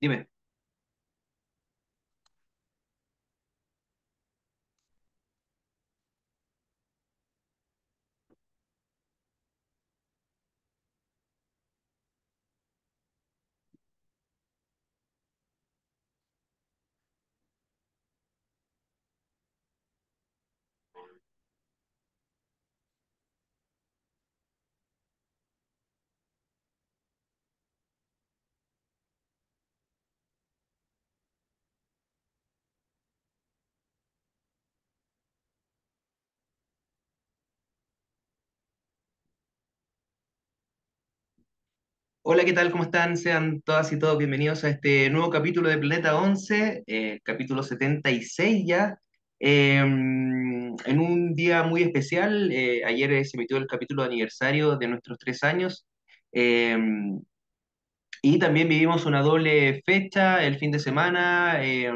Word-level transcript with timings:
Dime. 0.00 0.26
Hola, 42.28 42.44
¿qué 42.44 42.52
tal? 42.52 42.72
¿Cómo 42.72 42.82
están? 42.82 43.16
Sean 43.16 43.60
todas 43.62 43.92
y 43.92 44.00
todos 44.00 44.18
bienvenidos 44.18 44.64
a 44.64 44.70
este 44.70 45.08
nuevo 45.10 45.30
capítulo 45.30 45.68
de 45.68 45.78
Planeta 45.78 46.16
11, 46.20 46.82
eh, 46.84 47.20
capítulo 47.22 47.62
76 47.62 48.64
ya. 48.66 48.98
Eh, 49.38 49.76
en 49.78 50.98
un 51.00 51.34
día 51.36 51.62
muy 51.62 51.82
especial, 51.82 52.50
eh, 52.50 52.84
ayer 52.84 53.12
eh, 53.12 53.24
se 53.24 53.36
emitió 53.36 53.56
el 53.58 53.68
capítulo 53.68 54.02
de 54.02 54.08
aniversario 54.08 54.76
de 54.76 54.88
nuestros 54.88 55.18
tres 55.18 55.44
años. 55.44 55.86
Eh, 56.32 56.76
y 58.22 58.38
también 58.40 58.68
vivimos 58.68 59.06
una 59.06 59.22
doble 59.22 59.82
fecha 59.86 60.44
el 60.44 60.58
fin 60.58 60.72
de 60.72 60.80
semana 60.80 61.64
eh, 61.64 61.92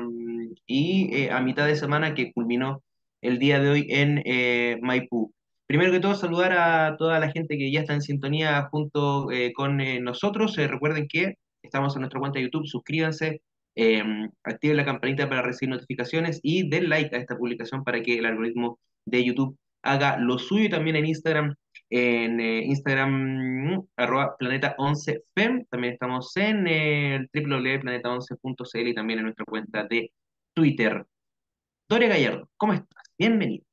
y 0.65 1.13
eh, 1.13 1.31
a 1.33 1.41
mitad 1.41 1.67
de 1.67 1.75
semana 1.75 2.15
que 2.15 2.33
culminó 2.33 2.85
el 3.21 3.41
día 3.41 3.59
de 3.59 3.69
hoy 3.69 3.87
en 3.91 4.23
eh, 4.25 4.79
Maipú. 4.81 5.33
Primero 5.71 5.93
que 5.93 6.01
todo, 6.01 6.17
saludar 6.17 6.51
a 6.51 6.97
toda 6.97 7.21
la 7.21 7.31
gente 7.31 7.57
que 7.57 7.71
ya 7.71 7.79
está 7.83 7.95
en 7.95 8.03
sintonía 8.03 8.61
junto 8.73 9.31
eh, 9.31 9.53
con 9.53 9.81
eh, 9.81 10.01
nosotros. 10.01 10.59
Eh, 10.59 10.67
recuerden 10.67 11.07
que 11.07 11.37
estamos 11.63 11.95
en 11.95 12.01
nuestra 12.01 12.19
cuenta 12.19 12.41
de 12.41 12.47
YouTube, 12.47 12.67
suscríbanse, 12.67 13.41
eh, 13.77 14.03
activen 14.43 14.79
la 14.79 14.85
campanita 14.85 15.29
para 15.29 15.43
recibir 15.43 15.73
notificaciones 15.73 16.41
y 16.43 16.69
den 16.69 16.89
like 16.89 17.15
a 17.15 17.21
esta 17.21 17.37
publicación 17.39 17.85
para 17.85 18.03
que 18.03 18.19
el 18.19 18.27
algoritmo 18.27 18.81
de 19.07 19.25
YouTube 19.25 19.57
haga 19.83 20.19
lo 20.19 20.39
suyo 20.39 20.65
y 20.65 20.71
también 20.71 20.97
en 20.97 21.07
Instagram 21.07 21.55
en 21.89 22.41
Instagram, 22.41 23.87
arroba 23.97 24.37
planeta11fem. 24.41 25.69
También 25.71 25.93
estamos 25.93 26.37
en 26.37 26.67
el 26.67 27.31
www.planeta11.cl 27.33 28.89
y 28.89 28.95
también 28.95 29.21
en 29.21 29.25
nuestra 29.27 29.45
cuenta 29.45 29.85
de 29.85 30.11
Twitter. 30.53 31.07
Doria 31.89 32.09
Gallardo, 32.09 32.51
¿cómo 32.57 32.73
estás? 32.73 33.05
Bienvenido. 33.17 33.70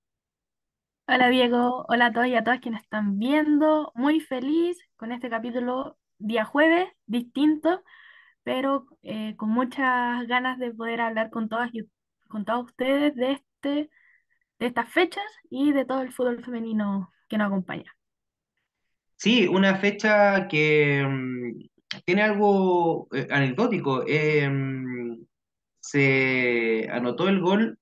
Hola 1.10 1.30
Diego, 1.30 1.86
hola 1.88 2.08
a 2.08 2.12
todos 2.12 2.28
y 2.28 2.36
a 2.36 2.44
todas 2.44 2.60
quienes 2.60 2.82
están 2.82 3.18
viendo. 3.18 3.94
Muy 3.96 4.20
feliz 4.20 4.78
con 4.98 5.14
este 5.14 5.30
capítulo 5.30 5.98
día 6.18 6.44
jueves, 6.44 6.90
distinto, 7.06 7.82
pero 8.44 8.88
eh, 9.04 9.34
con 9.38 9.50
muchas 9.50 10.28
ganas 10.28 10.60
de 10.60 10.74
poder 10.74 11.00
hablar 11.00 11.30
con 11.30 11.48
todas 11.48 11.74
y 11.74 11.90
con 12.28 12.44
todos 12.44 12.66
ustedes 12.66 13.16
de 13.16 13.32
este, 13.32 13.90
de 14.60 14.66
estas 14.66 14.90
fechas 14.90 15.24
y 15.50 15.72
de 15.72 15.86
todo 15.86 16.02
el 16.02 16.12
fútbol 16.12 16.44
femenino 16.44 17.14
que 17.30 17.38
nos 17.38 17.48
acompaña. 17.48 17.96
Sí, 19.16 19.48
una 19.48 19.78
fecha 19.78 20.50
que 20.50 21.08
mm, 21.08 22.02
tiene 22.04 22.22
algo 22.22 23.08
eh, 23.14 23.30
anecdótico. 23.32 24.04
Mm, 24.04 25.24
se 25.80 26.90
anotó 26.92 27.30
el 27.30 27.40
gol 27.40 27.80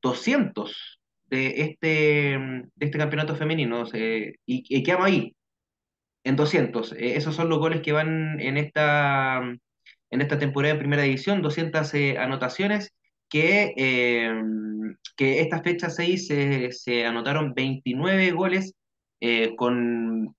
200 0.00 1.01
de 1.32 1.62
este, 1.62 2.38
mm, 2.38 2.62
de 2.76 2.86
este 2.86 2.98
campeonato 2.98 3.36
femenino 3.36 3.84
y, 3.94 4.34
y 4.46 4.82
quedamos 4.84 5.06
ahí. 5.08 5.36
en 6.24 6.36
200. 6.36 6.92
Eh, 6.92 7.16
esos 7.16 7.34
son 7.34 7.48
los 7.48 7.58
goles 7.58 7.82
que 7.82 7.92
van 7.92 8.40
en 8.40 8.56
esta, 8.56 9.38
en 10.10 10.20
esta 10.20 10.38
temporada 10.38 10.74
de 10.74 10.80
primera 10.80 11.02
división, 11.02 11.42
200 11.42 11.92
eh, 11.94 12.18
anotaciones, 12.18 12.92
que, 13.28 13.74
eh, 13.76 14.32
que 15.16 15.40
esta 15.40 15.62
fecha 15.62 15.90
6 15.90 16.26
se, 16.26 16.72
se 16.72 17.06
anotaron 17.06 17.54
29 17.54 18.32
goles 18.32 18.74
eh, 19.20 19.54
con 19.56 20.34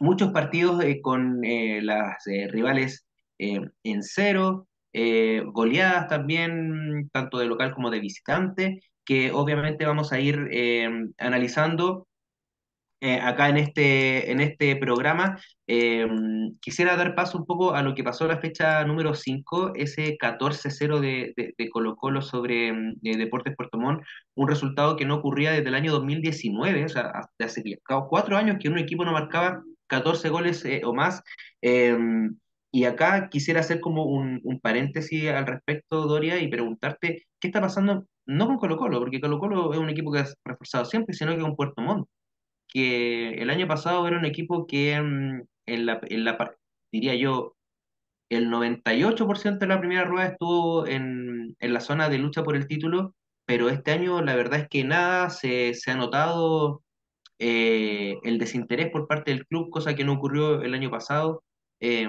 muchos 0.00 0.32
partidos 0.32 0.82
eh, 0.84 1.00
con 1.02 1.44
eh, 1.44 1.80
las 1.82 2.26
eh, 2.26 2.48
rivales 2.48 3.06
eh, 3.38 3.60
en 3.84 4.02
cero, 4.02 4.68
eh, 4.92 5.42
goleadas 5.46 6.08
también, 6.08 7.08
tanto 7.12 7.38
de 7.38 7.46
local 7.46 7.74
como 7.74 7.90
de 7.90 8.00
visitante, 8.00 8.80
que 9.04 9.32
obviamente 9.32 9.86
vamos 9.86 10.12
a 10.12 10.20
ir 10.20 10.48
eh, 10.52 10.88
analizando 11.18 12.06
eh, 13.04 13.18
acá 13.20 13.48
en 13.48 13.56
este, 13.56 14.30
en 14.30 14.40
este 14.40 14.76
programa. 14.76 15.36
Eh, 15.66 16.06
quisiera 16.60 16.94
dar 16.94 17.16
paso 17.16 17.36
un 17.36 17.46
poco 17.46 17.74
a 17.74 17.82
lo 17.82 17.96
que 17.96 18.04
pasó 18.04 18.28
la 18.28 18.38
fecha 18.38 18.84
número 18.84 19.14
5 19.14 19.72
ese 19.74 20.16
14-0 20.16 21.00
de, 21.00 21.32
de, 21.36 21.52
de 21.58 21.68
Colo-Colo 21.68 22.22
sobre 22.22 22.72
mm, 22.72 23.00
eh, 23.02 23.16
Deportes 23.16 23.56
Puerto 23.56 23.76
Montt, 23.76 24.04
un 24.36 24.46
resultado 24.46 24.94
que 24.94 25.04
no 25.04 25.16
ocurría 25.16 25.50
desde 25.50 25.66
el 25.68 25.74
año 25.74 25.90
2019, 25.90 26.84
o 26.84 26.88
sea, 26.88 27.10
hasta 27.10 27.46
hace 27.46 27.64
cuatro 28.08 28.36
años 28.36 28.58
que 28.60 28.68
un 28.68 28.78
equipo 28.78 29.04
no 29.04 29.10
marcaba 29.10 29.64
14 29.88 30.28
goles 30.28 30.64
o 30.84 30.94
más. 30.94 31.24
Y 32.74 32.84
acá 32.84 33.28
quisiera 33.30 33.60
hacer 33.60 33.80
como 33.80 34.04
un, 34.04 34.40
un 34.44 34.60
paréntesis 34.60 35.28
al 35.28 35.46
respecto, 35.46 36.06
Doria, 36.06 36.38
y 36.38 36.48
preguntarte 36.48 37.26
qué 37.40 37.48
está 37.48 37.60
pasando, 37.60 38.06
no 38.26 38.46
con 38.46 38.58
Colo-Colo, 38.58 38.98
porque 39.00 39.20
Colo-Colo 39.20 39.72
es 39.72 39.78
un 39.78 39.90
equipo 39.90 40.12
que 40.12 40.20
ha 40.20 40.26
reforzado 40.44 40.84
siempre, 40.84 41.14
sino 41.14 41.34
que 41.34 41.42
con 41.42 41.56
Puerto 41.56 41.82
Montt 41.82 42.08
que 42.72 43.34
el 43.34 43.50
año 43.50 43.68
pasado 43.68 44.06
era 44.06 44.18
un 44.18 44.24
equipo 44.24 44.66
que 44.66 45.00
mm, 45.00 45.42
en 45.66 45.86
la, 45.86 46.00
en 46.04 46.24
la, 46.24 46.56
diría 46.90 47.14
yo, 47.14 47.54
el 48.30 48.48
98% 48.50 49.58
de 49.58 49.66
la 49.66 49.78
primera 49.80 50.04
rueda 50.04 50.28
estuvo 50.28 50.86
en, 50.86 51.54
en 51.60 51.72
la 51.74 51.80
zona 51.80 52.08
de 52.08 52.18
lucha 52.18 52.42
por 52.42 52.56
el 52.56 52.66
título, 52.66 53.14
pero 53.44 53.68
este 53.68 53.92
año 53.92 54.22
la 54.22 54.34
verdad 54.36 54.60
es 54.60 54.68
que 54.68 54.84
nada, 54.84 55.30
se, 55.30 55.74
se 55.74 55.90
ha 55.90 55.96
notado 55.96 56.82
eh, 57.38 58.18
el 58.22 58.38
desinterés 58.38 58.90
por 58.90 59.06
parte 59.06 59.32
del 59.32 59.46
club, 59.46 59.70
cosa 59.70 59.94
que 59.94 60.04
no 60.04 60.14
ocurrió 60.14 60.62
el 60.62 60.74
año 60.74 60.90
pasado. 60.90 61.44
Eh, 61.80 62.08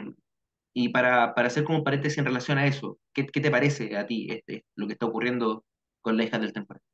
y 0.76 0.90
para, 0.90 1.36
para 1.36 1.48
hacer 1.48 1.66
como 1.66 1.84
paréntesis 1.84 2.18
en 2.18 2.26
relación 2.26 2.58
a 2.58 2.68
eso, 2.68 2.98
¿qué, 3.14 3.28
qué 3.28 3.42
te 3.42 3.52
parece 3.52 3.98
a 3.98 4.08
ti 4.08 4.28
este, 4.30 4.66
lo 4.76 4.88
que 4.88 4.94
está 4.94 5.06
ocurriendo 5.06 5.66
con 6.04 6.18
la 6.18 6.26
hija 6.26 6.40
del 6.40 6.54
temporada? 6.54 6.86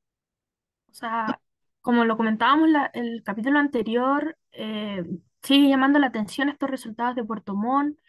O 0.90 0.94
sea, 0.94 1.40
como 1.82 2.06
lo 2.06 2.18
comentábamos 2.18 2.70
la- 2.70 2.92
el 2.94 3.24
capítulo 3.24 3.60
anterior, 3.60 4.38
eh, 4.52 5.04
sigue 5.44 5.70
llamando 5.70 6.00
la 6.00 6.08
atención 6.08 6.50
estos 6.50 6.70
resultados 6.70 7.16
de 7.16 7.24
Puerto 7.24 7.56
Montt. 7.56 8.00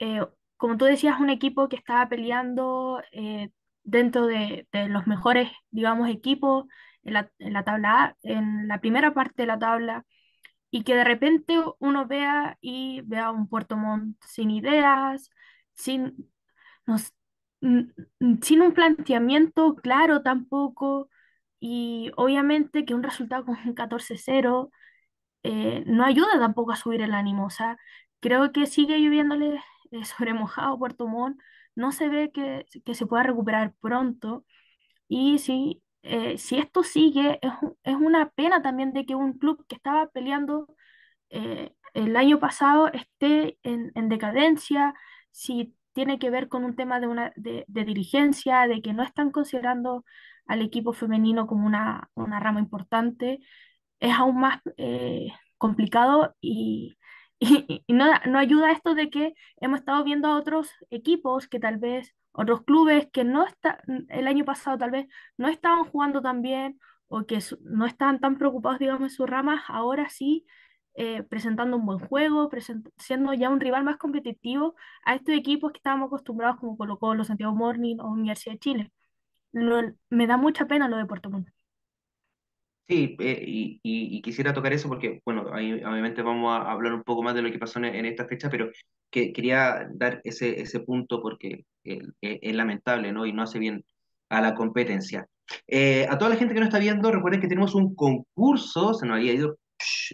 eh, 0.00 0.26
como 0.58 0.76
tú 0.78 0.86
decías, 0.86 1.20
un 1.20 1.30
equipo 1.30 1.68
que 1.68 1.76
estaba 1.76 2.08
peleando 2.08 3.02
eh, 3.12 3.50
dentro 3.84 4.26
de, 4.26 4.68
de 4.72 4.88
los 4.88 5.06
mejores, 5.08 5.50
digamos, 5.70 6.08
equipos 6.10 6.66
en 7.04 7.14
la, 7.14 7.32
en 7.38 7.52
la 7.54 7.64
tabla 7.64 8.04
A, 8.04 8.16
en 8.22 8.68
la 8.68 8.80
primera 8.80 9.14
parte 9.14 9.42
de 9.44 9.46
la 9.48 9.58
tabla, 9.60 10.04
y 10.70 10.84
que 10.84 10.94
de 10.96 11.04
repente 11.04 11.54
uno 11.80 12.06
vea 12.06 12.58
y 12.60 13.02
vea 13.02 13.30
un 13.30 13.48
Puerto 13.48 13.76
Montt 13.76 14.16
sin 14.26 14.50
ideas, 14.50 15.30
sin, 15.74 16.30
no 16.86 16.96
sin 18.42 18.62
un 18.62 18.72
planteamiento 18.74 19.76
claro 19.76 20.22
tampoco, 20.22 21.08
y 21.60 22.10
obviamente 22.16 22.84
que 22.84 22.94
un 22.94 23.02
resultado 23.04 23.44
con 23.46 23.56
un 23.64 23.74
14-0 23.74 24.70
eh, 25.44 25.84
no 25.86 26.04
ayuda 26.04 26.38
tampoco 26.40 26.72
a 26.72 26.76
subir 26.76 27.02
el 27.02 27.14
ánimo. 27.14 27.46
O 27.46 27.50
sea, 27.50 27.78
creo 28.20 28.52
que 28.52 28.66
sigue 28.66 29.00
lloviéndole 29.02 29.60
eh, 29.92 30.04
sobre 30.04 30.34
mojado 30.34 30.78
Puerto 30.78 31.06
Montt. 31.08 31.40
No 31.76 31.92
se 31.92 32.08
ve 32.08 32.32
que, 32.32 32.66
que 32.84 32.94
se 32.94 33.06
pueda 33.06 33.22
recuperar 33.24 33.74
pronto. 33.80 34.44
Y 35.08 35.38
si, 35.38 35.82
eh, 36.02 36.38
si 36.38 36.58
esto 36.58 36.82
sigue, 36.82 37.38
es, 37.42 37.52
es 37.84 37.96
una 37.96 38.30
pena 38.30 38.62
también 38.62 38.92
de 38.92 39.06
que 39.06 39.14
un 39.14 39.38
club 39.38 39.64
que 39.68 39.76
estaba 39.76 40.08
peleando 40.08 40.68
eh, 41.30 41.74
el 41.94 42.16
año 42.16 42.38
pasado 42.40 42.88
esté 42.92 43.58
en, 43.62 43.92
en 43.94 44.08
decadencia, 44.08 44.94
si 45.30 45.74
tiene 45.92 46.18
que 46.18 46.30
ver 46.30 46.48
con 46.48 46.64
un 46.64 46.76
tema 46.76 47.00
de, 47.00 47.06
una, 47.08 47.32
de, 47.36 47.64
dirigencia, 47.68 48.66
de 48.68 48.82
que 48.82 48.92
no 48.92 49.02
están 49.02 49.30
considerando 49.30 50.04
al 50.46 50.62
equipo 50.62 50.92
femenino 50.92 51.46
como 51.46 51.66
una, 51.66 52.08
una 52.14 52.40
rama 52.40 52.60
importante 52.60 53.40
es 54.00 54.14
aún 54.14 54.40
más 54.40 54.60
eh, 54.76 55.28
complicado 55.58 56.34
y, 56.40 56.96
y- 57.38 57.84
no, 57.88 58.06
no 58.26 58.38
ayuda 58.38 58.72
esto 58.72 58.94
de 58.94 59.10
que 59.10 59.34
hemos 59.58 59.80
estado 59.80 60.04
viendo 60.04 60.28
a 60.28 60.36
otros 60.38 60.70
equipos 60.90 61.48
que 61.48 61.60
tal 61.60 61.78
vez, 61.78 62.14
otros 62.32 62.62
clubes 62.64 63.08
que 63.12 63.24
no 63.24 63.46
está, 63.46 63.80
el 64.08 64.26
año 64.28 64.44
pasado 64.44 64.78
tal 64.78 64.90
vez 64.90 65.06
no 65.36 65.48
estaban 65.48 65.84
jugando 65.84 66.22
tan 66.22 66.42
bien 66.42 66.78
o 67.08 67.24
que 67.26 67.38
no 67.62 67.86
estaban 67.86 68.20
tan 68.20 68.38
preocupados, 68.38 68.78
digamos, 68.78 69.02
en 69.02 69.10
sus 69.16 69.28
ramas, 69.28 69.62
ahora 69.68 70.08
sí 70.08 70.46
eh, 70.94 71.22
presentando 71.24 71.76
un 71.76 71.86
buen 71.86 71.98
juego, 72.00 72.50
siendo 72.98 73.32
ya 73.34 73.50
un 73.50 73.60
rival 73.60 73.84
más 73.84 73.96
competitivo 73.98 74.74
a 75.04 75.14
estos 75.16 75.34
equipos 75.34 75.72
que 75.72 75.78
estábamos 75.78 76.08
acostumbrados 76.08 76.58
como 76.60 76.76
Colo-Colo, 76.76 77.24
Santiago 77.24 77.54
Morning 77.54 77.96
o 78.00 78.08
Universidad 78.10 78.54
de 78.54 78.58
Chile. 78.60 78.92
Lo- 79.52 79.94
me 80.10 80.26
da 80.26 80.36
mucha 80.38 80.66
pena 80.66 80.88
lo 80.88 80.96
de 80.98 81.06
Puerto 81.06 81.30
Montt. 81.30 81.48
Sí, 82.88 83.16
eh, 83.20 83.44
y, 83.46 83.80
y- 83.82 84.18
y 84.18 84.22
quisiera 84.22 84.52
tocar 84.52 84.72
eso 84.72 84.88
porque, 84.88 85.20
bueno, 85.24 85.46
ahí 85.54 85.72
obviamente 85.84 86.20
vamos 86.22 86.52
a 86.52 86.70
hablar 86.72 86.92
un 86.92 87.02
poco 87.04 87.22
más 87.22 87.34
de 87.34 87.42
lo 87.42 87.50
que 87.50 87.58
pasó 87.58 87.78
en, 87.78 87.86
en 87.86 88.04
esta 88.06 88.26
fecha, 88.26 88.50
pero 88.50 88.70
que 89.10 89.32
quería 89.32 89.88
dar 89.94 90.20
ese, 90.24 90.60
ese 90.60 90.80
punto 90.80 91.22
porque 91.22 91.64
eh, 91.84 92.00
eh, 92.20 92.38
es 92.42 92.54
lamentable, 92.54 93.12
¿no? 93.12 93.24
Y 93.24 93.32
no 93.32 93.42
hace 93.42 93.58
bien 93.58 93.84
a 94.28 94.40
la 94.42 94.54
competencia. 94.54 95.26
Eh, 95.66 96.06
a 96.10 96.18
toda 96.18 96.30
la 96.30 96.36
gente 96.36 96.54
que 96.54 96.60
nos 96.60 96.68
está 96.68 96.78
viendo, 96.80 97.10
recuerden 97.10 97.40
que 97.40 97.48
tenemos 97.48 97.74
un 97.74 97.94
concurso, 97.94 98.94
se 98.94 99.06
nos 99.06 99.16
había 99.16 99.32
ido, 99.32 99.56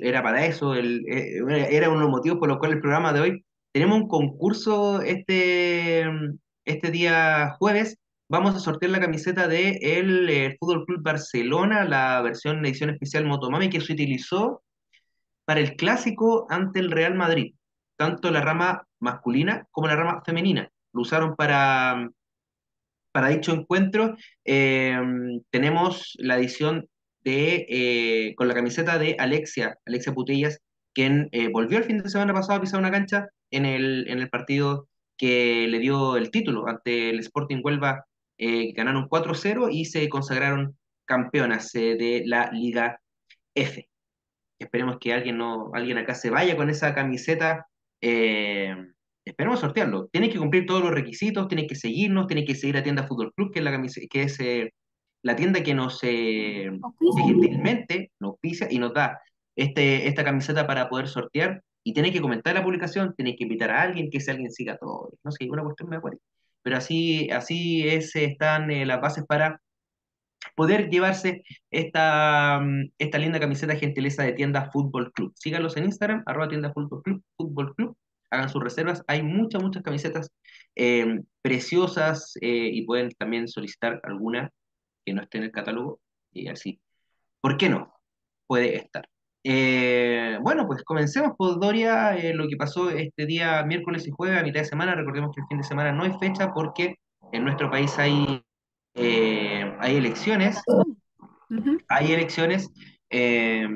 era 0.03 0.23
para 0.23 0.47
eso, 0.47 0.75
el, 0.75 1.05
eh, 1.09 1.69
era 1.71 1.89
uno 1.89 1.99
de 1.99 2.05
los 2.05 2.11
motivos 2.11 2.39
por 2.39 2.49
los 2.49 2.59
cuales 2.59 2.77
el 2.77 2.83
programa 2.83 3.13
de 3.13 3.21
hoy, 3.21 3.45
tenemos 3.73 3.97
un 3.99 4.09
concurso 4.09 5.03
este, 5.03 6.05
este 6.65 6.91
día 6.91 7.57
jueves 7.59 7.99
Vamos 8.31 8.55
a 8.55 8.59
sortear 8.59 8.93
la 8.93 9.01
camiseta 9.01 9.49
de 9.49 9.79
el 9.81 10.29
eh, 10.29 10.57
Fútbol 10.61 10.85
Club 10.85 11.03
Barcelona, 11.03 11.85
la 11.85 12.21
versión 12.21 12.65
edición 12.67 12.91
especial 12.91 13.25
Motomami 13.25 13.71
que 13.71 13.81
se 13.81 13.95
utilizó 13.95 14.63
para 15.47 15.61
el 15.61 15.77
clásico 15.77 16.47
ante 16.51 16.79
el 16.79 16.91
Real 16.91 17.15
Madrid, 17.15 17.55
tanto 17.97 18.31
la 18.31 18.43
rama 18.43 18.87
masculina 19.01 19.67
como 19.71 19.87
la 19.89 19.97
rama 19.97 20.23
femenina. 20.27 20.71
Lo 20.93 21.01
usaron 21.03 21.37
para, 21.37 22.11
para 23.13 23.29
dicho 23.29 23.53
encuentro. 23.53 24.15
Eh, 24.45 25.01
tenemos 25.49 26.15
la 26.19 26.37
edición 26.37 26.87
de, 27.25 27.67
eh, 27.69 28.35
con 28.37 28.49
la 28.49 28.55
camiseta 28.55 28.99
de 28.99 29.17
Alexia, 29.19 29.79
Alexia 29.87 30.15
Putellas, 30.15 30.61
quien 30.95 31.29
eh, 31.33 31.49
volvió 31.49 31.79
el 31.79 31.85
fin 31.85 31.99
de 31.99 32.09
semana 32.09 32.35
pasado 32.35 32.59
a 32.59 32.61
pisar 32.61 32.81
una 32.81 32.91
cancha 32.91 33.29
en 33.51 33.67
el, 33.67 34.09
en 34.09 34.19
el 34.19 34.29
partido 34.29 34.89
que 35.17 35.67
le 35.69 35.79
dio 35.79 36.17
el 36.17 36.31
título 36.31 36.69
ante 36.69 37.11
el 37.11 37.19
Sporting 37.21 37.61
Huelva, 37.63 38.05
eh, 38.39 38.73
ganaron 38.73 39.09
4-0 39.09 39.69
y 39.73 39.85
se 39.85 40.09
consagraron 40.09 40.79
campeonas 41.05 41.73
de 41.73 42.23
la 42.27 42.51
Liga 42.53 43.01
F. 43.55 43.89
Esperemos 44.59 44.99
que 45.01 45.13
alguien, 45.13 45.39
no, 45.39 45.71
alguien 45.75 45.99
acá 45.99 46.15
se 46.15 46.31
vaya 46.31 46.57
con 46.57 46.71
esa 46.71 46.95
camiseta. 46.95 47.67
esperemos 48.01 49.61
sortearlo. 49.61 50.09
Tienen 50.09 50.31
que 50.31 50.39
cumplir 50.39 50.67
todos 50.67 50.83
los 50.83 50.93
requisitos, 50.93 51.49
tienen 51.49 51.67
que 51.67 51.75
seguirnos, 51.75 52.27
tienen 52.27 52.47
que 52.47 52.55
seguir 52.55 52.77
a 52.77 52.83
Tienda 52.83 53.07
Fútbol 53.07 53.33
Club, 53.35 53.53
que 53.53 53.61
es 53.61 53.65
la, 53.65 53.83
que 54.11 54.71
la 55.23 55.37
tienda 55.37 55.63
que 55.63 55.75
nos 55.75 56.01
eh, 56.03 56.71
gentilmente 57.17 58.13
nos 58.21 58.39
pisa 58.41 58.67
y 58.71 58.79
nos 58.79 58.95
da 58.95 59.21
este, 59.57 60.07
esta 60.09 60.25
camiseta 60.25 60.67
para 60.67 60.89
poder 60.89 61.09
sortear. 61.09 61.63
Y 61.85 61.95
tienen 61.95 62.13
que 62.13 62.21
comentar 62.21 62.55
la 62.55 62.65
publicación, 62.65 63.15
tienen 63.17 63.37
que 63.37 63.45
invitar 63.45 63.71
a 63.71 63.83
alguien, 63.83 64.11
que 64.11 64.19
ese 64.19 64.31
alguien 64.31 64.51
siga 64.53 64.77
todo. 64.77 65.13
No 65.25 65.31
sé, 65.33 65.49
una 65.51 65.63
cuestión 65.63 65.89
me 65.89 65.97
acuerdo. 65.97 66.19
Pero 66.63 66.77
así, 66.77 67.31
así 67.31 67.89
es, 67.89 68.15
están 68.15 68.71
eh, 68.71 68.85
las 68.85 69.01
bases 69.01 69.25
para 69.27 69.61
poder 70.55 70.91
llevarse 70.91 71.43
esta, 71.71 72.61
mm, 72.61 72.91
esta 72.99 73.19
linda 73.19 73.41
camiseta 73.41 73.77
gentileza 73.77 74.23
de 74.23 74.33
tienda 74.33 74.71
Fútbol 74.71 75.13
Club. 75.13 75.33
Síganlos 75.37 75.77
en 75.77 75.85
Instagram, 75.87 76.23
arroba 76.27 76.49
tienda 76.49 76.73
Fútbol 76.73 77.03
Club, 77.03 77.23
Fútbol 77.37 77.75
Club. 77.75 77.97
Hagan 78.31 78.51
sus 78.51 78.63
reservas. 78.63 79.03
Hay 79.07 79.23
muchas, 79.23 79.63
muchas 79.63 79.83
camisetas 79.83 80.31
eh, 80.77 81.21
preciosas 81.43 82.35
eh, 82.41 82.71
y 82.73 82.83
pueden 82.83 83.11
también 83.13 83.49
solicitar 83.49 84.01
alguna 84.05 84.51
que 85.09 85.15
no 85.15 85.23
esté 85.23 85.39
en 85.39 85.45
el 85.45 85.53
catálogo 85.53 86.01
y 86.33 86.49
así. 86.49 86.81
¿Por 87.41 87.57
qué 87.57 87.69
no? 87.69 87.95
Puede 88.47 88.77
estar. 88.77 89.09
Eh, 89.45 90.39
bueno, 90.43 90.67
pues 90.67 90.83
comencemos 90.83 91.33
por 91.37 91.59
Doria, 91.59 92.17
eh, 92.17 92.35
lo 92.35 92.49
que 92.49 92.57
pasó 92.57 92.91
este 92.91 93.25
día 93.25 93.63
miércoles 93.63 94.07
y 94.07 94.11
jueves 94.11 94.39
a 94.39 94.43
mitad 94.43 94.61
de 94.61 94.67
semana. 94.67 94.95
Recordemos 94.95 95.35
que 95.35 95.41
el 95.41 95.47
fin 95.47 95.59
de 95.59 95.65
semana 95.65 95.93
no 95.93 96.05
hay 96.05 96.13
fecha 96.21 96.53
porque 96.53 96.97
en 97.33 97.45
nuestro 97.45 97.71
país 97.71 97.99
hay, 97.99 98.43
eh, 98.95 99.77
hay 99.81 99.97
elecciones 99.97 100.63
hay 101.89 102.13
elecciones, 102.13 102.71
eh, 103.09 103.67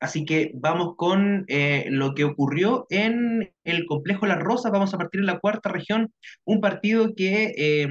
así 0.00 0.24
que 0.24 0.50
vamos 0.54 0.96
con 0.96 1.46
lo 1.46 2.14
que 2.14 2.24
ocurrió 2.24 2.86
en 2.90 3.52
el 3.62 3.86
complejo 3.86 4.26
Las 4.26 4.40
Rosas. 4.40 4.72
Vamos 4.72 4.92
a 4.92 4.98
partir 4.98 5.20
de 5.20 5.28
la 5.28 5.38
cuarta 5.38 5.68
región, 5.68 6.12
un 6.44 6.60
partido 6.60 7.14
que 7.14 7.54
eh, 7.56 7.88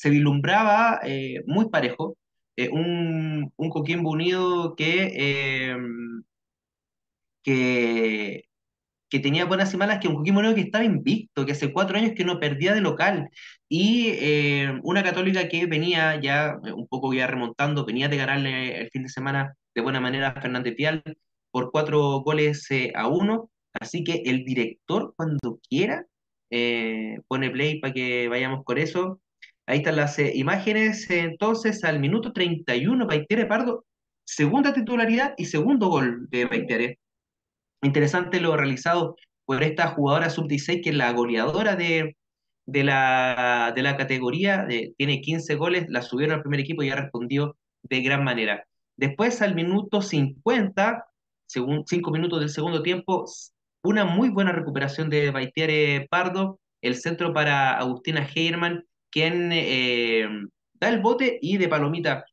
se 0.00 0.08
vislumbraba 0.08 1.00
eh, 1.04 1.42
muy 1.46 1.68
parejo, 1.68 2.16
eh, 2.56 2.70
un, 2.70 3.52
un 3.54 3.70
Coquimbo 3.70 4.10
Unido 4.10 4.74
que, 4.74 5.12
eh, 5.14 5.76
que 7.42 8.44
que 9.10 9.18
tenía 9.18 9.44
buenas 9.44 9.74
y 9.74 9.78
que 10.00 10.08
un 10.08 10.14
Coquimbo 10.16 10.38
Unido 10.38 10.54
que 10.54 10.60
estaba 10.62 10.84
invicto, 10.84 11.44
que 11.44 11.52
hace 11.52 11.72
cuatro 11.72 11.98
años 11.98 12.12
que 12.16 12.24
no 12.24 12.38
perdía 12.38 12.74
de 12.74 12.80
local, 12.80 13.28
y 13.68 14.12
una 14.84 15.02
Católica 15.02 15.48
que 15.48 15.66
venía 15.66 16.20
ya 16.20 16.56
un 16.76 16.86
poco 16.86 17.12
ya 17.12 17.26
remontando, 17.26 17.84
venía 17.84 18.08
de 18.08 18.16
ganarle 18.16 18.80
el 18.82 18.90
fin 18.90 19.02
de 19.02 19.08
semana 19.08 19.56
de 19.74 19.82
buena 19.82 20.00
manera 20.00 20.28
a 20.28 20.40
Fernández 20.40 20.76
Vial 20.76 21.02
por 21.50 21.72
cuatro 21.72 22.20
goles 22.20 22.68
a 22.94 23.08
uno, 23.08 23.50
así 23.80 24.04
que 24.04 24.22
el 24.26 24.44
director 24.44 25.12
cuando 25.16 25.58
quiera 25.68 26.06
eh, 26.50 27.18
pone 27.28 27.50
play 27.50 27.80
para 27.80 27.92
que 27.92 28.28
vayamos 28.28 28.64
con 28.64 28.78
eso. 28.78 29.20
Ahí 29.70 29.78
están 29.78 29.94
las 29.94 30.18
eh, 30.18 30.32
imágenes, 30.34 31.08
entonces 31.10 31.84
al 31.84 32.00
minuto 32.00 32.32
31, 32.32 33.06
Paitiere 33.06 33.46
Pardo, 33.46 33.84
segunda 34.24 34.72
titularidad 34.74 35.34
y 35.36 35.44
segundo 35.44 35.86
gol 35.86 36.28
de 36.28 36.48
Paitiere. 36.48 36.98
Interesante 37.80 38.40
lo 38.40 38.56
realizado 38.56 39.14
por 39.44 39.62
esta 39.62 39.86
jugadora 39.92 40.28
sub-16, 40.28 40.82
que 40.82 40.90
es 40.90 40.96
la 40.96 41.12
goleadora 41.12 41.76
de, 41.76 42.16
de 42.66 42.82
la, 42.82 43.72
de 43.72 43.82
la 43.82 43.96
categoría, 43.96 44.66
tiene 44.96 45.20
15 45.20 45.54
goles, 45.54 45.86
la 45.88 46.02
subieron 46.02 46.34
al 46.34 46.42
primer 46.42 46.58
equipo 46.58 46.82
y 46.82 46.90
ha 46.90 46.96
respondido 46.96 47.56
de 47.84 48.02
gran 48.02 48.24
manera. 48.24 48.66
Después, 48.96 49.40
al 49.40 49.54
minuto 49.54 50.02
50, 50.02 51.04
según 51.46 51.84
5 51.86 52.10
minutos 52.10 52.40
del 52.40 52.48
segundo 52.48 52.82
tiempo, 52.82 53.24
una 53.84 54.04
muy 54.04 54.30
buena 54.30 54.50
recuperación 54.50 55.10
de 55.10 55.30
Baitiere 55.30 56.08
Pardo, 56.10 56.58
el 56.82 56.96
centro 56.96 57.32
para 57.32 57.78
Agustina 57.78 58.26
Heierman, 58.34 58.84
quien 59.10 59.50
eh, 59.52 60.28
da 60.74 60.88
el 60.88 61.00
bote 61.00 61.38
y 61.40 61.58
de 61.58 61.68
palomita 61.68 62.24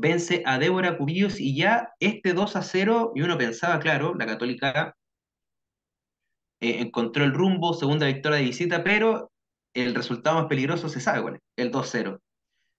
vence 0.00 0.42
a 0.46 0.58
Débora 0.58 0.96
Cubillos 0.96 1.40
y 1.40 1.56
ya 1.56 1.90
este 2.00 2.32
2 2.32 2.56
a 2.56 2.62
0, 2.62 3.12
y 3.14 3.22
uno 3.22 3.36
pensaba, 3.36 3.80
claro, 3.80 4.14
la 4.14 4.26
Católica 4.26 4.94
eh, 6.60 6.80
encontró 6.80 7.24
el 7.24 7.32
rumbo, 7.32 7.74
segunda 7.74 8.06
victoria 8.06 8.38
de 8.38 8.44
visita, 8.44 8.84
pero 8.84 9.30
el 9.74 9.94
resultado 9.94 10.36
más 10.36 10.46
peligroso 10.46 10.88
se 10.88 11.00
sabe 11.00 11.40
el 11.56 11.70
2-0. 11.70 12.20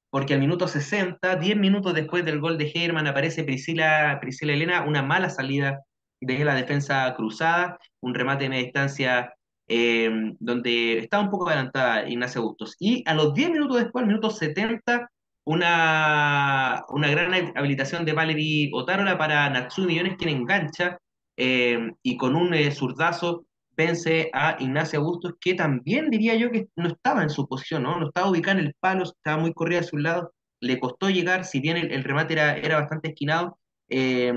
Porque 0.09 0.33
al 0.33 0.39
minuto 0.39 0.67
60, 0.67 1.35
10 1.35 1.57
minutos 1.57 1.93
después 1.93 2.25
del 2.25 2.39
gol 2.39 2.57
de 2.57 2.71
Herman, 2.73 3.07
aparece 3.07 3.43
Priscila, 3.43 4.17
Priscila 4.19 4.53
Elena, 4.53 4.83
una 4.83 5.03
mala 5.03 5.29
salida 5.29 5.81
de 6.21 6.43
la 6.43 6.55
defensa 6.55 7.13
cruzada, 7.15 7.77
un 8.01 8.15
remate 8.15 8.45
de 8.45 8.49
media 8.49 8.63
distancia 8.63 9.33
eh, 9.69 10.09
donde 10.39 10.97
estaba 10.97 11.23
un 11.23 11.29
poco 11.29 11.47
adelantada 11.47 12.09
Ignacia 12.09 12.41
Bustos. 12.41 12.75
Y 12.79 13.03
a 13.07 13.13
los 13.13 13.33
10 13.35 13.51
minutos 13.51 13.77
después, 13.77 14.01
al 14.01 14.07
minuto 14.07 14.31
70, 14.31 15.09
una, 15.45 16.83
una 16.89 17.09
gran 17.09 17.55
habilitación 17.55 18.03
de 18.03 18.13
Valerie 18.13 18.71
Otárola 18.73 19.17
para 19.17 19.49
Natsumi 19.49 19.87
Millones, 19.87 20.15
quien 20.17 20.31
engancha 20.31 20.97
eh, 21.37 21.91
y 22.01 22.17
con 22.17 22.35
un 22.35 22.53
eh, 22.53 22.71
zurdazo 22.71 23.45
vence 23.77 24.29
a 24.33 24.57
Ignacia 24.59 24.99
Bustos, 24.99 25.35
que 25.39 25.53
también 25.53 26.09
diría 26.09 26.35
yo 26.35 26.51
que 26.51 26.67
no 26.75 26.89
estaba 26.89 27.23
en 27.23 27.29
su 27.29 27.47
posición, 27.47 27.83
¿no? 27.83 27.99
No 27.99 28.07
estaba 28.07 28.29
ubicada 28.29 28.59
en 28.59 28.65
el 28.65 28.75
palo, 28.79 29.03
estaba 29.03 29.37
muy 29.37 29.53
corrida 29.53 29.79
hacia 29.79 29.95
un 29.95 30.03
lado, 30.03 30.33
le 30.59 30.79
costó 30.79 31.09
llegar, 31.09 31.45
si 31.45 31.61
bien 31.61 31.77
el, 31.77 32.03
remate 32.03 32.33
era, 32.33 32.57
era 32.57 32.79
bastante 32.79 33.09
esquinado, 33.09 33.57
eh, 33.87 34.33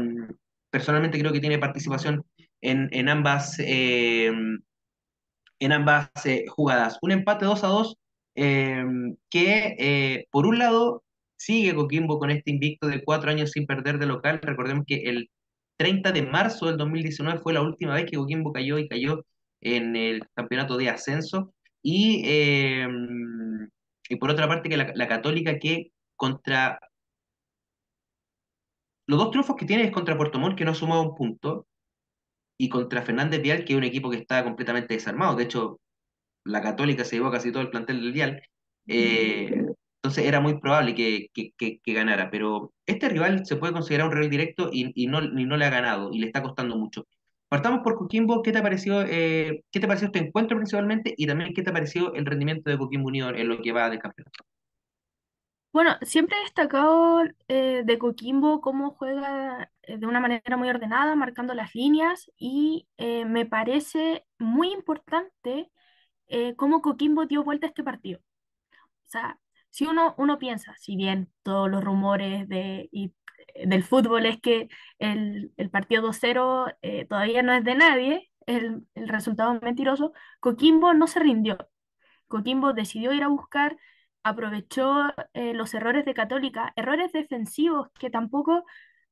personalmente 0.71 1.19
creo 1.19 1.33
que 1.33 1.41
tiene 1.41 1.59
participación 1.59 2.25
en, 2.61 2.89
en 2.93 3.09
ambas, 3.09 3.59
en 5.65 5.73
ambas 5.73 6.11
eh, 6.25 6.45
jugadas. 6.49 6.99
Un 7.03 7.13
empate 7.13 7.45
2 7.45 7.65
a 7.65 7.69
2 7.69 7.97
eh, 8.35 8.85
que, 9.31 9.77
eh, 9.79 10.27
por 10.31 10.47
un 10.47 10.59
lado, 10.59 11.05
sigue 11.37 11.75
Coquimbo 11.75 12.19
con 12.19 12.31
este 12.31 12.51
invicto 12.51 12.89
de 12.89 13.05
cuatro 13.05 13.31
años 13.31 13.53
sin 13.53 13.67
perder 13.67 13.99
de 13.99 14.07
local. 14.07 14.41
Recordemos 14.43 14.85
que 14.87 15.03
el 15.05 15.31
30 15.79 16.13
de 16.13 16.23
marzo 16.23 16.67
del 16.67 16.77
2019 16.79 17.41
fue 17.41 17.53
la 17.53 17.63
última 17.63 17.95
vez 17.95 18.07
que 18.11 18.17
Coquimbo 18.17 18.53
cayó 18.53 18.79
y 18.79 18.89
cayó 18.89 19.25
en 19.61 19.97
el 19.97 20.27
campeonato 20.35 20.77
de 20.77 20.91
ascenso. 20.91 21.55
Y, 21.83 22.23
eh, 22.27 22.89
y 24.09 24.17
por 24.17 24.31
otra 24.31 24.49
parte, 24.49 24.69
que 24.69 24.77
la, 24.77 24.93
la 24.95 25.09
Católica 25.09 25.59
que 25.59 25.93
contra 26.17 26.79
los 29.07 29.19
dos 29.19 29.31
triunfos 29.31 29.57
que 29.57 29.67
tiene 29.67 29.85
es 29.85 29.91
contra 29.93 30.17
Puerto 30.17 30.39
Montt, 30.39 30.57
que 30.57 30.65
no 30.65 30.73
ha 30.73 30.75
sumado 30.75 31.03
un 31.03 31.15
punto, 31.15 31.67
y 32.65 32.69
contra 32.69 33.03
Fernández 33.03 33.43
Vial, 33.43 33.65
que 33.65 33.73
es 33.73 33.77
un 33.79 33.85
equipo 33.85 34.11
que 34.11 34.19
está 34.19 34.45
completamente 34.45 34.95
desarmado. 34.95 35.37
De 35.37 35.45
hecho, 35.45 35.81
la 36.45 36.61
Católica 36.63 37.05
se 37.05 37.17
llevó 37.17 37.31
casi 37.31 37.53
todo 37.53 37.63
el 37.63 37.71
plantel 37.71 38.01
del 38.01 38.13
Vial. 38.13 38.43
Eh, 38.89 39.51
Entonces 40.03 40.25
era 40.27 40.41
muy 40.41 40.59
probable 40.61 40.95
que, 40.95 41.29
que- 41.35 41.81
ganara, 41.95 42.31
pero 42.31 42.73
este 42.87 43.09
rival 43.09 43.47
se 43.47 43.57
puede 43.57 43.73
considerar 43.73 44.07
un 44.09 44.13
rival 44.15 44.31
directo 44.31 44.71
y, 44.73 44.93
y 44.95 45.07
no, 45.07 45.23
y 45.23 45.45
no 45.47 45.57
le 45.57 45.65
ha 45.65 45.71
ganado 45.71 46.11
y 46.13 46.19
le 46.21 46.27
está 46.27 46.43
costando 46.43 46.77
mucho. 46.77 47.07
Partamos 47.49 47.81
por 47.85 47.97
Coquimbo, 47.97 48.43
¿qué 48.43 48.53
te 48.53 48.63
pareció, 48.63 49.03
eh, 49.07 49.63
qué 49.71 49.81
te 49.81 49.87
pareció 49.87 50.07
este 50.07 50.19
encuentro 50.21 50.57
principalmente 50.57 51.15
y 51.17 51.27
también 51.27 51.53
qué 51.55 51.63
te 51.63 51.73
pareció 51.73 52.15
el 52.15 52.27
rendimiento 52.27 52.71
de 52.71 52.79
Coquimbo 52.79 53.09
Unido 53.09 53.31
en 53.35 53.49
lo 53.49 53.61
que 53.63 53.73
va 53.73 53.91
del 53.91 53.99
campeonato? 54.01 54.45
Bueno, 55.73 55.97
siempre 56.03 56.37
he 56.39 56.43
destacado 56.43 57.23
eh, 57.49 57.83
de 57.85 57.99
Coquimbo 57.99 58.61
cómo 58.61 58.91
juega 58.91 59.71
eh, 59.83 59.97
de 59.99 60.07
una 60.07 60.21
manera 60.21 60.57
muy 60.59 60.69
ordenada, 60.69 61.15
marcando 61.17 61.55
las 61.55 61.75
líneas, 61.75 62.31
y 62.37 62.89
eh, 62.99 63.25
me 63.25 63.47
parece 63.47 64.27
muy 64.39 64.71
importante 64.73 65.71
eh, 66.29 66.57
cómo 66.57 66.83
Coquimbo 66.83 67.27
dio 67.27 67.45
vuelta 67.45 67.67
a 67.67 67.71
este 67.71 67.85
partido. 67.85 68.21
O 68.83 69.09
sea, 69.11 69.39
si 69.71 69.87
uno, 69.87 70.15
uno 70.19 70.39
piensa, 70.39 70.75
si 70.79 70.97
bien 70.97 71.33
todos 71.45 71.71
los 71.71 71.85
rumores 71.85 72.49
de, 72.49 72.89
y- 72.93 73.15
del 73.67 73.85
fútbol 73.85 74.27
es 74.27 74.41
que 74.41 74.69
el, 74.99 75.53
el 75.59 75.71
partido 75.71 76.03
2-0 76.03 76.67
eh, 76.83 77.07
todavía 77.07 77.43
no 77.43 77.53
es 77.55 77.65
de 77.65 77.75
nadie, 77.77 78.31
el, 78.47 78.87
el 78.95 79.09
resultado 79.09 79.55
es 79.55 79.63
mentiroso, 79.63 80.13
Coquimbo 80.41 80.95
no 80.95 81.07
se 81.09 81.21
rindió. 81.21 81.59
Coquimbo 82.29 82.73
decidió 82.73 83.13
ir 83.13 83.23
a 83.23 83.29
buscar, 83.29 83.77
aprovechó 84.25 85.07
eh, 85.35 85.55
los 85.55 85.75
errores 85.75 86.05
de 86.05 86.15
Católica, 86.15 86.73
errores 86.77 87.13
defensivos 87.13 87.89
que 87.99 88.11
tampoco, 88.11 88.65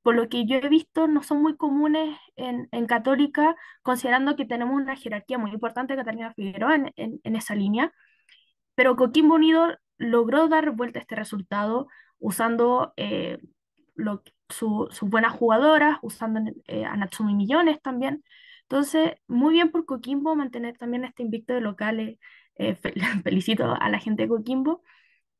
por 0.02 0.14
lo 0.14 0.28
que 0.28 0.46
yo 0.46 0.56
he 0.56 0.68
visto, 0.68 1.06
no 1.08 1.22
son 1.22 1.42
muy 1.42 1.56
comunes 1.56 2.16
en, 2.36 2.68
en 2.72 2.86
Católica, 2.86 3.56
considerando 3.82 4.36
que 4.36 4.46
tenemos 4.46 4.74
una 4.76 4.96
jerarquía 4.96 5.38
muy 5.38 5.50
importante, 5.52 5.96
Catalina 5.96 6.32
Figueroa, 6.34 6.74
en, 6.76 6.92
en- 7.24 7.36
esa 7.36 7.54
línea. 7.54 7.92
Pero 8.74 8.96
Coquimbo 8.96 9.34
Unido 9.34 9.76
logró 9.98 10.48
dar 10.48 10.70
vuelta 10.72 10.98
a 10.98 11.02
este 11.02 11.16
resultado 11.16 11.88
usando 12.18 12.92
eh, 12.96 13.38
lo- 13.94 14.22
su- 14.48 14.88
sus 14.90 15.08
buenas 15.10 15.32
jugadoras, 15.32 15.98
usando 16.02 16.40
eh, 16.66 16.84
a 16.84 16.96
Natsumi 16.96 17.34
Millones 17.34 17.80
también. 17.82 18.24
Entonces, 18.62 19.12
muy 19.28 19.52
bien 19.54 19.70
por 19.70 19.84
Coquimbo 19.86 20.34
mantener 20.36 20.76
también 20.78 21.04
este 21.04 21.22
invicto 21.22 21.54
de 21.54 21.60
locales. 21.60 22.18
Eh, 22.56 22.76
fel- 22.82 23.22
felicito 23.22 23.74
a 23.80 23.88
la 23.88 23.98
gente 23.98 24.22
de 24.24 24.28
Coquimbo. 24.28 24.82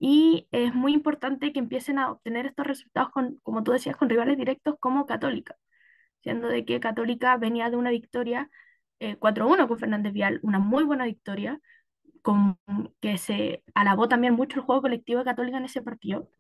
Y 0.01 0.49
es 0.51 0.75
muy 0.75 0.95
importante 0.95 1.53
que 1.53 1.61
empiecen 1.61 1.99
a 1.99 2.11
obtener 2.13 2.47
estos 2.47 2.67
resultados 2.67 3.11
con, 3.13 3.39
como 3.43 3.63
tú 3.63 3.73
decías, 3.73 3.97
con 3.97 4.09
rivales 4.09 4.39
directos 4.39 4.77
como 4.81 5.07
Católica, 5.07 5.57
siendo 6.23 6.49
de 6.49 6.65
que 6.65 6.81
Católica 6.81 7.37
venía 7.37 7.71
de 7.71 7.77
una 7.77 7.91
victoria 7.91 8.51
eh, 9.01 9.19
4-1 9.19 9.69
con 9.69 9.79
Fernández 9.79 10.13
Vial, 10.15 10.41
una 10.43 10.59
muy 10.59 10.85
buena 10.85 11.05
victoria 11.07 11.61
con, 12.23 12.59
que 13.01 13.19
se 13.19 13.65
alabó 13.75 14.09
también 14.09 14.35
mucho 14.35 14.61
el 14.61 14.67
juego 14.67 14.83
colectivo 14.83 15.21
de 15.21 15.27
Católica 15.27 15.59
en 15.59 15.65
ese 15.67 15.83
partido. 15.83 16.31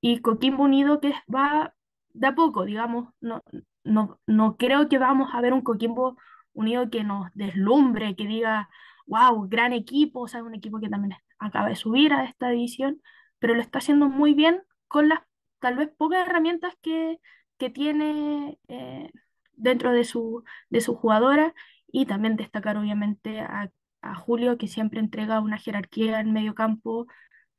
Y 0.00 0.20
Coquimbo 0.20 0.64
Unido 0.64 1.00
que 1.00 1.14
va 1.34 1.74
de 2.14 2.26
a 2.28 2.34
poco, 2.34 2.64
digamos, 2.64 3.08
no, 3.20 3.42
no, 3.84 4.20
no 4.26 4.56
creo 4.56 4.88
que 4.88 4.98
vamos 4.98 5.30
a 5.34 5.40
ver 5.40 5.52
un 5.54 5.62
Coquimbo 5.62 6.16
Unido 6.54 6.90
que 6.90 7.04
nos 7.04 7.30
deslumbre, 7.34 8.16
que 8.16 8.26
diga, 8.26 8.68
wow, 9.06 9.48
gran 9.48 9.72
equipo, 9.72 10.20
o 10.22 10.28
sea, 10.28 10.42
un 10.42 10.54
equipo 10.54 10.80
que 10.80 10.88
también 10.88 11.14
acaba 11.44 11.68
de 11.68 11.76
subir 11.76 12.12
a 12.12 12.24
esta 12.24 12.50
división, 12.50 13.02
pero 13.38 13.54
lo 13.54 13.62
está 13.62 13.78
haciendo 13.78 14.08
muy 14.08 14.34
bien 14.34 14.62
con 14.88 15.08
las 15.08 15.20
tal 15.60 15.76
vez 15.76 15.90
pocas 15.96 16.26
herramientas 16.26 16.74
que, 16.82 17.18
que 17.58 17.70
tiene 17.70 18.58
eh, 18.68 19.10
dentro 19.52 19.92
de 19.92 20.04
su, 20.04 20.44
de 20.70 20.80
su 20.80 20.94
jugadora 20.94 21.54
y 21.86 22.06
también 22.06 22.36
destacar 22.36 22.76
obviamente 22.76 23.40
a 23.40 23.70
a 24.02 24.14
Julio, 24.16 24.58
que 24.58 24.68
siempre 24.68 25.00
entrega 25.00 25.40
una 25.40 25.58
jerarquía 25.58 26.20
en 26.20 26.32
medio 26.32 26.54
campo 26.54 27.06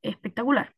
espectacular. 0.02 0.74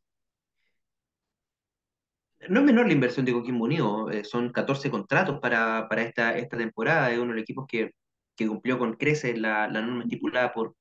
No 2.49 2.61
es 2.61 2.67
menor 2.67 2.87
la 2.87 2.93
inversión 2.93 3.27
de 3.27 3.33
Coquimbo 3.33 3.65
Unido, 3.65 4.11
eh, 4.11 4.25
son 4.25 4.53
14 4.53 4.91
contratos 4.91 5.41
para, 5.41 5.89
para 5.89 6.03
esta, 6.03 6.37
esta 6.39 6.57
temporada, 6.57 7.11
es 7.11 7.19
uno 7.19 7.29
de 7.29 7.35
los 7.35 7.43
equipos 7.43 7.67
que, 7.67 7.91
que 8.37 8.47
cumplió 8.47 8.79
con 8.79 8.95
creces 8.95 9.37
la, 9.37 9.67
la 9.69 9.83
norma 9.83 10.05
estipulada 10.05 10.53
por, 10.53 10.77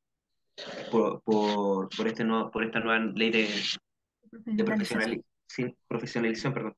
por, 0.92 1.22
por, 1.24 1.90
por 1.96 2.08
este 2.08 2.24
nuevo- 2.24 2.52
por 2.52 2.64
esta 2.64 2.80
nueva 2.80 3.00
ley 3.14 3.32
de, 3.32 3.50
de 4.32 4.64
Profesionalización. 4.64 5.22
profesionali- 5.22 5.24
sí, 5.48 5.76
profesionalización. 5.88 6.54
Perdón. 6.54 6.76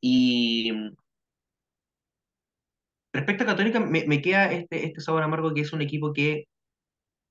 Y 0.00 0.72
respecto 3.12 3.44
a 3.44 3.46
Católica, 3.46 3.80
me, 3.80 4.06
me 4.06 4.22
queda 4.22 4.52
este, 4.52 4.86
este 4.86 5.00
sabor 5.00 5.22
amargo 5.22 5.52
que 5.54 5.60
es 5.62 5.72
un 5.72 5.82
equipo 5.82 6.12
que 6.12 6.46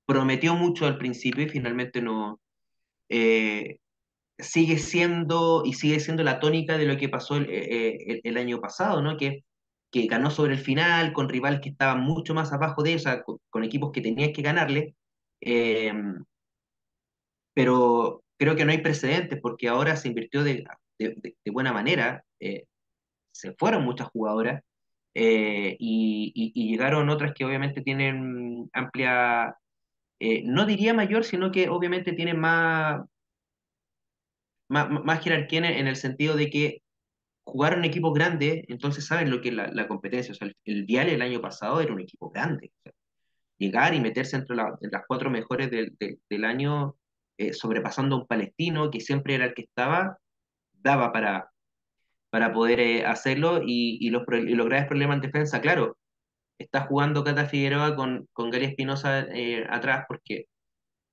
prometió 0.06 0.56
mucho 0.56 0.86
al 0.86 0.98
principio 0.98 1.44
y 1.46 1.50
finalmente 1.50 2.02
no 2.02 2.40
eh, 3.10 3.78
sigue 4.38 4.78
siendo 4.78 5.64
y 5.66 5.74
sigue 5.74 6.00
siendo 6.00 6.24
la 6.24 6.40
tónica 6.40 6.78
de 6.78 6.86
lo 6.86 6.98
que 6.98 7.10
pasó 7.10 7.38
el, 7.38 7.48
eh, 7.50 7.98
el- 8.08 8.22
el 8.24 8.38
año 8.38 8.60
pasado, 8.60 9.02
¿no? 9.02 9.18
Que, 9.18 9.44
que 9.92 10.06
ganó 10.08 10.30
sobre 10.32 10.54
el 10.54 10.60
final 10.60 11.14
con 11.14 11.30
rivales 11.30 11.62
que 11.62 11.70
estaban 11.70 12.02
mucho 12.02 12.34
más 12.34 12.52
abajo 12.54 12.84
de 12.84 13.00
sea, 13.00 13.24
con, 13.24 13.38
con 13.50 13.64
equipos 13.64 13.92
que 13.92 14.02
tenías 14.02 14.32
que 14.34 14.42
ganarle. 14.44 14.96
Eh, 15.42 15.94
pero 17.54 18.24
creo 18.38 18.56
que 18.56 18.66
no 18.66 18.72
hay 18.72 18.80
precedentes 18.80 19.40
porque 19.42 19.68
ahora 19.68 19.96
se 19.96 20.08
invirtió 20.08 20.44
de, 20.44 20.66
de- 20.98 21.36
buena 21.52 21.74
manera, 21.74 22.24
eh, 22.40 22.66
se 23.32 23.54
fueron 23.54 23.86
muchas 23.86 24.10
jugadoras 24.10 24.64
eh, 25.14 25.76
y, 25.80 26.32
y- 26.36 26.72
llegaron 26.72 27.10
otras 27.10 27.34
que 27.34 27.46
obviamente 27.46 27.82
tienen 27.82 28.70
amplia, 28.74 29.56
eh, 30.20 30.44
no 30.46 30.66
diría 30.66 30.94
mayor, 30.94 31.24
sino 31.26 31.52
que 31.52 31.70
obviamente 31.70 32.14
tienen 32.14 32.40
más, 32.40 33.02
más, 34.70 34.90
más 34.90 35.24
jerarquía 35.24 35.60
en, 35.60 35.66
en 35.66 35.88
el 35.88 35.96
sentido 35.96 36.36
de 36.36 36.50
que 36.50 36.82
jugaron 37.44 37.86
equipos 37.86 38.14
grandes, 38.14 38.64
entonces 38.70 39.06
saben 39.06 39.32
lo 39.32 39.42
que 39.42 39.50
es 39.50 39.56
la, 39.56 39.88
competencia. 39.88 40.34
O 40.34 40.36
sea, 40.36 40.48
el, 40.48 40.56
el 40.66 40.86
Vial 40.86 41.10
el 41.10 41.22
año 41.22 41.42
pasado 41.42 41.82
era 41.82 41.94
un 41.94 42.02
equipo 42.02 42.30
grande. 42.30 42.72
O 42.86 42.92
llegar 43.60 43.94
y 43.94 44.02
meterse 44.02 44.38
entre 44.38 44.56
la- 44.56 44.78
en 44.82 44.92
las 44.92 45.04
cuatro 45.08 45.30
mejores 45.30 45.70
del, 45.72 45.96
del- 46.00 46.46
año, 46.46 46.96
eh, 47.38 47.54
sobrepasando 47.54 48.16
a 48.16 48.20
un 48.22 48.28
palestino 48.28 48.90
que 48.92 49.02
siempre 49.02 49.36
era 49.36 49.46
el 49.46 49.54
que 49.54 49.64
estaba, 49.64 50.18
daba 50.74 51.12
para, 51.14 51.52
para 52.32 52.54
poder 52.54 52.80
eh, 52.80 53.06
hacerlo 53.06 53.62
y, 53.66 53.98
y 54.02 54.10
los, 54.12 54.24
los 54.28 54.66
graves 54.68 54.88
problemas 54.88 55.18
en 55.18 55.22
defensa, 55.22 55.62
claro, 55.62 55.98
está 56.60 56.82
jugando 56.82 57.24
Cata 57.24 57.46
Figueroa 57.46 57.96
con, 57.96 58.28
con 58.34 58.50
Gary 58.52 58.66
Espinosa 58.66 59.22
eh, 59.34 59.66
atrás 59.70 60.06
porque, 60.08 60.48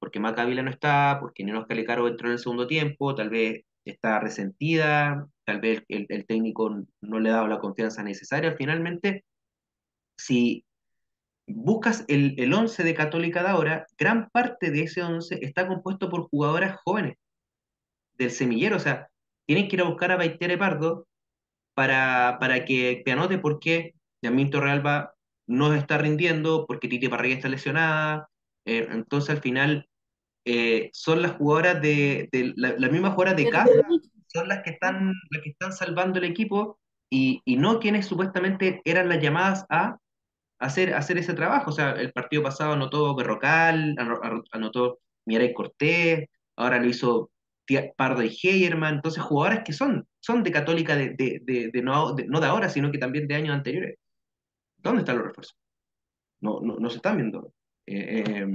porque 0.01 0.21
Macavila 0.21 0.63
no 0.63 0.71
está, 0.71 1.19
porque 1.21 1.45
Ninos 1.45 1.67
Calecaro 1.69 2.09
entró 2.09 2.29
en 2.29 2.35
el 2.35 2.39
segundo 2.39 2.67
tiempo, 2.67 3.15
tal 3.15 3.31
vez 3.31 3.65
está 3.85 4.21
resentida, 4.21 5.27
tal 5.45 5.61
vez 5.61 5.85
el, 5.89 6.07
el 6.09 6.27
técnico 6.27 6.85
no 7.01 7.21
le 7.21 7.31
ha 7.31 7.35
dado 7.35 7.49
la 7.49 7.61
confianza 7.61 8.03
necesaria. 8.03 8.57
Finalmente, 8.57 9.25
si 10.19 10.66
buscas 11.47 12.05
el, 12.09 12.35
el 12.39 12.53
11 12.53 12.83
de 12.83 12.95
Católica 12.95 13.43
de 13.43 13.49
ahora, 13.51 13.87
gran 13.99 14.29
parte 14.31 14.71
de 14.71 14.83
ese 14.83 15.03
11 15.03 15.39
está 15.43 15.67
compuesto 15.69 16.09
por 16.09 16.29
jugadoras 16.29 16.77
jóvenes 16.85 17.17
del 18.15 18.31
semillero, 18.31 18.77
o 18.77 18.81
sea, 18.81 19.09
tienen 19.47 19.69
que 19.69 19.77
ir 19.77 19.83
a 19.83 19.87
buscar 19.89 20.11
a 20.13 20.17
Baitere 20.17 20.59
Pardo 20.59 21.07
para, 21.75 22.39
para 22.41 22.65
que 22.65 23.03
te 23.05 23.13
anote 23.13 23.39
por 23.39 23.61
qué 23.61 23.95
Yamil 24.23 24.51
Torrealba 24.51 25.13
no 25.47 25.73
está 25.75 25.99
rindiendo, 25.99 26.67
porque 26.67 26.89
Titi 26.89 27.09
Parrilla 27.09 27.37
está 27.37 27.49
lesionada, 27.49 28.29
eh, 28.65 28.89
entonces 28.91 29.31
al 29.31 29.43
final 29.43 29.89
eh, 30.45 30.91
son 30.93 31.23
las 31.23 31.33
jugadoras 31.33 31.81
de, 31.83 32.29
de 32.33 32.53
la- 32.57 32.75
las 32.79 32.91
mismas 32.91 33.13
jugadoras 33.13 33.37
de 33.37 33.51
casa, 33.51 33.71
son 34.29 34.49
las 34.49 34.63
que 34.63 34.71
están, 34.71 35.13
las 35.31 35.43
que 35.43 35.51
están 35.51 35.73
salvando 35.73 36.19
el 36.19 36.25
equipo 36.25 36.79
y, 37.11 37.41
y 37.45 37.57
no 37.57 37.79
quienes 37.79 38.07
supuestamente 38.07 38.81
eran 38.85 39.09
las 39.09 39.23
llamadas 39.23 39.65
a 39.69 39.99
hacer, 40.59 40.95
hacer 40.95 41.19
ese 41.19 41.35
trabajo. 41.35 41.71
O 41.71 41.73
sea, 41.73 41.93
el 41.93 42.13
partido 42.13 42.43
pasado 42.43 42.73
anotó 42.73 43.15
Berrocal, 43.15 43.95
ano- 43.99 44.21
ano- 44.23 44.45
anotó 44.53 45.01
Mireille 45.27 45.55
Cortés, 45.55 46.29
ahora 46.57 46.79
lo 46.81 46.87
hizo 46.87 47.31
Pardo 47.97 48.23
y 48.23 48.29
Heyerman. 48.43 48.97
Entonces, 48.97 49.23
jugadoras 49.23 49.65
que 49.65 49.73
son, 49.73 50.07
son 50.21 50.43
de 50.43 50.53
Católica 50.53 50.95
de, 50.97 51.11
de, 51.11 51.41
de, 51.43 51.71
de 51.73 51.83
no, 51.83 52.15
de- 52.15 52.27
ahora, 52.47 52.69
sino 52.69 52.91
que 52.93 52.99
también 52.99 53.27
de 53.27 53.35
años 53.35 53.55
anteriores. 53.55 53.99
¿Dónde 54.79 55.01
están 55.01 55.17
los 55.19 55.27
refuerzos? 55.27 55.57
No, 56.41 56.61
no, 56.61 56.91
se 56.91 56.97
están 56.97 57.17
viendo. 57.17 57.53
Eh, 57.87 58.25
eh, 58.27 58.47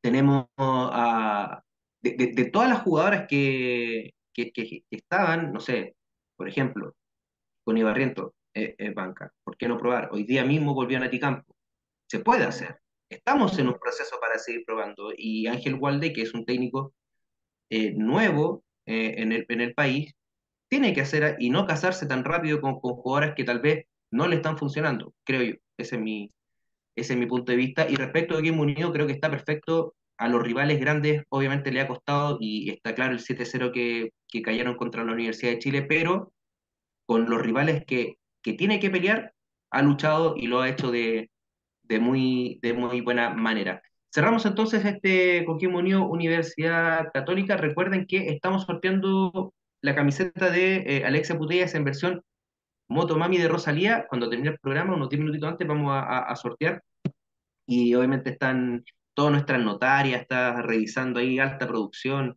tenemos 0.00 0.46
a... 0.56 1.62
De 2.00 2.50
todas 2.52 2.68
las 2.68 2.82
jugadoras 2.82 3.26
que, 3.28 4.14
que, 4.32 4.50
que- 4.52 4.66
que 4.68 4.96
estaban, 4.96 5.52
no 5.52 5.60
sé, 5.60 5.94
por 6.36 6.48
ejemplo, 6.48 6.96
con 7.62 7.78
Ibarriento, 7.78 8.34
eh, 8.54 8.74
eh, 8.78 8.90
banca, 8.90 9.32
¿por 9.44 9.56
qué 9.56 9.68
no 9.68 9.78
probar? 9.78 10.10
Hoy 10.12 10.24
día 10.24 10.44
mismo 10.44 10.74
volvió 10.74 10.98
a 10.98 11.00
Naticampo 11.00 11.54
se 12.06 12.20
puede 12.20 12.44
hacer. 12.44 12.76
Estamos 13.08 13.58
en 13.58 13.68
un 13.68 13.78
proceso 13.78 14.18
para 14.20 14.38
seguir 14.38 14.64
probando 14.66 15.12
y 15.16 15.46
Ángel 15.46 15.76
Walde, 15.76 16.12
que 16.12 16.20
es 16.20 16.34
un 16.34 16.44
técnico 16.44 16.92
eh, 17.70 17.92
nuevo 17.92 18.64
en 18.84 19.32
el, 19.32 19.46
en 19.48 19.60
el 19.62 19.72
país, 19.72 20.12
tiene 20.68 20.92
que 20.92 21.00
hacer 21.00 21.36
y 21.38 21.48
no 21.48 21.66
casarse 21.66 22.04
tan 22.04 22.24
rápido 22.24 22.60
con, 22.60 22.80
con 22.80 22.96
jugadoras 22.96 23.34
que 23.34 23.44
tal 23.44 23.60
vez 23.60 23.86
no 24.10 24.26
le 24.26 24.36
están 24.36 24.58
funcionando, 24.58 25.14
creo 25.24 25.42
yo. 25.42 25.54
Ese 25.78 25.96
es 25.96 26.02
mi, 26.02 26.30
ese 26.94 27.14
es 27.14 27.18
mi 27.18 27.26
punto 27.26 27.52
de 27.52 27.56
vista. 27.56 27.88
Y 27.88 27.96
respecto 27.96 28.36
a 28.36 28.42
Game 28.42 28.60
Unido, 28.60 28.92
creo 28.92 29.06
que 29.06 29.14
está 29.14 29.30
perfecto 29.30 29.94
a 30.18 30.28
los 30.28 30.42
rivales 30.42 30.78
grandes 30.78 31.24
obviamente 31.30 31.72
le 31.72 31.80
ha 31.80 31.88
costado 31.88 32.36
y 32.40 32.70
está 32.70 32.94
claro 32.94 33.12
el 33.12 33.20
7-0 33.20 33.72
que, 33.72 34.12
que 34.28 34.42
cayeron 34.42 34.76
contra 34.76 35.02
la 35.02 35.12
Universidad 35.12 35.52
de 35.52 35.58
Chile, 35.58 35.82
pero 35.82 36.32
con 37.06 37.28
los 37.28 37.40
rivales 37.40 37.84
que, 37.86 38.18
que 38.42 38.54
tiene 38.54 38.80
que 38.80 38.90
pelear, 38.90 39.34
ha 39.70 39.82
luchado 39.82 40.34
y 40.36 40.46
lo 40.46 40.60
ha 40.60 40.68
hecho 40.68 40.90
de, 40.90 41.30
de 41.82 42.00
muy, 42.00 42.58
de 42.62 42.72
muy 42.74 43.00
buena 43.00 43.30
manera. 43.30 43.82
Cerramos 44.14 44.44
entonces 44.44 44.84
este 44.84 45.44
Coquimbo 45.46 45.78
Unido 45.78 46.06
Universidad 46.06 47.10
Católica. 47.12 47.56
Recuerden 47.56 48.06
que 48.06 48.28
estamos 48.28 48.64
sorteando 48.64 49.54
la 49.80 49.94
camiseta 49.94 50.50
de 50.50 50.76
eh, 50.86 51.04
Alexia 51.04 51.38
Putellas 51.38 51.74
en 51.74 51.84
versión 51.84 52.22
Motomami 52.88 53.38
de 53.38 53.48
Rosalía. 53.48 54.06
Cuando 54.08 54.28
termine 54.28 54.50
el 54.50 54.58
programa, 54.58 54.94
unos 54.94 55.08
10 55.08 55.20
minutitos 55.20 55.48
antes, 55.48 55.66
vamos 55.66 55.92
a, 55.94 56.36
sortear. 56.36 56.82
Y 57.66 57.94
obviamente 57.94 58.30
están 58.30 58.84
todas 59.14 59.32
nuestras 59.32 59.62
notarias, 59.62 60.20
está 60.22 60.60
revisando 60.60 61.18
ahí 61.20 61.38
alta 61.38 61.66
producción 61.66 62.36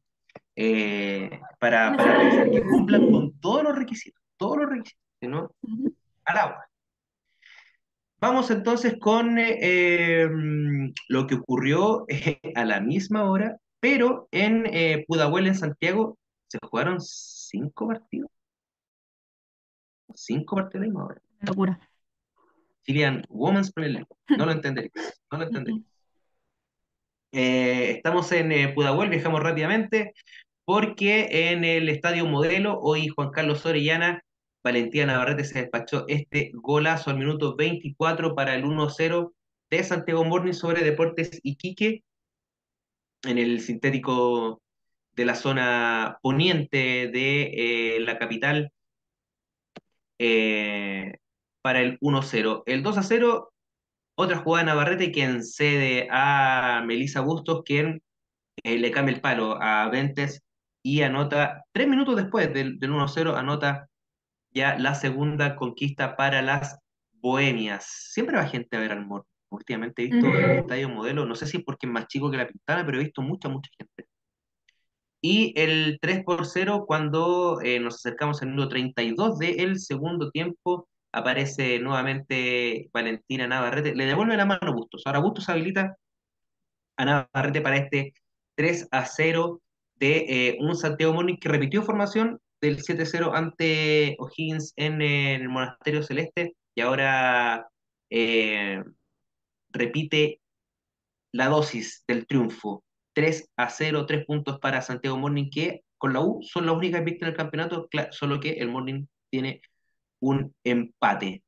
eh, 0.56 1.42
para, 1.60 1.96
para 1.98 2.50
que 2.50 2.62
cumplan 2.62 3.12
con 3.12 3.40
todos 3.40 3.64
los 3.64 3.76
requisitos, 3.76 4.22
todos 4.38 4.58
los 4.60 4.70
requisitos, 4.70 5.05
¿no? 5.22 5.52
Al 6.26 6.38
agua. 6.38 6.66
Vamos 8.20 8.50
entonces 8.50 8.96
con 9.00 9.38
eh, 9.38 10.28
lo 11.10 11.28
que 11.28 11.36
ocurrió 11.36 12.06
eh, 12.08 12.40
a 12.56 12.66
la 12.66 12.80
misma 12.80 13.30
hora, 13.30 13.58
pero 13.80 14.28
en 14.32 14.66
eh, 14.68 15.06
Pudahuel, 15.08 15.48
en 15.48 15.56
Santiago, 15.56 16.18
se 16.48 16.58
jugaron 16.62 17.00
cinco 17.02 17.88
partidos. 17.88 18.30
Cinco 20.14 20.56
partidos 20.56 20.76
a 20.76 20.80
la 20.80 20.86
misma 20.86 21.06
hora. 21.06 21.22
Locura. 21.42 21.80
Chilean 22.84 23.24
Women's 23.30 23.72
Premier. 23.72 24.06
No 24.38 24.46
lo 24.46 24.52
entendería. 24.52 24.92
No 25.32 25.38
lo 25.38 25.44
entendería. 25.48 25.84
Eh, 27.32 27.92
estamos 27.98 28.32
en 28.32 28.51
eh, 28.51 28.70
Pudahuel, 28.70 29.10
viajamos 29.10 29.44
rápidamente, 29.44 30.14
porque 30.64 31.51
en 31.51 31.66
el 31.66 31.90
Estadio 31.90 32.25
Modelo, 32.25 32.80
hoy 32.80 33.10
Juan 33.10 33.32
Carlos 33.32 33.66
Orellana, 33.66 34.24
Valentina 34.66 35.06
Navarrete 35.06 35.44
se 35.44 35.62
despachó 35.62 36.06
este 36.08 36.50
golazo 36.56 37.12
al 37.12 37.20
minuto 37.20 37.56
24 37.56 38.34
para 38.34 38.56
el 38.56 38.64
1-0 38.64 39.32
de 39.70 39.84
Santiago 39.84 40.25
Morning 40.25 40.54
sobre 40.54 40.84
Deportes 40.84 41.40
Iquique, 41.44 42.04
en 43.25 43.38
el 43.38 43.62
sintético 43.62 44.64
de 45.12 45.25
la 45.25 45.36
zona 45.36 46.18
poniente 46.24 46.78
de 47.10 47.98
eh, 47.98 48.00
la 48.00 48.18
capital, 48.18 48.72
eh, 50.18 51.14
para 51.62 51.82
el 51.82 52.00
1-0. 52.00 52.64
El 52.66 52.84
2-0 52.84 53.50
otra 54.16 54.38
jugada 54.38 54.64
de 54.64 54.72
Navarrete 54.72 55.12
quien 55.12 55.44
cede 55.44 56.08
a 56.10 56.82
Melissa 56.88 57.22
Bustos, 57.22 57.62
quien 57.64 58.01
eh, 58.64 58.80
le 58.80 58.90
cambia 58.90 59.14
el 59.14 59.22
palo 59.22 59.62
a 59.62 59.90
Ventes 59.90 60.42
y 60.82 61.04
anota, 61.04 61.66
tres 61.72 61.88
minutos 61.88 62.16
después 62.16 62.51
del, 62.51 62.80
del 62.80 62.90
1-0, 62.90 63.36
anota 63.38 63.90
ya 64.55 64.77
la 64.79 64.96
segunda 64.96 65.55
conquista 65.55 66.15
para 66.15 66.41
las 66.41 66.79
Bohemias. 67.11 67.85
Siempre 68.11 68.37
va 68.37 68.48
gente 68.48 68.77
a 68.77 68.79
ver 68.79 68.94
al 68.94 69.05
Mor. 69.05 69.25
Últimamente 69.50 70.03
he 70.03 70.07
visto 70.07 70.27
el 70.27 70.59
estadio 70.59 70.89
modelo, 70.89 71.25
no 71.25 71.35
sé 71.35 71.46
si 71.46 71.57
es 71.57 71.63
porque 71.63 71.85
es 71.85 71.91
más 71.91 72.07
chico 72.07 72.31
que 72.31 72.37
la 72.37 72.48
Pintana, 72.48 72.85
pero 72.85 73.00
he 73.00 73.03
visto 73.03 73.22
mucha, 73.22 73.50
mucha 73.50 73.70
gente. 73.77 74.09
Y 75.22 75.53
el 75.59 75.98
3 76.01 76.24
por 76.24 76.46
0 76.46 76.85
cuando 76.87 77.59
eh, 77.61 77.79
nos 77.79 77.96
acercamos 77.96 78.41
al 78.41 78.50
minuto 78.50 78.70
32 78.70 79.39
del 79.39 79.79
segundo 79.79 80.31
tiempo, 80.31 80.87
aparece 81.11 81.79
nuevamente 81.79 82.89
Valentina 82.94 83.48
Navarrete, 83.48 83.96
le 83.96 84.05
devuelve 84.05 84.37
la 84.37 84.46
mano 84.46 84.68
a 84.68 84.72
Bustos. 84.72 85.03
Ahora 85.05 85.20
Bustos 85.20 85.50
habilita 85.50 85.98
a 86.98 87.05
Navarrete 87.05 87.61
para 87.61 87.77
este 87.77 88.13
3 88.55 88.89
a 88.91 89.05
0 89.05 89.61
de 89.96 90.18
eh, 90.27 90.57
un 90.59 90.75
Santiago 90.75 91.13
Morning 91.13 91.37
que 91.37 91.50
repitió 91.50 91.81
formación 91.83 92.39
del 92.66 92.82
7-0 92.82 93.32
ante 93.34 94.16
O'Higgins 94.18 94.74
en 94.75 95.01
el 95.01 95.50
Monasterio 95.50 96.01
Celeste 96.01 96.56
y 96.74 96.82
ahora 96.82 97.68
eh, 98.10 98.84
repite 99.70 100.42
la 101.32 101.48
dosis 101.48 102.04
del 102.08 102.25
triunfo. 102.25 102.84
3 103.14 103.51
a 103.56 103.70
0, 103.70 104.06
3 104.06 104.25
puntos 104.25 104.60
para 104.60 104.82
Santiago 104.82 105.18
Morning 105.18 105.50
que 105.50 105.84
con 105.98 106.14
la 106.14 106.22
U 106.22 106.42
son 106.42 106.66
las 106.66 106.75
únicas 106.75 107.04
víctimas 107.04 107.32
del 107.32 107.38
campeonato, 107.38 107.88
solo 108.12 108.40
que 108.40 108.54
el 108.54 108.70
Morning 108.70 109.06
tiene 109.30 109.62
un 110.20 110.54
empate. 110.64 111.44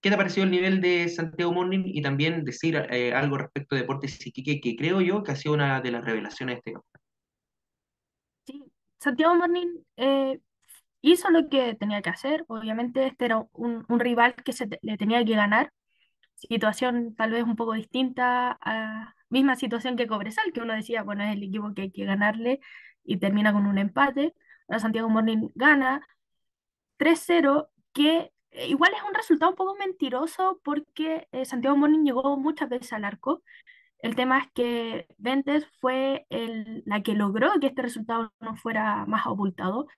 ¿Qué 0.00 0.10
te 0.10 0.16
pareció 0.16 0.42
el 0.42 0.50
nivel 0.50 0.80
de 0.80 1.08
Santiago 1.08 1.52
Morning? 1.52 1.82
Y 1.84 2.02
también 2.02 2.44
decir 2.44 2.76
eh, 2.90 3.12
algo 3.12 3.38
respecto 3.38 3.74
de 3.74 3.82
Deportes 3.82 4.26
Iquique, 4.26 4.60
que 4.60 4.76
creo 4.76 5.00
yo 5.00 5.22
que 5.22 5.32
ha 5.32 5.36
sido 5.36 5.54
una 5.54 5.80
de 5.80 5.90
las 5.90 6.04
revelaciones 6.04 6.56
de 6.56 6.58
este 6.58 6.72
campeonato. 6.72 7.00
Sí, 8.46 8.64
Santiago 8.98 9.34
Morning 9.34 9.78
eh, 9.96 10.40
hizo 11.12 11.30
lo 11.30 11.48
que 11.48 11.74
tenía 11.74 12.02
que 12.02 12.10
hacer. 12.10 12.44
Obviamente 12.48 13.06
este 13.06 13.26
era 13.26 13.38
un, 13.52 13.84
un 13.88 14.00
rival 14.00 14.34
que 14.36 14.52
se 14.52 14.66
te- 14.66 14.78
le 14.82 14.96
tenía 14.96 15.24
que 15.24 15.34
ganar. 15.36 15.72
Situación 16.36 17.14
tal 17.16 17.30
vez 17.32 17.44
un 17.44 17.56
poco 17.56 17.74
distinta 17.74 18.58
a 18.60 19.14
misma 19.30 19.56
situación 19.56 19.96
que 19.96 20.06
Cobresal, 20.06 20.52
que 20.52 20.60
uno 20.60 20.74
decía, 20.74 21.02
bueno, 21.02 21.24
es 21.24 21.34
el 21.36 21.42
equipo 21.44 21.72
que 21.74 21.82
hay 21.82 21.90
que 21.92 22.04
ganarle 22.04 22.60
y 23.04 23.18
termina 23.18 23.52
con 23.52 23.66
un 23.66 23.78
empate. 23.78 24.34
Ahora 24.68 24.80
Santiago 24.80 25.08
Morning 25.10 25.48
gana 25.54 26.02
3-0, 26.96 27.70
que 27.92 28.32
eh, 28.52 28.68
igual 28.68 28.92
es 28.96 29.02
un 29.08 29.14
resultado 29.14 29.50
un 29.52 29.56
poco 29.56 29.76
mentiroso 29.76 30.60
porque 30.64 31.28
eh, 31.32 31.44
Santiago 31.44 31.76
Morning 31.76 32.04
llegó 32.04 32.36
muchas 32.38 32.68
veces 32.68 32.92
al 32.92 33.04
arco. 33.04 33.42
El 34.00 34.16
tema 34.16 34.38
es 34.40 34.48
que 34.54 35.06
Ventes 35.18 35.66
fue 35.80 36.26
el- 36.30 36.82
la 36.86 37.02
que 37.02 37.14
logró 37.14 37.50
que 37.60 37.68
este 37.68 37.82
resultado 37.82 38.32
no 38.40 38.56
fuera 38.56 39.06
más 39.06 39.26
abultado. 39.26 39.88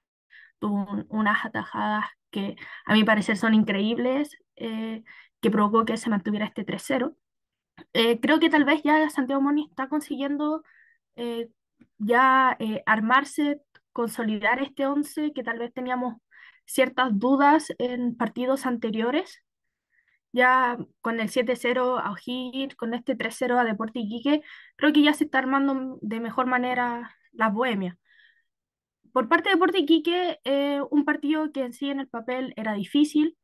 Un- 0.61 1.07
unas 1.11 1.45
atajadas 1.45 2.07
que 2.31 2.57
a 2.87 2.95
mi 2.95 3.05
parecer 3.05 3.37
son 3.37 3.55
increíbles, 3.55 4.37
eh, 4.57 5.03
que 5.41 5.51
provocó 5.51 5.85
que 5.85 5.97
se 5.97 6.11
mantuviera 6.11 6.47
este 6.47 6.65
3-0. 6.65 7.17
Eh, 7.93 8.21
creo 8.21 8.41
que 8.41 8.51
tal 8.51 8.65
vez 8.65 8.83
ya 8.83 9.09
Santiago 9.11 9.43
Morning 9.43 9.67
está 9.69 9.89
consiguiendo 9.89 10.63
eh, 11.17 11.51
ya 11.99 12.57
armarse, 12.87 13.63
consolidar 13.93 14.63
este 14.63 14.87
11 14.87 15.33
que 15.33 15.43
tal 15.45 15.59
vez 15.59 15.73
teníamos 15.75 16.17
ciertas 16.67 17.11
dudas 17.19 17.73
en 17.79 18.17
partidos 18.17 18.67
anteriores. 18.67 19.43
Ya 20.33 20.77
con 21.01 21.21
el 21.21 21.31
7-0 21.31 21.99
a 21.99 22.13
O'Higgins, 22.13 22.75
con 22.77 22.93
este 22.95 23.17
3-0 23.17 23.59
a 23.59 23.65
Deportes 23.65 24.03
Iquique, 24.05 24.43
creo 24.77 24.93
que 24.93 25.03
ya 25.03 25.15
se 25.15 25.25
está 25.25 25.39
armando 25.39 25.99
de 26.03 26.21
mejor 26.21 26.47
manera 26.47 27.17
las 27.33 27.53
bohemias. 27.53 27.97
Por 29.17 29.31
parte 29.31 29.49
de 29.49 29.55
Deportes 29.55 29.81
Iquique, 29.81 30.41
eh, 30.45 30.83
un 30.91 31.07
partido 31.07 31.51
que 31.51 31.63
en 31.63 31.73
sí 31.73 31.89
en 31.89 32.01
el 32.01 32.07
papel 32.07 32.53
era 32.55 32.75
difícil, 32.75 33.39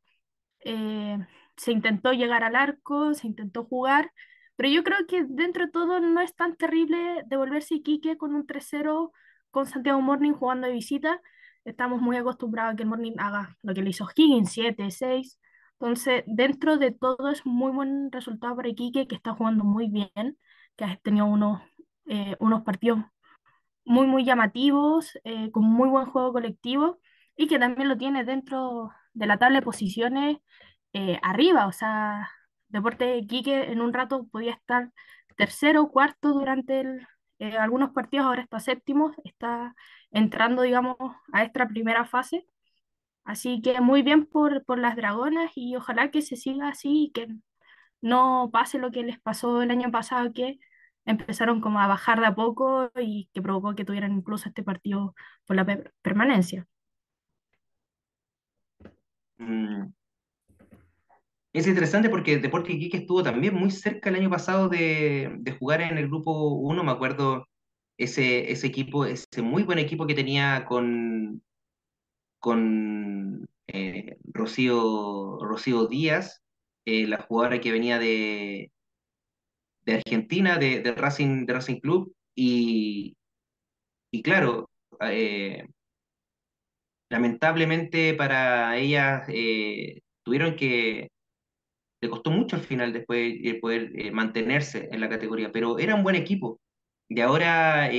eh, 0.59 1.17
se 1.57 1.71
intentó 1.71 2.13
llegar 2.13 2.43
al 2.43 2.55
arco, 2.55 3.15
se 3.15 3.25
intentó 3.25 3.65
jugar, 3.65 4.11
pero 4.55 4.69
yo 4.69 4.83
creo 4.83 5.07
que 5.07 5.25
dentro 5.27 5.65
de 5.65 5.71
todo 5.71 5.99
no 5.99 6.21
es 6.21 6.35
tan 6.35 6.57
terrible 6.57 7.23
devolverse 7.25 7.73
Iquique 7.73 8.17
con 8.17 8.35
un 8.35 8.45
3-0 8.45 9.13
con 9.49 9.65
Santiago 9.65 9.99
Morning 9.99 10.33
jugando 10.33 10.67
de 10.67 10.73
visita. 10.73 11.19
Estamos 11.65 12.03
muy 12.03 12.17
acostumbrados 12.17 12.75
a 12.75 12.77
que 12.77 12.85
Morning 12.85 13.15
haga 13.17 13.57
lo 13.63 13.73
que 13.73 13.81
le 13.81 13.89
hizo 13.89 14.07
Higgins, 14.15 14.51
7, 14.51 14.91
6. 14.91 15.39
Entonces, 15.79 16.23
dentro 16.27 16.77
de 16.77 16.91
todo 16.91 17.31
es 17.31 17.47
muy 17.47 17.71
buen 17.71 18.11
resultado 18.11 18.55
para 18.55 18.69
Iquique, 18.69 19.07
que 19.07 19.15
está 19.15 19.33
jugando 19.33 19.63
muy 19.63 19.89
bien, 19.89 20.37
que 20.75 20.85
ha 20.85 20.97
tenido 20.97 21.25
unos, 21.25 21.63
eh, 22.05 22.35
unos 22.39 22.61
partidos 22.61 22.99
muy, 23.85 24.07
muy 24.07 24.25
llamativos, 24.25 25.17
eh, 25.23 25.51
con 25.51 25.63
muy 25.65 25.89
buen 25.89 26.05
juego 26.07 26.33
colectivo 26.33 26.99
y 27.35 27.47
que 27.47 27.59
también 27.59 27.89
lo 27.89 27.97
tiene 27.97 28.23
dentro 28.23 28.91
de 29.13 29.27
la 29.27 29.37
tabla 29.37 29.59
de 29.59 29.65
posiciones 29.65 30.37
eh, 30.93 31.19
arriba. 31.23 31.67
O 31.67 31.71
sea, 31.71 32.29
Deporte 32.67 33.17
Iquique 33.17 33.71
en 33.71 33.81
un 33.81 33.93
rato 33.93 34.27
podía 34.31 34.53
estar 34.53 34.91
tercero 35.37 35.89
cuarto 35.89 36.29
durante 36.33 36.81
el, 36.81 37.07
eh, 37.39 37.57
algunos 37.57 37.91
partidos, 37.91 38.25
ahora 38.27 38.41
está 38.43 38.59
séptimo, 38.59 39.13
está 39.23 39.75
entrando, 40.11 40.61
digamos, 40.61 40.95
a 41.33 41.43
esta 41.43 41.67
primera 41.67 42.05
fase. 42.05 42.47
Así 43.25 43.61
que 43.61 43.81
muy 43.81 44.01
bien 44.03 44.25
por, 44.25 44.65
por 44.65 44.79
las 44.79 44.95
Dragonas 44.95 45.51
y 45.55 45.75
ojalá 45.75 46.11
que 46.11 46.21
se 46.21 46.35
siga 46.35 46.69
así 46.69 47.05
y 47.05 47.11
que 47.11 47.27
no 48.01 48.49
pase 48.51 48.79
lo 48.79 48.91
que 48.91 49.03
les 49.03 49.19
pasó 49.19 49.61
el 49.61 49.71
año 49.71 49.91
pasado, 49.91 50.33
que 50.33 50.59
empezaron 51.05 51.61
como 51.61 51.79
a 51.79 51.87
bajar 51.87 52.19
de 52.19 52.27
a 52.27 52.35
poco 52.35 52.91
y 52.99 53.29
que 53.33 53.41
provocó 53.41 53.75
que 53.75 53.85
tuvieran 53.85 54.13
incluso 54.13 54.49
este 54.49 54.63
partido 54.63 55.15
por 55.45 55.55
la 55.55 55.65
per- 55.65 55.93
permanencia. 56.01 56.67
Mm, 59.37 59.91
Es 61.53 61.67
interesante 61.67 62.09
porque 62.09 62.37
Deportes 62.39 62.73
Iquique 62.75 62.97
estuvo 62.97 63.21
también 63.23 63.53
muy 63.53 63.69
cerca 63.71 64.09
el 64.09 64.15
año 64.15 64.29
pasado 64.29 64.69
de, 64.69 65.35
de 65.39 65.51
jugar 65.51 65.81
en 65.81 65.97
el 65.97 66.07
grupo 66.07 66.49
1, 66.55 66.83
me 66.83 66.91
acuerdo 66.91 67.47
ese, 67.97 68.51
ese 68.51 68.67
equipo, 68.67 69.05
ese 69.05 69.41
muy 69.43 69.63
buen 69.63 69.77
equipo 69.79 70.07
que 70.07 70.15
tenía 70.15 70.65
con, 70.65 71.43
con 72.39 73.47
eh, 73.67 74.17
Rocío, 74.25 75.37
Rocío 75.41 75.87
Díaz, 75.87 76.43
eh, 76.85 77.07
la 77.07 77.21
jugadora 77.21 77.61
que 77.61 77.71
venía 77.71 77.99
de, 77.99 78.72
de 79.85 79.95
Argentina, 79.95 80.57
de, 80.57 80.81
de 80.81 80.91
Racing, 80.93 81.45
de 81.45 81.53
Racing 81.53 81.79
Club, 81.79 82.13
Y, 82.35 83.15
y 84.11 84.23
claro, 84.23 84.69
eh, 85.01 85.65
lamentablemente 87.13 88.13
para 88.15 88.75
ellas 88.77 89.23
eh, 89.29 90.01
tuvieron 90.23 90.55
que, 90.55 91.09
le 92.01 92.09
costó 92.09 92.31
mucho 92.31 92.55
al 92.57 92.63
final 92.63 92.93
después 92.93 93.35
eh, 93.43 93.59
poder 93.61 93.91
eh, 93.95 94.11
mantenerse 94.11 94.89
en 94.91 95.01
la 95.01 95.09
categoría, 95.09 95.51
pero 95.51 95.79
era 95.79 95.95
un 95.95 96.03
buen 96.03 96.15
equipo. 96.15 96.59
Y 97.09 97.21
ahora 97.21 97.89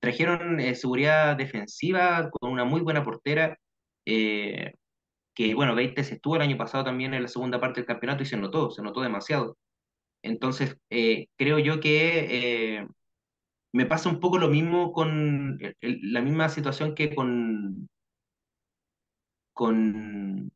trajeron 0.00 0.60
seguridad 0.74 1.36
defensiva 1.36 2.30
con 2.30 2.52
una 2.52 2.64
muy 2.64 2.80
buena 2.80 3.04
portera, 3.04 3.58
que 4.04 5.54
bueno, 5.54 5.74
Beites 5.74 6.12
estuvo 6.12 6.36
el 6.36 6.42
año 6.42 6.56
pasado 6.56 6.84
también 6.84 7.14
en 7.14 7.22
la 7.22 7.28
segunda 7.28 7.60
parte 7.60 7.80
del 7.80 7.86
campeonato 7.86 8.22
y 8.22 8.26
se 8.26 8.36
notó, 8.36 8.70
se 8.70 8.82
notó 8.82 9.00
demasiado. 9.02 9.56
Entonces, 10.24 10.76
eh, 10.90 11.26
creo 11.36 11.58
yo 11.58 11.80
que 11.80 12.78
eh, 12.78 12.86
me 13.72 13.86
pasa 13.86 14.08
un 14.08 14.20
poco 14.20 14.38
lo 14.38 14.48
mismo 14.48 14.92
con 14.92 15.58
el- 15.60 15.76
el- 15.82 16.12
la 16.12 16.22
misma 16.22 16.48
situación 16.48 16.94
que 16.94 17.14
con, 17.14 17.88
con, 19.52 20.50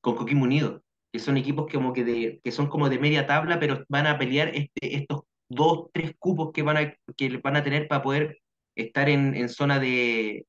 con 0.00 0.16
Coquimbo 0.16 0.44
Unido, 0.44 0.82
que 1.12 1.18
son 1.18 1.36
equipos 1.36 1.66
que 1.66 1.74
como 1.78 1.92
que, 1.92 2.04
de, 2.04 2.40
que 2.44 2.52
son 2.52 2.68
como 2.68 2.88
de 2.88 2.98
media 2.98 3.26
tabla, 3.26 3.58
pero 3.58 3.84
van 3.88 4.06
a 4.06 4.18
pelear 4.18 4.48
este, 4.54 4.96
estos 4.96 5.22
dos, 5.48 5.88
tres 5.92 6.12
cupos 6.18 6.52
que 6.52 6.62
van 6.62 6.76
a, 6.76 6.94
que 7.16 7.38
van 7.38 7.56
a 7.56 7.62
tener 7.64 7.88
para 7.88 8.02
poder 8.02 8.38
estar 8.76 9.08
en, 9.08 9.34
en 9.34 9.48
zona 9.48 9.78
de, 9.78 10.46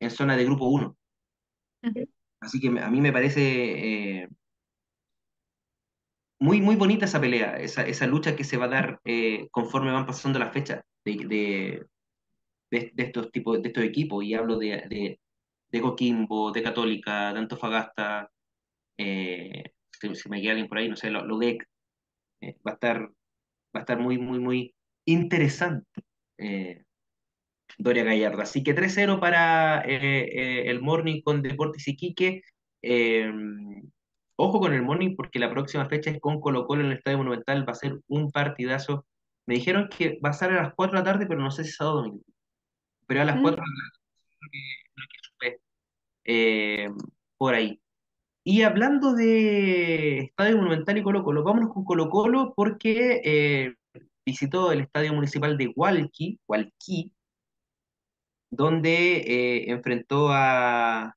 en 0.00 0.10
zona 0.10 0.36
de 0.36 0.44
grupo 0.44 0.66
uno. 0.68 0.96
Así 2.40 2.60
que 2.60 2.68
a 2.68 2.90
mí 2.90 3.00
me 3.00 3.12
parece 3.12 4.22
eh, 4.22 4.28
muy, 6.40 6.60
muy 6.60 6.76
bonita 6.76 7.06
esa 7.06 7.20
pelea, 7.20 7.56
esa, 7.58 7.86
esa 7.86 8.06
lucha 8.06 8.36
que 8.36 8.44
se 8.44 8.56
va 8.56 8.66
a 8.66 8.68
dar 8.68 9.00
eh, 9.04 9.48
conforme 9.50 9.92
van 9.92 10.06
pasando 10.06 10.38
las 10.38 10.52
fechas 10.52 10.82
de, 11.04 11.86
de, 12.70 12.92
de, 12.94 13.02
estos 13.02 13.30
tipos, 13.32 13.60
de 13.62 13.68
estos 13.68 13.84
equipos. 13.84 14.24
Y 14.24 14.34
hablo 14.34 14.56
de, 14.58 15.18
Coquimbo, 15.80 16.52
de 16.52 16.62
Católica, 16.62 17.32
de 17.32 17.40
Antofagasta, 17.40 18.30
eh, 18.98 19.64
si, 19.90 20.28
me 20.28 20.40
queda 20.40 20.52
alguien 20.52 20.68
por 20.68 20.78
ahí, 20.78 20.88
no 20.88 20.96
sé, 20.96 21.10
lo, 21.10 21.24
lo 21.24 21.38
de 21.38 21.58
Eh, 22.40 22.56
va 22.66 22.72
a 22.72 22.74
estar, 22.74 23.02
va 23.02 23.12
a 23.74 23.80
estar 23.80 23.98
muy, 23.98 24.18
muy, 24.18 24.38
muy 24.38 24.74
interesante 25.06 26.02
eh, 26.38 26.84
Doria 27.78 28.04
Gallardo. 28.04 28.42
Así 28.42 28.62
que 28.62 28.74
3-0 28.74 29.20
para 29.20 29.80
el 29.82 30.80
Morning 30.82 31.20
con 31.22 31.42
Deportes 31.42 31.88
Iquique. 31.88 32.42
Eh, 32.82 33.30
ojo 34.38 34.60
con 34.60 34.72
el 34.72 34.82
Morning 34.82 35.16
porque 35.16 35.38
la 35.38 35.50
próxima 35.50 35.86
fecha 35.86 36.10
es 36.10 36.20
con 36.20 36.40
Colo 36.40 36.66
Colo 36.66 36.82
en 36.82 36.92
el 36.92 36.98
Estadio 36.98 37.18
Monumental. 37.18 37.68
Va 37.68 37.72
a 37.72 37.76
ser 37.76 38.00
un 38.08 38.30
partidazo. 38.30 39.06
Me 39.46 39.54
dijeron 39.54 39.88
que 39.88 40.18
va 40.24 40.30
a 40.30 40.32
ser 40.32 40.52
a 40.52 40.62
las 40.62 40.74
4 40.74 40.96
de 40.96 41.04
la 41.04 41.12
tarde, 41.12 41.26
pero 41.26 41.40
no 41.40 41.50
sé 41.50 41.64
si 41.64 41.70
es 41.70 41.76
sábado 41.76 41.98
o 41.98 42.02
domingo. 42.02 42.24
Pero 43.06 43.22
a 43.22 43.24
las 43.24 43.40
4 43.40 43.62
mm, 43.62 43.64
de 43.64 44.60
la 44.96 45.06
tarde, 45.40 45.60
eh, 46.24 46.88
por 47.36 47.54
ahí. 47.54 47.80
Y 48.44 48.62
hablando 48.62 49.14
de 49.14 50.20
Estadio 50.20 50.56
Monumental 50.56 50.98
y 50.98 51.02
Colo 51.02 51.24
Colo, 51.24 51.42
vámonos 51.42 51.72
con 51.72 51.84
Colo 51.84 52.08
Colo 52.08 52.54
porque 52.56 53.20
eh, 53.24 53.74
visitó 54.24 54.72
el 54.72 54.80
Estadio 54.82 55.12
Municipal 55.14 55.58
de 55.58 55.72
Hualqui, 55.74 56.38
Hualqui, 56.46 57.12
donde 58.50 59.18
eh, 59.18 59.70
enfrentó 59.70 60.28
a 60.30 61.16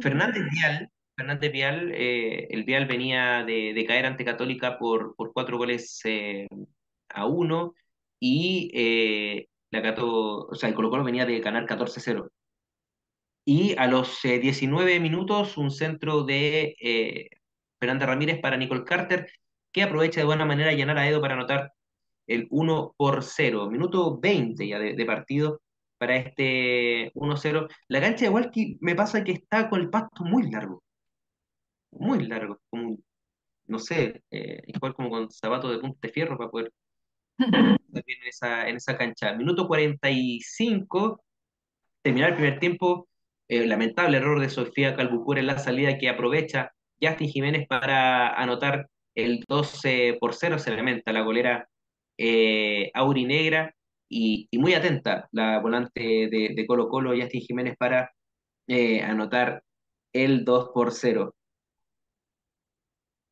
Fernández 0.00 0.44
Vial. 0.50 0.90
Fernández 1.16 1.52
Vial, 1.52 1.92
eh, 1.94 2.48
el 2.50 2.64
Vial 2.64 2.86
venía 2.86 3.44
de, 3.44 3.74
de 3.74 3.84
caer 3.84 4.06
ante 4.06 4.24
Católica 4.24 4.78
por, 4.78 5.14
por 5.16 5.32
cuatro 5.32 5.58
goles 5.58 6.00
eh, 6.04 6.46
a 7.10 7.26
uno 7.26 7.74
y 8.18 8.70
eh, 8.74 9.48
la 9.70 9.82
Cato, 9.82 10.46
o 10.46 10.54
sea, 10.54 10.68
el 10.68 10.74
Colo 10.74 10.90
Colo 10.90 11.04
venía 11.04 11.26
de 11.26 11.40
ganar 11.40 11.66
14-0. 11.66 12.30
Y 13.44 13.74
a 13.78 13.86
los 13.86 14.24
eh, 14.24 14.38
19 14.38 15.00
minutos, 15.00 15.56
un 15.56 15.70
centro 15.70 16.22
de 16.24 16.76
eh, 16.80 17.30
Fernanda 17.78 18.06
Ramírez 18.06 18.40
para 18.40 18.56
Nicole 18.56 18.84
Carter, 18.84 19.30
que 19.72 19.82
aprovecha 19.82 20.20
de 20.20 20.26
buena 20.26 20.44
manera 20.44 20.72
llenar 20.72 20.98
a 20.98 21.08
Edo 21.08 21.20
para 21.20 21.34
anotar 21.34 21.72
el 22.26 22.46
1 22.50 22.94
por 22.96 23.22
0. 23.22 23.70
Minuto 23.70 24.18
20 24.18 24.66
ya 24.66 24.78
de, 24.78 24.94
de 24.94 25.04
partido 25.06 25.62
para 26.00 26.16
este 26.16 27.12
1-0. 27.14 27.68
La 27.88 28.00
cancha 28.00 28.24
de 28.24 28.30
Walkie 28.30 28.78
me 28.80 28.94
pasa 28.94 29.22
que 29.22 29.32
está 29.32 29.68
con 29.68 29.82
el 29.82 29.90
pasto 29.90 30.24
muy 30.24 30.50
largo, 30.50 30.82
muy 31.92 32.26
largo, 32.26 32.58
como, 32.70 32.98
no 33.66 33.78
sé, 33.78 34.22
eh, 34.30 34.62
igual 34.66 34.94
como 34.94 35.10
con 35.10 35.30
zapatos 35.30 35.70
de 35.72 35.78
punta 35.78 35.98
de 36.02 36.08
fierro 36.08 36.38
para 36.38 36.50
poder 36.50 36.72
estar 37.38 38.04
bien 38.06 38.22
en 38.22 38.28
esa, 38.28 38.66
en 38.66 38.76
esa 38.76 38.96
cancha. 38.96 39.34
Minuto 39.34 39.68
45 39.68 41.22
terminar 42.02 42.30
el 42.30 42.36
primer 42.36 42.58
tiempo, 42.58 43.06
eh, 43.48 43.66
lamentable 43.66 44.16
error 44.16 44.40
de 44.40 44.48
Sofía 44.48 44.96
Calbucura 44.96 45.40
en 45.40 45.48
la 45.48 45.58
salida 45.58 45.98
que 45.98 46.08
aprovecha 46.08 46.72
Justin 46.98 47.28
Jiménez 47.28 47.66
para 47.68 48.34
anotar 48.40 48.88
el 49.14 49.44
12 49.46 50.16
por 50.18 50.34
0, 50.34 50.58
se 50.58 50.74
lamenta 50.74 51.12
la 51.12 51.20
golera 51.20 51.68
eh, 52.16 52.90
aurinegra 52.94 53.74
y, 54.10 54.48
muy 54.58 54.74
atenta 54.74 55.28
la 55.32 55.60
volante 55.60 56.00
de, 56.02 56.52
de 56.54 56.66
Colo 56.66 56.88
Colo, 56.90 57.12
Justin 57.18 57.42
Jiménez, 57.42 57.76
para 57.78 58.12
eh, 58.68 59.02
anotar 59.02 59.64
el 60.12 60.44
2 60.44 60.70
por 60.74 60.92
0. 60.92 61.34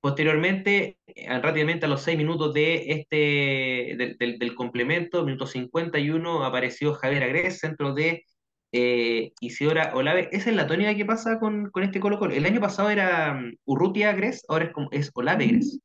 Posteriormente, 0.01 0.97
rápidamente 1.43 1.87
a 1.87 1.89
los 1.89 2.03
seis 2.03 2.17
minutos 2.17 2.55
de 2.55 2.93
este, 2.93 3.97
del, 4.19 4.39
del- 4.39 4.55
complemento, 4.55 5.25
minuto 5.25 5.47
51, 5.47 6.45
apareció 6.45 6.95
Javier 6.95 7.25
Agrés, 7.25 7.59
centro 7.59 7.95
de 7.95 8.25
eh, 8.73 9.33
Isidora 9.41 9.93
Olave. 9.95 10.29
Esa 10.33 10.51
es 10.51 10.57
la 10.57 10.67
tónica 10.69 10.95
que 10.95 11.05
pasa 11.05 11.41
con, 11.41 11.71
con 11.71 11.83
este 11.83 11.99
Colo 12.01 12.19
Colo. 12.19 12.33
El 12.35 12.47
año 12.47 12.61
pasado 12.61 12.91
era 12.91 13.35
mm, 13.35 13.57
Urrutia 13.65 14.11
Agrés, 14.11 14.45
ahora 14.49 14.67
es, 14.67 14.73
como, 14.73 14.89
es 14.93 15.11
Olave 15.15 15.45
Agrés. 15.47 15.81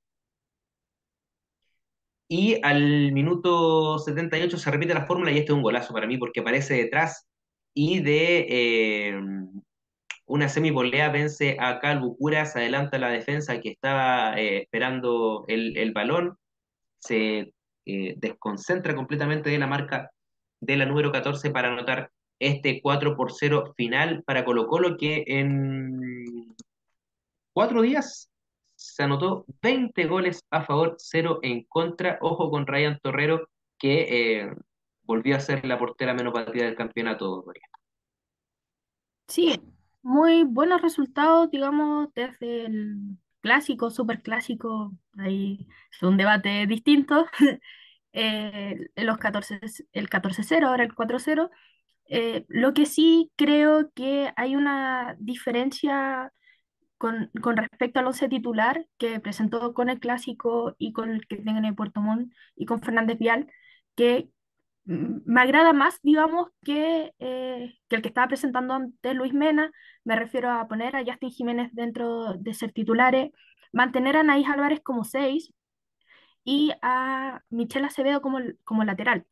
Y 2.36 2.58
al 2.64 3.12
minuto 3.12 4.00
78 4.00 4.58
se 4.58 4.72
repite 4.72 4.96
la 4.96 5.06
fórmula 5.06 5.32
y 5.32 5.38
este 5.38 5.52
es 5.52 5.56
un 5.56 5.62
golazo 5.62 5.94
para 5.94 6.08
mí 6.08 6.18
porque 6.18 6.40
aparece 6.40 6.74
detrás 6.74 7.28
y 7.76 8.00
de 8.00 8.48
eh, 8.50 9.22
una 10.26 10.50
semivolea 10.50 11.10
vence 11.10 11.58
a 11.60 11.80
Calbucura, 11.80 12.48
se 12.48 12.58
adelanta 12.58 12.98
la 12.98 13.10
defensa 13.10 13.62
que 13.62 13.70
estaba 13.70 14.34
eh, 14.36 14.64
esperando 14.64 15.46
el, 15.48 15.78
el 15.78 15.92
balón. 15.92 16.40
Se 16.98 17.54
eh, 17.86 18.16
desconcentra 18.18 18.96
completamente 18.96 19.52
de 19.52 19.60
la 19.60 19.68
marca 19.68 20.10
de 20.60 20.76
la 20.76 20.88
número 20.88 21.12
14 21.12 21.52
para 21.52 21.68
anotar 21.68 22.10
este 22.40 22.82
4 22.82 23.16
por 23.16 23.32
0 23.32 23.76
final 23.78 24.24
para 24.24 24.44
Colo 24.44 24.66
Colo 24.66 24.98
que 24.98 25.24
en 25.28 26.56
cuatro 27.54 27.84
días 27.84 28.33
se 28.94 29.04
anotó 29.04 29.46
20 29.64 30.06
goles 30.06 30.46
a 30.52 30.64
favor, 30.64 30.96
cero 31.00 31.40
en 31.42 31.64
contra. 31.64 32.20
Ojo 32.22 32.52
con 32.52 32.68
Ryan 32.68 33.00
Torrero 33.02 33.50
que 33.80 34.42
eh, 34.42 34.54
volvió 35.02 35.36
a 35.36 35.40
ser 35.40 35.66
la 35.66 35.80
portera 35.80 36.14
menos 36.14 36.32
batida 36.32 36.66
del 36.66 36.76
campeonato. 36.76 37.44
Sí, 39.28 39.60
muy 40.04 40.44
buenos 40.44 40.82
resultados, 40.82 41.50
digamos, 41.50 42.14
desde 42.14 42.66
el 42.66 43.18
clásico, 43.42 43.90
super 43.90 44.22
clásico, 44.22 44.94
ahí 45.18 45.68
es 45.92 46.04
un 46.04 46.16
debate 46.16 46.68
distinto, 46.68 47.26
eh, 48.14 48.90
los 48.96 49.18
14, 49.18 49.60
el 49.92 50.10
14-0, 50.10 50.68
ahora 50.68 50.84
el 50.84 50.94
4-0. 50.94 51.50
Eh, 52.06 52.46
lo 52.48 52.74
que 52.76 52.86
sí 52.86 53.32
creo 53.36 53.92
que 53.96 54.32
hay 54.36 54.56
una 54.56 55.16
diferencia 55.20 56.32
con, 57.04 57.30
con 57.42 57.58
respecto 57.58 58.00
al 58.00 58.08
once 58.08 58.30
titular 58.30 58.88
que 58.98 59.20
presentó 59.20 59.74
con 59.74 59.90
el 59.90 60.00
clásico 60.00 60.74
y 60.78 60.94
con 60.94 61.10
el 61.10 61.28
que 61.28 61.36
en 61.46 61.76
Puerto 61.76 62.00
Montt 62.00 62.32
y 62.56 62.66
con 62.66 62.82
Fernández 62.82 63.20
Vial, 63.20 63.52
que 63.96 64.30
me 64.86 65.42
agrada 65.42 65.74
más, 65.74 66.00
digamos, 66.02 66.48
que, 66.64 67.14
eh, 67.20 67.74
que 67.90 67.96
el 67.98 68.02
que 68.02 68.08
estaba 68.08 68.30
presentando 68.30 68.74
ante 68.76 69.14
Luis 69.16 69.34
Mena. 69.34 69.70
Me 70.06 70.16
refiero 70.16 70.50
a 70.50 70.66
poner 70.70 70.96
a 70.96 71.04
Justin 71.04 71.32
Jiménez 71.32 71.72
dentro 71.74 72.36
de 72.36 72.54
ser 72.54 72.72
titulares, 72.72 73.32
mantener 73.74 74.16
a 74.16 74.22
Anaís 74.22 74.48
Álvarez 74.48 74.80
como 74.82 75.04
seis 75.04 75.54
y 76.46 76.72
a 76.82 77.42
Michelle 77.50 77.88
Acevedo 77.88 78.22
como, 78.22 78.40
como 78.64 78.86
lateral. 78.86 79.26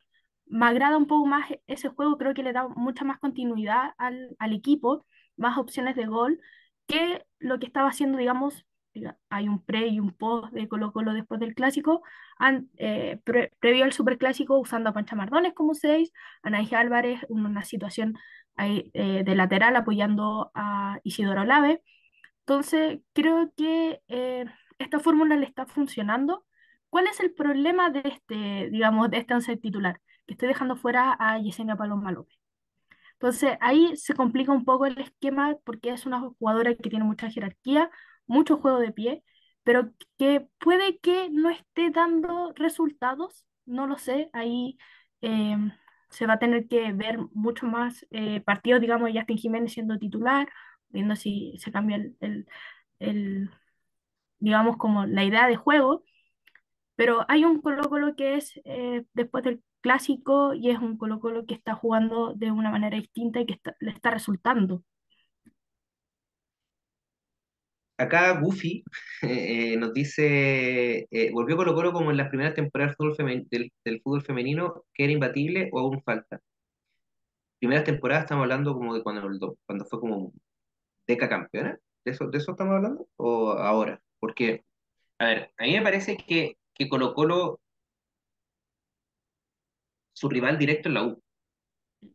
Me 0.44 0.66
agrada 0.66 0.98
un 0.98 1.06
poco 1.06 1.24
más 1.26 1.50
ese 1.66 1.88
juego, 1.88 2.18
creo 2.18 2.34
que 2.34 2.42
le 2.42 2.52
da 2.52 2.68
mucha 2.68 3.04
más 3.06 3.18
continuidad 3.18 3.94
al, 3.96 4.36
al 4.38 4.52
equipo, 4.52 5.06
más 5.36 5.56
opciones 5.56 5.96
de 5.96 6.04
gol 6.06 6.38
que 6.86 7.24
lo 7.38 7.58
que 7.58 7.66
estaba 7.66 7.88
haciendo, 7.88 8.18
digamos, 8.18 8.66
diga, 8.94 9.18
hay 9.30 9.48
un 9.48 9.64
pre 9.64 9.88
y 9.88 10.00
un 10.00 10.12
post 10.12 10.52
de 10.52 10.68
Colo 10.68 10.92
Colo 10.92 11.14
después 11.14 11.40
del 11.40 11.54
clásico, 11.54 12.02
an- 12.38 12.70
eh, 12.76 13.20
pre- 13.24 13.50
previo 13.60 13.84
al 13.84 13.92
superclásico 13.92 14.58
usando 14.58 14.90
a 14.90 14.92
Pancha 14.92 15.16
Mardones 15.16 15.54
como 15.54 15.74
seis, 15.74 16.12
a 16.42 16.50
Naija 16.50 16.80
Álvarez 16.80 17.20
una 17.28 17.64
situación 17.64 18.16
ahí, 18.56 18.90
eh, 18.94 19.22
de 19.24 19.34
lateral 19.34 19.76
apoyando 19.76 20.50
a 20.54 20.98
Isidoro 21.04 21.42
Olave. 21.42 21.82
Entonces, 22.40 23.00
creo 23.12 23.52
que 23.56 24.02
eh, 24.08 24.44
esta 24.78 24.98
fórmula 25.00 25.36
le 25.36 25.46
está 25.46 25.66
funcionando 25.66 26.44
¿cuál 26.90 27.06
es 27.06 27.20
el 27.20 27.32
problema 27.34 27.90
de 27.90 28.02
este, 28.04 28.68
digamos, 28.70 29.10
de 29.10 29.18
este 29.18 29.34
once 29.34 29.56
titular? 29.56 30.00
Que 30.26 30.34
estoy 30.34 30.48
dejando 30.48 30.76
fuera 30.76 31.16
a 31.18 31.38
Yesenia 31.38 31.76
Paloma 31.76 32.12
López. 32.12 32.38
Entonces 33.22 33.56
ahí 33.60 33.96
se 33.96 34.14
complica 34.14 34.52
un 34.52 34.64
poco 34.64 34.86
el 34.86 34.98
esquema 34.98 35.56
porque 35.64 35.90
es 35.90 36.06
una 36.06 36.20
jugadora 36.20 36.74
que 36.74 36.90
tiene 36.90 37.04
mucha 37.04 37.30
jerarquía, 37.30 37.90
mucho 38.26 38.56
juego 38.58 38.78
de 38.80 38.92
pie, 38.92 39.24
pero 39.62 39.92
que 40.18 40.48
puede 40.58 40.98
que 40.98 41.30
no 41.30 41.50
esté 41.50 41.90
dando 41.90 42.52
resultados, 42.56 43.46
no 43.66 43.86
lo 43.86 43.98
sé, 43.98 44.28
ahí 44.32 44.76
eh, 45.20 45.56
se 46.10 46.26
va 46.26 46.34
a 46.34 46.38
tener 46.40 46.66
que 46.68 46.92
ver 46.92 47.18
mucho 47.32 47.66
más 47.66 48.06
eh, 48.10 48.40
partidos, 48.40 48.80
digamos, 48.80 49.10
Justin 49.14 49.38
Jiménez 49.38 49.72
siendo 49.72 49.98
titular, 49.98 50.48
viendo 50.88 51.14
si 51.16 51.56
se 51.58 51.70
cambia 51.72 51.96
el, 52.20 52.46
el- 53.00 53.50
digamos, 54.40 54.76
como 54.76 55.06
la 55.06 55.24
idea 55.24 55.46
de 55.48 55.56
juego, 55.56 56.04
pero 56.96 57.24
hay 57.28 57.44
un 57.44 57.60
Colo-Colo 57.60 58.16
que 58.16 58.36
es 58.36 58.60
eh, 58.64 59.04
después 59.14 59.44
del 59.44 59.62
clásico 59.82 60.54
y 60.54 60.70
es 60.70 60.78
un 60.78 60.96
Colo-Colo 60.96 61.44
que 61.46 61.54
está 61.54 61.74
jugando 61.74 62.32
de 62.34 62.50
una 62.50 62.70
manera 62.70 62.96
distinta 62.96 63.40
y 63.40 63.46
que 63.46 63.60
le 63.80 63.90
está 63.90 64.10
resultando. 64.10 64.82
Acá 67.98 68.40
Goofy 68.40 68.84
eh, 69.22 69.76
nos 69.76 69.92
dice, 69.92 71.06
eh, 71.10 71.30
volvió 71.32 71.56
Colo 71.56 71.74
Colo 71.74 71.92
como 71.92 72.10
en 72.10 72.16
las 72.16 72.28
primeras 72.28 72.54
temporadas 72.54 72.96
del 72.96 74.00
fútbol, 74.02 74.22
femenino, 74.22 74.84
que 74.94 75.04
era 75.04 75.12
imbatible 75.12 75.68
o 75.72 75.78
aún 75.80 76.02
falta. 76.02 76.40
Primeras 77.58 77.84
temporadas 77.84 78.24
estamos 78.24 78.42
hablando 78.42 78.74
como 78.74 78.94
de 78.94 79.02
cuando, 79.02 79.56
cuando 79.66 79.84
fue 79.84 80.00
como 80.00 80.32
Deca 81.06 81.28
campeona, 81.28 81.78
¿de 82.04 82.10
eso, 82.10 82.28
de 82.28 82.38
eso 82.38 82.52
estamos 82.52 82.74
hablando? 82.74 83.08
¿O 83.16 83.52
ahora? 83.52 84.00
Porque, 84.18 84.64
a 85.18 85.26
ver, 85.26 85.52
a 85.58 85.64
mí 85.64 85.72
me 85.74 85.82
parece 85.82 86.16
que, 86.16 86.58
que 86.74 86.88
Colo 86.88 87.14
Colo, 87.14 87.60
su 90.12 90.28
rival 90.28 90.58
directo 90.58 90.88
es 90.88 90.94
la 90.94 91.04
U, 91.06 91.22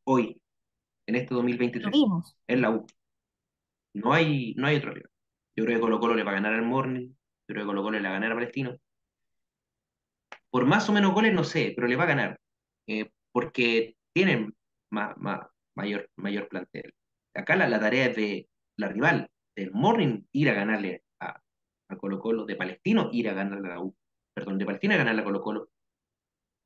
hoy, 0.05 0.41
en 1.07 1.15
este 1.15 1.33
Lo 1.81 1.89
2023, 1.89 1.91
vimos. 1.91 2.35
es 2.47 2.59
la 2.59 2.71
U. 2.71 2.87
No 3.93 4.13
hay, 4.13 4.53
no 4.55 4.67
hay 4.67 4.77
otro 4.77 4.91
rival. 4.93 5.09
Yo 5.55 5.65
creo 5.65 5.77
que 5.77 5.81
Colo 5.81 5.99
Colo 5.99 6.15
le 6.15 6.23
va 6.23 6.31
a 6.31 6.35
ganar 6.35 6.53
al 6.53 6.61
Morning, 6.65 7.09
yo 7.09 7.15
creo 7.47 7.63
que 7.63 7.67
Colo 7.67 7.83
Colo 7.83 7.97
le 7.99 8.03
va 8.03 8.09
a 8.09 8.13
ganar 8.13 8.31
a 8.31 8.35
Palestino. 8.35 8.77
Por 10.49 10.65
más 10.65 10.89
o 10.89 10.93
menos 10.93 11.13
goles, 11.13 11.33
no 11.33 11.43
sé, 11.43 11.73
pero 11.75 11.87
le 11.87 11.95
va 11.95 12.03
a 12.03 12.07
ganar. 12.07 12.39
eh, 12.87 13.09
porque 13.33 13.95
tienen 14.13 14.55
ma- 14.91 15.13
ma- 15.17 15.49
mayor, 15.75 16.09
mayor 16.15 16.47
plantel. 16.47 16.93
Acá 17.35 17.55
la, 17.57 17.67
la 17.67 17.79
tarea 17.79 18.05
es 18.07 18.15
de 18.15 18.49
la 18.77 18.87
rival, 18.87 19.29
del 19.55 19.71
Morning, 19.71 20.23
ir 20.31 20.49
a 20.49 20.53
ganarle 20.53 21.03
a, 21.19 21.39
a 21.89 21.97
Colo 21.97 22.19
Colo, 22.19 22.45
de 22.45 22.55
Palestino, 22.55 23.09
ir 23.11 23.29
a 23.29 23.33
ganarle 23.33 23.67
a 23.67 23.71
la 23.75 23.81
U. 23.81 23.93
Perdón, 24.33 24.57
de 24.57 24.65
Palestino 24.65 24.93
a 24.93 24.97
ganarle 24.97 25.21
a 25.21 25.25
Colo 25.25 25.41
Colo. 25.41 25.69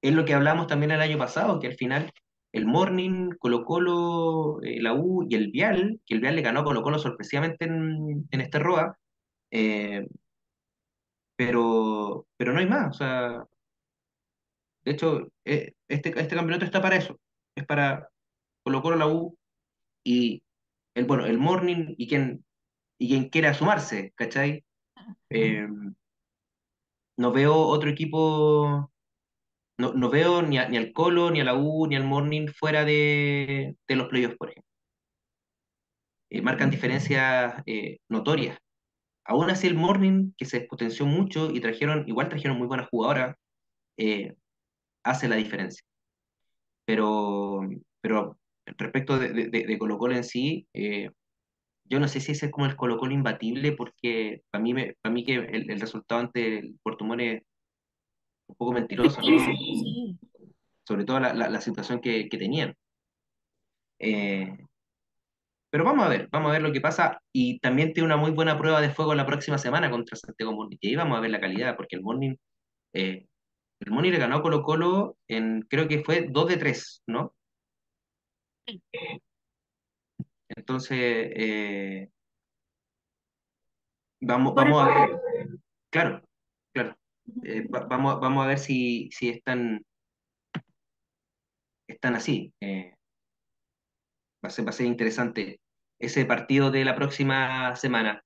Es 0.01 0.13
lo 0.13 0.25
que 0.25 0.33
hablamos 0.33 0.67
también 0.67 0.91
el 0.91 1.01
año 1.01 1.17
pasado, 1.17 1.59
que 1.59 1.67
al 1.67 1.75
final 1.75 2.11
el 2.53 2.65
Morning, 2.65 3.31
Colo 3.39 3.63
Colo, 3.65 4.61
eh, 4.63 4.81
la 4.81 4.93
U 4.93 5.25
y 5.29 5.35
el 5.35 5.51
Vial, 5.51 6.01
que 6.05 6.15
el 6.15 6.21
Vial 6.21 6.35
le 6.35 6.41
ganó 6.41 6.61
a 6.61 6.63
Colo 6.63 6.81
Colo 6.83 6.99
sorpresivamente 6.99 7.65
en, 7.65 8.27
en 8.31 8.41
este 8.41 8.59
ROA, 8.59 8.97
eh, 9.51 10.07
pero, 11.35 12.27
pero 12.37 12.53
no 12.53 12.59
hay 12.59 12.67
más. 12.67 12.95
O 12.95 12.97
sea, 12.97 13.45
De 14.83 14.91
hecho, 14.91 15.31
eh, 15.45 15.73
este, 15.87 16.09
este 16.09 16.35
campeonato 16.35 16.65
está 16.65 16.81
para 16.81 16.95
eso. 16.95 17.19
Es 17.55 17.65
para 17.65 18.09
Colo 18.63 18.81
Colo, 18.81 18.97
la 18.97 19.07
U 19.07 19.37
y 20.03 20.43
el, 20.95 21.05
bueno, 21.05 21.25
el 21.25 21.37
Morning 21.39 21.95
y 21.97 22.07
quien, 22.07 22.45
y 22.99 23.09
quien 23.09 23.29
quiera 23.29 23.53
sumarse, 23.53 24.13
¿cachai? 24.15 24.65
Eh, 25.29 25.67
no 27.17 27.31
veo 27.31 27.55
otro 27.55 27.89
equipo, 27.89 28.90
no, 29.81 29.93
no 29.93 30.09
veo 30.09 30.41
ni, 30.43 30.57
a- 30.59 30.69
ni 30.69 30.77
al 30.77 30.93
Colo, 30.93 31.31
ni 31.31 31.41
a 31.41 31.43
la 31.45 31.55
U, 31.55 31.87
ni 31.87 31.95
al 31.97 32.03
Morning 32.05 32.47
fuera 32.47 32.85
de, 32.85 33.75
de 33.87 33.95
los 33.95 34.07
playoffs, 34.09 34.37
por 34.37 34.49
ejemplo. 34.51 34.69
Eh, 36.29 36.41
marcan 36.41 36.69
diferencias 36.69 37.61
eh, 37.65 37.97
notorias. 38.09 38.57
Aún 39.25 39.49
así, 39.51 39.67
el 39.67 39.75
Morning, 39.75 40.33
que 40.37 40.45
se 40.45 40.59
despotenció 40.61 41.05
mucho 41.05 41.51
y 41.51 41.61
trajeron, 41.61 42.05
igual 42.07 42.29
trajeron 42.29 42.57
muy 42.57 42.67
buenas 42.67 42.89
jugadoras, 42.89 43.35
eh, 43.97 44.35
hace 45.03 45.27
la 45.29 45.37
diferencia. 45.37 45.83
Pero, 46.85 47.61
pero 48.01 48.37
respecto 48.65 49.17
de, 49.19 49.29
de, 49.33 49.49
de- 49.49 49.77
Colo 49.77 49.97
Colo 49.97 50.15
en 50.15 50.23
sí, 50.23 50.67
eh, 50.73 51.09
Yo 51.85 51.99
no 51.99 52.07
sé 52.07 52.21
si 52.21 52.33
ese 52.33 52.47
es 52.47 52.51
como 52.53 52.67
el 52.67 52.75
Colo-Colo 52.77 53.13
imbatible, 53.13 53.73
porque 53.73 54.43
para 54.51 54.63
mí, 54.63 54.73
me, 54.73 54.95
para 55.01 55.13
mí 55.13 55.25
que 55.25 55.35
el, 55.35 55.71
el 55.71 55.81
resultado 55.81 56.21
ante 56.21 56.59
el 56.59 56.79
Puerto 56.83 57.05
Montt 57.05 57.43
un 58.51 58.55
poco 58.55 58.71
Es 58.73 58.79
mentiroso, 58.79 59.21
¿no? 59.21 59.39
sí. 59.39 60.17
Sobre 60.87 61.05
todo 61.05 61.19
la, 61.19 61.33
la, 61.33 61.49
la 61.49 61.61
situación 61.61 62.01
que, 62.01 62.27
que 62.27 62.37
tenían. 62.37 62.75
Eh, 63.99 64.57
pero 65.71 65.85
vamos 65.85 66.05
a 66.05 66.09
ver, 66.09 66.27
vamos 66.31 66.49
a 66.49 66.53
ver 66.53 66.61
lo 66.61 66.73
que 66.73 66.81
pasa. 66.81 67.21
Y 67.31 67.59
también 67.59 67.93
tiene 67.93 68.07
una 68.07 68.17
muy 68.17 68.31
buena 68.31 68.57
prueba 68.57 68.81
de 68.81 68.89
fuego 68.89 69.15
la 69.15 69.25
próxima 69.25 69.57
semana 69.57 69.89
contra 69.89 70.17
Santiago 70.17 70.51
Morning. 70.51 70.77
Y 70.81 70.89
ahí 70.89 70.95
vamos 70.95 71.17
a 71.17 71.21
ver 71.21 71.31
la 71.31 71.39
calidad, 71.39 71.77
porque 71.77 71.95
el 71.95 72.01
Morning, 72.01 72.35
eh, 72.93 73.25
el 73.79 73.91
Morning 73.91 74.11
le 74.11 74.17
ganó 74.17 74.37
a 74.37 74.41
Colo-Colo 74.41 75.17
en, 75.29 75.61
creo 75.69 75.87
que 75.87 76.03
fue 76.03 76.27
2 76.29 76.47
de 76.49 76.57
3, 76.57 77.03
¿no? 77.07 77.33
Sí. 78.67 78.81
Entonces, 80.49 80.97
eh, 80.99 82.09
vamos, 84.19 84.53
vamos 84.53 84.83
a 84.83 84.87
ver, 84.87 85.19
claro, 85.89 86.21
claro. 86.73 86.97
Eh, 87.43 87.67
va- 87.67 87.85
vamos, 87.85 88.19
vamos 88.19 88.43
a 88.43 88.47
ver 88.47 88.59
si, 88.59 89.09
si 89.11 89.29
están 89.29 89.83
están 91.87 92.15
así. 92.15 92.53
Eh, 92.61 92.93
va 94.43 94.49
a 94.49 94.51
ser, 94.51 94.65
va 94.65 94.69
a 94.69 94.73
ser 94.73 94.85
interesante 94.87 95.59
ese 95.99 96.25
partido 96.25 96.71
de 96.71 96.85
la 96.85 96.95
próxima 96.95 97.75
semana. 97.75 98.23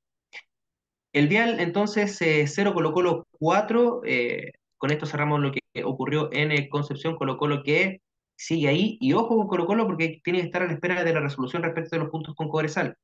El 1.13 1.27
Vial, 1.27 1.59
entonces, 1.59 2.21
eh, 2.21 2.45
0 2.47 2.73
Colo-Colo 2.73 3.27
4. 3.39 4.01
eh, 4.05 4.51
con 4.77 4.91
esto 4.91 5.05
cerramos 5.05 5.39
lo 5.39 5.51
que 5.51 5.59
ocurrió 5.83 6.29
en 6.33 6.67
Concepción 6.69 7.15
Colo-Colo 7.15 7.63
que 7.63 8.01
sigue 8.37 8.67
ahí. 8.67 8.97
Y 8.99 9.13
ojo 9.13 9.37
con 9.37 9.47
Colo-Colo 9.47 9.85
porque 9.87 10.19
tiene 10.23 10.39
que 10.39 10.45
estar 10.45 10.61
a 10.63 10.67
la 10.67 10.73
espera 10.73 11.03
de 11.03 11.13
la 11.13 11.21
resolución 11.21 11.63
respecto 11.63 11.95
de 11.95 12.01
los 12.03 12.11
puntos 12.11 12.35
con 12.35 12.49
Cobresal. 12.49 12.95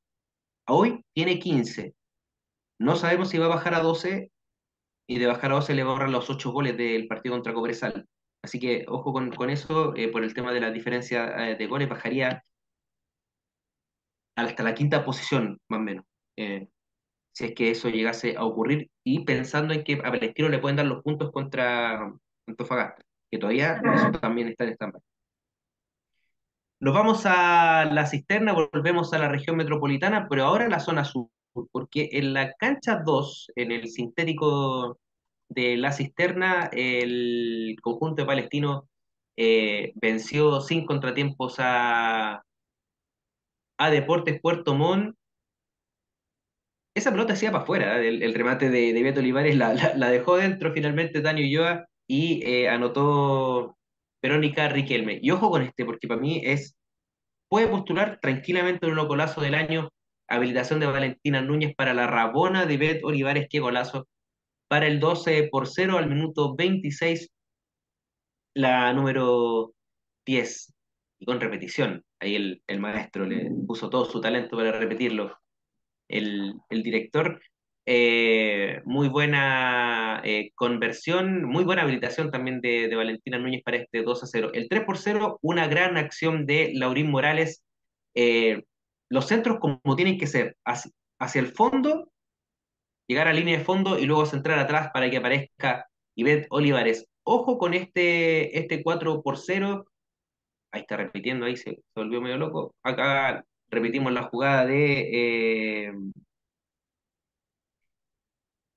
Hoy 0.68 1.04
tiene 1.14 1.38
15. 1.38 1.94
No 2.78 2.96
sabemos 2.96 3.30
si 3.30 3.38
va 3.38 3.46
a 3.46 3.56
bajar 3.56 3.74
a 3.74 3.80
12 3.80 4.31
y 5.12 5.18
de 5.18 5.26
bajar 5.26 5.52
a 5.52 5.56
12 5.56 5.74
le 5.74 5.82
ahorrar 5.82 6.08
los 6.08 6.30
8 6.30 6.52
goles 6.52 6.76
del 6.76 7.06
partido 7.06 7.34
contra 7.34 7.52
Cobresal. 7.52 8.06
Así 8.42 8.58
que 8.58 8.86
ojo 8.88 9.12
con, 9.12 9.30
con 9.30 9.50
eso, 9.50 9.94
eh, 9.94 10.08
por 10.08 10.24
el 10.24 10.32
tema 10.32 10.52
de 10.52 10.60
la 10.60 10.70
diferencia 10.70 11.50
eh, 11.50 11.56
de 11.56 11.66
goles, 11.66 11.88
bajaría 11.88 12.42
hasta 14.36 14.62
la 14.62 14.74
quinta 14.74 15.04
posición, 15.04 15.60
más 15.68 15.80
o 15.80 15.82
menos, 15.82 16.04
eh, 16.36 16.68
si 17.34 17.44
es 17.44 17.54
que 17.54 17.70
eso 17.70 17.90
llegase 17.90 18.36
a 18.36 18.44
ocurrir, 18.44 18.90
y 19.04 19.24
pensando 19.24 19.74
en 19.74 19.84
que 19.84 19.94
a 19.94 20.10
Palestino 20.10 20.48
le 20.48 20.58
pueden 20.58 20.76
dar 20.76 20.86
los 20.86 21.02
puntos 21.02 21.30
contra 21.30 22.10
Antofagasta, 22.48 23.02
que 23.30 23.38
todavía 23.38 23.82
eso 23.94 24.10
también 24.12 24.48
está 24.48 24.64
en 24.64 24.72
stand 24.72 24.94
Nos 26.80 26.94
vamos 26.94 27.26
a 27.26 27.84
la 27.84 28.06
cisterna, 28.06 28.54
volvemos 28.54 29.12
a 29.12 29.18
la 29.18 29.28
región 29.28 29.56
metropolitana, 29.56 30.26
pero 30.28 30.44
ahora 30.44 30.64
a 30.64 30.70
la 30.70 30.80
zona 30.80 31.04
sur, 31.04 31.28
porque 31.70 32.08
en 32.12 32.32
la 32.32 32.54
cancha 32.54 33.02
2, 33.04 33.52
en 33.56 33.72
el 33.72 33.88
sintético 33.88 34.98
de 35.54 35.76
la 35.76 35.92
cisterna, 35.92 36.68
el 36.72 37.76
conjunto 37.82 38.22
de 38.22 38.26
Palestino 38.26 38.88
eh, 39.36 39.92
venció 39.96 40.60
sin 40.60 40.84
contratiempos 40.86 41.56
a, 41.58 42.42
a 43.78 43.90
Deportes 43.90 44.40
Puerto 44.40 44.74
Montt 44.74 45.14
Esa 46.94 47.10
pelota 47.10 47.32
hacía 47.32 47.50
para 47.52 47.62
afuera, 47.64 48.02
¿eh? 48.02 48.08
el, 48.08 48.34
remate 48.34 48.68
de, 48.70 48.92
de 48.92 49.02
Beto 49.02 49.20
Olivares 49.20 49.56
la, 49.56 49.72
la- 49.96 50.10
dejó 50.10 50.36
dentro 50.36 50.72
finalmente 50.72 51.22
Dani 51.22 51.42
Ulloa 51.44 51.86
y 52.06 52.42
eh, 52.44 52.68
anotó 52.68 53.78
Verónica 54.22 54.68
Riquelme. 54.68 55.18
Y 55.22 55.30
ojo 55.30 55.50
con 55.50 55.62
este, 55.62 55.84
porque 55.86 56.06
para 56.06 56.20
mí 56.20 56.42
es, 56.44 56.76
puede 57.48 57.68
postular 57.68 58.20
tranquilamente 58.20 58.86
un 58.86 58.96
golazo 59.08 59.40
del 59.40 59.54
año, 59.54 59.90
habilitación 60.28 60.80
de 60.80 60.86
Valentina 60.86 61.42
Núñez 61.42 61.74
para 61.76 61.94
la 61.94 62.06
Rabona 62.06 62.66
de 62.66 62.76
Beto 62.76 63.08
Olivares, 63.08 63.46
qué 63.50 63.60
golazo, 63.60 64.08
para 64.72 64.86
el 64.86 65.00
12 65.00 65.50
por 65.52 65.68
cero 65.68 65.98
al 65.98 66.08
minuto 66.08 66.54
26, 66.56 67.30
la 68.54 68.90
número 68.94 69.74
10, 70.24 70.74
y 71.18 71.26
con 71.26 71.40
repetición. 71.42 72.02
Ahí 72.18 72.36
el, 72.36 72.62
el 72.66 72.80
maestro 72.80 73.26
le 73.26 73.50
puso 73.66 73.90
todo 73.90 74.06
su 74.06 74.22
talento 74.22 74.56
para 74.56 74.72
repetirlo 74.72 75.38
el, 76.08 76.54
el 76.70 76.82
director. 76.82 77.42
Eh, 77.84 78.80
muy 78.86 79.08
buena 79.08 80.22
eh, 80.24 80.52
conversión, 80.54 81.44
muy 81.44 81.64
buena 81.64 81.82
habilitación 81.82 82.30
también 82.30 82.62
de, 82.62 82.88
de, 82.88 82.96
Valentina 82.96 83.36
Núñez 83.36 83.62
para 83.62 83.76
este 83.76 84.02
2 84.02 84.22
a 84.22 84.26
0. 84.26 84.52
El 84.54 84.70
3 84.70 84.84
por 84.84 84.96
0, 84.96 85.38
una 85.42 85.66
gran 85.66 85.98
acción 85.98 86.46
de 86.46 86.72
Laurín 86.72 87.10
Morales. 87.10 87.62
Eh, 88.14 88.62
los 89.10 89.26
centros 89.26 89.58
como 89.60 89.96
tienen 89.96 90.16
que 90.16 90.26
ser, 90.26 90.56
hacia, 90.64 90.90
hacia, 91.18 91.42
el 91.42 91.48
fondo, 91.48 92.10
llegar 93.12 93.28
a 93.28 93.32
línea 93.34 93.58
de 93.58 93.64
fondo 93.64 93.98
y 93.98 94.06
luego 94.06 94.24
centrar 94.24 94.58
atrás 94.58 94.90
para 94.92 95.10
que 95.10 95.18
aparezca 95.18 95.86
Ivette 96.16 96.46
Olivares. 96.50 97.06
Ojo 97.24 97.58
con 97.58 97.74
este, 97.74 98.58
este 98.58 98.82
4 98.82 99.22
por 99.22 99.38
0. 99.38 99.86
Ahí 100.72 100.80
está 100.80 100.96
repitiendo, 100.96 101.44
ahí 101.46 101.56
se, 101.56 101.82
volvió 101.94 102.22
medio 102.22 102.38
loco. 102.38 102.74
Acá 102.82 103.44
repetimos 103.68 104.12
la 104.12 104.22
jugada 104.24 104.64
de 104.64 105.88
eh, 105.88 105.92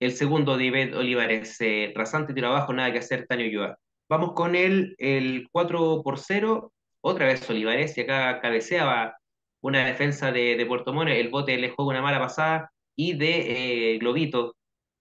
el 0.01 0.11
segundo 0.11 0.57
de 0.57 0.65
Ivette 0.65 0.95
Olivares. 0.95 1.55
Eh, 1.61 1.93
rasante 1.95 2.33
tiro 2.33 2.47
abajo, 2.49 2.73
nada 2.73 2.91
que 2.91 2.99
hacer, 2.99 3.25
Tanio 3.27 3.47
Yua. 3.47 3.77
Vamos 4.09 4.33
con 4.33 4.55
el, 4.55 4.95
el 4.99 5.47
4 5.51 6.03
por 6.03 6.19
0. 6.19 6.73
Otra 7.01 7.27
vez 7.27 7.49
Olivares, 7.49 7.97
y 7.97 8.01
acá 8.01 8.41
cabeceaba 8.41 9.15
una 9.61 9.85
defensa 9.85 10.31
de, 10.31 10.57
de 10.57 10.65
Puerto 10.65 10.91
Montt. 10.93 11.11
El 11.11 11.29
bote 11.29 11.57
le 11.57 11.69
juega 11.69 11.91
una 11.91 12.01
mala 12.01 12.19
pasada. 12.19 12.71
Y 12.95 13.13
de 13.13 13.93
eh, 13.93 13.97
Globito 13.99 14.55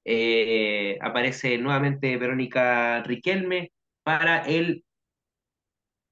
eh, 0.05 0.99
aparece 1.01 1.59
nuevamente 1.59 2.17
Verónica 2.17 3.03
Riquelme 3.03 3.73
para 4.03 4.45
el 4.47 4.85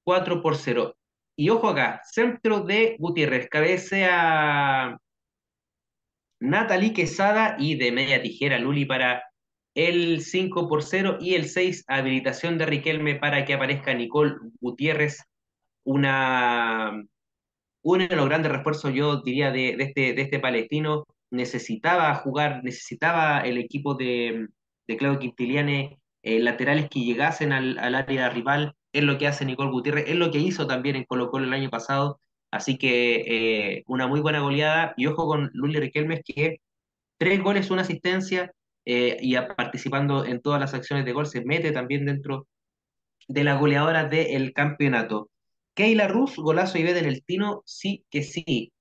4 0.05 0.41
por 0.41 0.57
0. 0.57 0.95
Y 1.35 1.49
ojo 1.49 1.69
acá, 1.69 2.01
centro 2.05 2.61
de 2.61 2.95
Gutiérrez, 2.99 3.49
cabecea 3.49 4.97
Natalie 6.39 6.93
Quesada 6.93 7.55
y 7.59 7.75
de 7.75 7.91
media 7.91 8.21
tijera 8.21 8.59
Luli 8.59 8.85
para 8.85 9.23
el 9.75 10.21
5 10.21 10.67
por 10.67 10.83
0 10.83 11.17
y 11.19 11.35
el 11.35 11.49
6, 11.49 11.85
habilitación 11.87 12.57
de 12.57 12.65
Riquelme 12.65 13.15
para 13.15 13.45
que 13.45 13.53
aparezca 13.53 13.93
Nicole 13.93 14.35
Gutiérrez, 14.59 15.23
una, 15.83 17.03
uno 17.81 18.07
de 18.07 18.15
los 18.15 18.27
grandes 18.27 18.51
refuerzos, 18.51 18.93
yo 18.93 19.21
diría, 19.21 19.51
de, 19.51 19.75
de 19.75 19.83
este, 19.85 20.13
de 20.13 20.21
este 20.21 20.39
palestino. 20.39 21.05
Necesitaba 21.33 22.13
jugar, 22.15 22.63
necesitaba 22.63 23.41
el 23.41 23.57
equipo 23.57 23.95
de, 23.95 24.47
de 24.87 24.97
Claudio 24.97 25.19
Quintiliane 25.19 25.99
eh, 26.21 26.39
laterales 26.39 26.89
que 26.89 27.01
llegasen 27.01 27.51
al, 27.51 27.77
al 27.79 27.95
área 27.95 28.29
rival. 28.29 28.75
Es 28.93 29.03
lo 29.03 29.17
que 29.17 29.27
hace 29.27 29.45
Nicole 29.45 29.71
Gutiérrez, 29.71 30.05
es 30.07 30.15
lo 30.15 30.31
que 30.31 30.37
hizo 30.39 30.67
también 30.67 30.95
en 30.95 31.05
Colo 31.05 31.29
Colo 31.31 31.45
el 31.45 31.53
año 31.53 31.69
pasado. 31.69 32.19
Así 32.51 32.77
que 32.77 33.77
eh, 33.77 33.83
una 33.87 34.07
muy 34.07 34.21
buena 34.21 34.39
goleada. 34.41 34.93
Y 34.97 35.07
ojo 35.07 35.25
con 35.27 35.49
Luli 35.53 35.79
Riquelme, 35.79 36.21
que 36.23 36.61
tres 37.17 37.41
goles, 37.41 37.71
una 37.71 37.81
asistencia, 37.81 38.53
eh, 38.85 39.17
y 39.21 39.35
participando 39.57 40.25
en 40.25 40.41
todas 40.41 40.59
las 40.59 40.73
acciones 40.73 41.05
de 41.05 41.13
gol, 41.13 41.25
se 41.25 41.43
mete 41.43 41.71
también 41.71 42.05
dentro 42.05 42.47
de 43.27 43.43
las 43.43 43.59
goleadoras 43.59 44.09
del 44.09 44.53
campeonato. 44.53 45.29
Keila 45.73 46.07
Rus, 46.07 46.35
golazo 46.35 46.77
y 46.77 46.81
en 46.81 47.05
el 47.05 47.23
Tino, 47.23 47.63
sí 47.65 48.05
que 48.11 48.23
sí. 48.23 48.71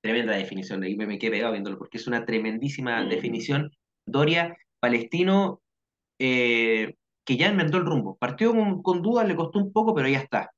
Tremenda 0.00 0.34
definición, 0.36 0.80
de 0.80 0.86
ahí 0.88 0.96
me, 0.96 1.06
me 1.06 1.18
quedé 1.18 1.32
pegado 1.32 1.52
viéndolo, 1.52 1.78
porque 1.78 1.98
es 1.98 2.06
una 2.06 2.24
tremendísima 2.24 3.04
definición. 3.04 3.70
Doria, 4.06 4.56
Palestino, 4.80 5.60
eh, 6.18 6.96
que 7.24 7.36
ya 7.38 7.48
inventó 7.50 7.78
el 7.78 7.86
rumbo. 7.86 8.16
Partió 8.18 8.52
con, 8.54 8.82
con 8.82 9.02
dudas, 9.02 9.28
le 9.28 9.36
costó 9.36 9.58
un 9.60 9.72
poco, 9.72 9.94
pero 9.94 10.08
ya 10.08 10.20
está. 10.20 10.50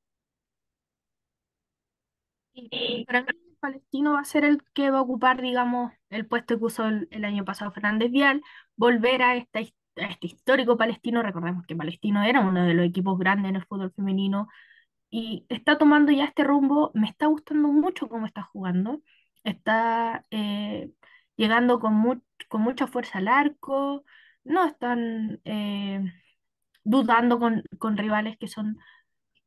Y 2.54 3.04
para 3.06 3.22
mí, 3.22 3.28
el 3.30 3.56
Palestino 3.60 4.12
va 4.14 4.20
a 4.20 4.24
ser 4.24 4.44
el 4.44 4.62
que 4.74 4.90
va 4.90 4.98
a 4.98 5.02
ocupar, 5.02 5.40
digamos, 5.40 5.92
el 6.10 6.26
puesto 6.26 6.58
que 6.58 6.64
usó 6.64 6.86
el, 6.86 7.08
el 7.10 7.24
año 7.24 7.44
pasado 7.44 7.72
Fernández 7.72 8.10
Vial, 8.10 8.42
volver 8.76 9.22
a, 9.22 9.36
esta, 9.36 9.60
his- 9.60 9.74
a 9.96 10.06
este 10.06 10.26
histórico 10.28 10.76
Palestino. 10.76 11.22
Recordemos 11.22 11.64
que 11.66 11.76
Palestino 11.76 12.22
era 12.22 12.40
uno 12.40 12.64
de 12.64 12.74
los 12.74 12.86
equipos 12.86 13.18
grandes 13.18 13.50
en 13.50 13.56
el 13.56 13.64
fútbol 13.66 13.92
femenino 13.94 14.48
y 15.10 15.46
está 15.50 15.78
tomando 15.78 16.12
ya 16.12 16.24
este 16.26 16.44
rumbo. 16.44 16.90
Me 16.94 17.08
está 17.08 17.26
gustando 17.26 17.68
mucho 17.68 18.08
cómo 18.08 18.26
está 18.26 18.42
jugando. 18.42 19.02
Está 19.44 20.24
eh, 20.30 20.90
llegando 21.36 21.80
con, 21.80 21.94
mu- 21.94 22.20
con 22.48 22.62
mucha 22.62 22.86
fuerza 22.86 23.18
al 23.18 23.28
arco. 23.28 24.04
No 24.44 24.64
están 24.66 25.40
eh, 25.44 26.00
dudando 26.84 27.38
con, 27.38 27.64
con 27.78 27.96
rivales 27.96 28.36
que 28.38 28.48
son 28.48 28.78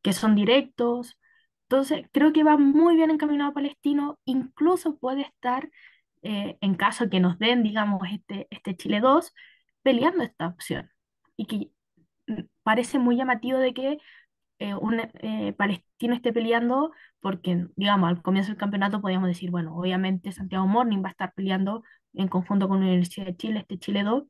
que 0.01 0.13
son 0.13 0.35
directos. 0.35 1.17
Entonces, 1.63 2.07
creo 2.13 2.33
que 2.33 2.43
va 2.43 2.57
muy 2.57 2.95
bien 2.95 3.11
encaminado 3.11 3.53
Palestino, 3.53 4.19
incluso 4.25 4.97
puede 4.97 5.21
estar, 5.23 5.69
eh, 6.23 6.57
en 6.61 6.75
caso 6.75 7.09
que 7.09 7.19
nos 7.19 7.39
den, 7.39 7.63
digamos, 7.63 8.01
este, 8.11 8.47
este 8.51 8.75
Chile 8.77 8.99
2 9.01 9.33
peleando 9.83 10.23
esta 10.23 10.47
opción. 10.47 10.91
Y 11.37 11.45
que 11.47 11.71
mm, 12.27 12.43
parece 12.63 12.99
muy 12.99 13.17
llamativo 13.17 13.59
de 13.59 13.73
que 13.73 13.97
eh, 14.59 14.73
un 14.75 14.99
eh, 15.01 15.53
Palestino 15.57 16.13
esté 16.15 16.33
peleando, 16.33 16.91
porque, 17.19 17.67
digamos, 17.75 18.09
al 18.09 18.21
comienzo 18.21 18.51
del 18.51 18.57
campeonato 18.59 19.01
podíamos 19.01 19.27
decir, 19.27 19.51
bueno, 19.51 19.75
obviamente 19.77 20.31
Santiago 20.31 20.67
Morning 20.67 21.03
va 21.03 21.09
a 21.09 21.11
estar 21.11 21.33
peleando 21.33 21.83
en 22.13 22.27
conjunto 22.27 22.67
con 22.67 22.79
la 22.79 22.87
Universidad 22.87 23.25
de 23.27 23.35
Chile, 23.37 23.59
este 23.59 23.77
Chile 23.79 24.03
2 24.03 24.23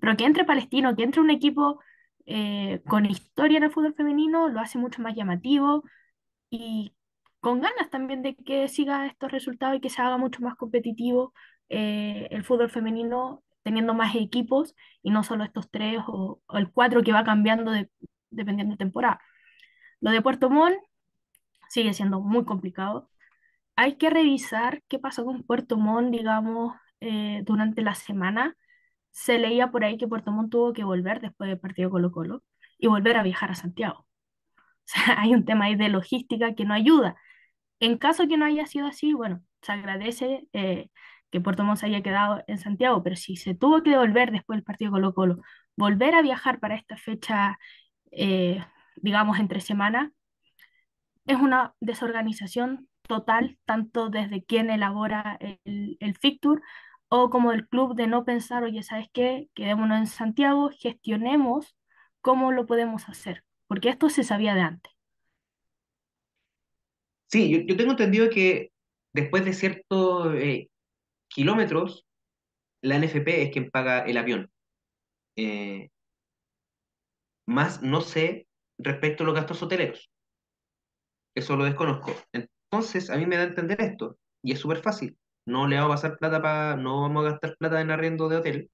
pero 0.00 0.16
que 0.16 0.24
entre 0.24 0.44
Palestino, 0.44 0.94
que 0.96 1.02
entre 1.04 1.20
un 1.20 1.30
equipo 1.30 1.80
eh, 2.26 2.82
con 2.86 3.06
historia 3.06 3.58
en 3.58 3.64
el 3.64 3.70
fútbol 3.72 3.94
femenino, 3.94 4.48
lo 4.48 4.60
hace 4.60 4.78
mucho 4.78 5.02
más 5.02 5.14
llamativo 5.16 5.82
y 6.50 6.94
con 7.40 7.60
ganas 7.60 7.90
también 7.90 8.22
de 8.22 8.34
que 8.36 8.68
siga 8.68 9.06
estos 9.06 9.30
resultados 9.32 9.76
y 9.76 9.80
que 9.80 9.90
se 9.90 10.02
haga 10.02 10.16
mucho 10.18 10.42
más 10.42 10.56
competitivo 10.56 11.32
eh, 11.68 12.28
el 12.30 12.44
fútbol 12.44 12.70
femenino, 12.70 13.42
teniendo 13.62 13.94
más 13.94 14.14
equipos 14.16 14.74
y 15.02 15.10
no 15.10 15.22
solo 15.24 15.44
estos 15.44 15.70
tres 15.70 16.00
o, 16.06 16.40
el 16.54 16.70
cuatro 16.72 17.02
que 17.02 17.12
va 17.12 17.24
cambiando 17.24 17.70
de- 17.72 17.90
dependiendo 18.30 18.72
de 18.74 18.78
temporada. 18.78 19.20
Lo 20.00 20.10
de 20.10 20.22
Puerto 20.22 20.50
Montt 20.50 20.76
sigue 21.68 21.92
siendo 21.94 22.20
muy 22.20 22.44
complicado. 22.44 23.10
Hay 23.76 23.96
que 23.96 24.10
revisar 24.10 24.82
qué 24.88 24.98
pasó 24.98 25.24
con 25.24 25.44
Puerto 25.44 25.76
Montt, 25.76 26.10
digamos, 26.12 26.74
eh, 27.00 27.42
durante 27.44 27.82
la 27.82 27.94
semana 27.94 28.56
se 29.18 29.38
leía 29.38 29.70
por 29.70 29.84
ahí 29.84 29.98
que 29.98 30.08
Puerto 30.08 30.30
Montt 30.32 30.50
tuvo 30.52 30.72
que 30.72 30.84
volver 30.84 31.20
después 31.20 31.48
del 31.48 31.58
partido 31.58 31.90
Colo-Colo 31.90 32.44
y 32.78 32.86
volver 32.86 33.16
a 33.16 33.22
viajar 33.22 33.50
a 33.50 33.54
Santiago. 33.54 34.06
O 34.88 34.90
sea, 34.90 35.20
hay 35.20 35.34
un 35.34 35.44
tema 35.44 35.66
ahí 35.66 35.76
de 35.76 35.90
logística 35.90 36.54
que 36.54 36.64
no 36.64 36.72
ayuda. 36.74 37.16
En 37.80 37.98
caso 37.98 38.28
que 38.28 38.38
no 38.38 38.46
haya 38.46 38.66
sido 38.66 38.86
así, 38.86 39.12
bueno, 39.14 39.42
se 39.62 39.72
agradece 39.72 40.48
eh, 40.54 40.88
que 41.30 41.40
Puerto 41.42 41.64
Montt 41.64 41.80
se 41.80 41.86
haya 41.86 42.02
quedado 42.02 42.42
en 42.46 42.58
Santiago, 42.58 43.02
pero 43.02 43.16
si 43.16 43.36
se 43.36 43.54
tuvo 43.54 43.82
que 43.82 43.90
devolver 43.90 44.32
después 44.32 44.56
del 44.58 44.64
partido 44.64 44.92
Colo-Colo, 44.92 45.42
volver 45.76 46.14
a 46.14 46.22
viajar 46.22 46.60
para 46.60 46.76
esta 46.76 46.96
fecha, 46.96 47.58
eh, 48.12 48.64
digamos, 49.02 49.38
entre 49.40 49.60
semana, 49.60 50.12
es 51.26 51.36
una 51.38 51.74
desorganización 51.80 52.88
total, 53.02 53.58
tanto 53.64 54.10
desde 54.10 54.44
quien 54.44 54.70
elabora 54.70 55.38
el, 55.40 55.96
el 56.00 56.16
fixture 56.16 56.60
o 57.08 57.30
como 57.30 57.52
el 57.52 57.68
club 57.68 57.94
de 57.94 58.06
no 58.06 58.24
pensar, 58.24 58.62
oye, 58.64 58.82
¿sabes 58.82 59.08
qué? 59.12 59.48
Quedémonos 59.54 59.98
en 59.98 60.06
Santiago, 60.06 60.70
gestionemos 60.78 61.76
cómo 62.20 62.52
lo 62.52 62.66
podemos 62.66 63.08
hacer, 63.08 63.44
porque 63.66 63.88
esto 63.90 64.10
se 64.10 64.24
sabía 64.24 64.54
de 64.54 64.60
antes. 64.62 64.92
Sí, 67.26 67.50
yo, 67.50 67.58
yo 67.60 67.76
tengo 67.76 67.92
entendido 67.92 68.30
que 68.30 68.72
después 69.12 69.44
de 69.44 69.52
ciertos 69.52 70.34
eh, 70.36 70.70
kilómetros, 71.28 72.06
la 72.82 72.96
NFP 72.96 73.44
es 73.44 73.50
quien 73.52 73.70
paga 73.70 74.00
el 74.02 74.18
avión. 74.18 74.50
Eh, 75.36 75.90
más 77.46 77.82
no 77.82 78.00
sé 78.00 78.47
respecto 78.78 79.22
a 79.22 79.26
los 79.26 79.34
gastos 79.34 79.62
hoteleros. 79.62 80.10
Eso 81.34 81.56
lo 81.56 81.64
desconozco. 81.64 82.12
Entonces, 82.32 83.10
a 83.10 83.16
mí 83.16 83.26
me 83.26 83.36
da 83.36 83.42
a 83.42 83.46
entender 83.46 83.80
esto, 83.80 84.18
y 84.42 84.52
es 84.52 84.60
súper 84.60 84.78
fácil. 84.78 85.18
No 85.46 85.66
le 85.66 85.76
vamos 85.76 85.90
a 85.90 85.94
pasar 85.96 86.18
plata 86.18 86.42
para, 86.42 86.76
no 86.76 87.02
vamos 87.02 87.26
a 87.26 87.30
gastar 87.30 87.56
plata 87.58 87.80
en 87.80 87.90
arriendo 87.90 88.28
de 88.28 88.36
hotel, 88.36 88.70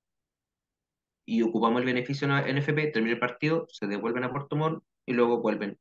y 1.26 1.42
ocupamos 1.42 1.80
el 1.80 1.86
beneficio 1.86 2.28
en 2.28 2.56
NFP, 2.56 2.92
termina 2.92 3.14
el 3.14 3.20
partido, 3.20 3.66
se 3.70 3.86
devuelven 3.86 4.24
a 4.24 4.30
Puerto 4.30 4.56
Montt 4.56 4.84
y 5.06 5.12
luego 5.14 5.40
vuelven. 5.40 5.78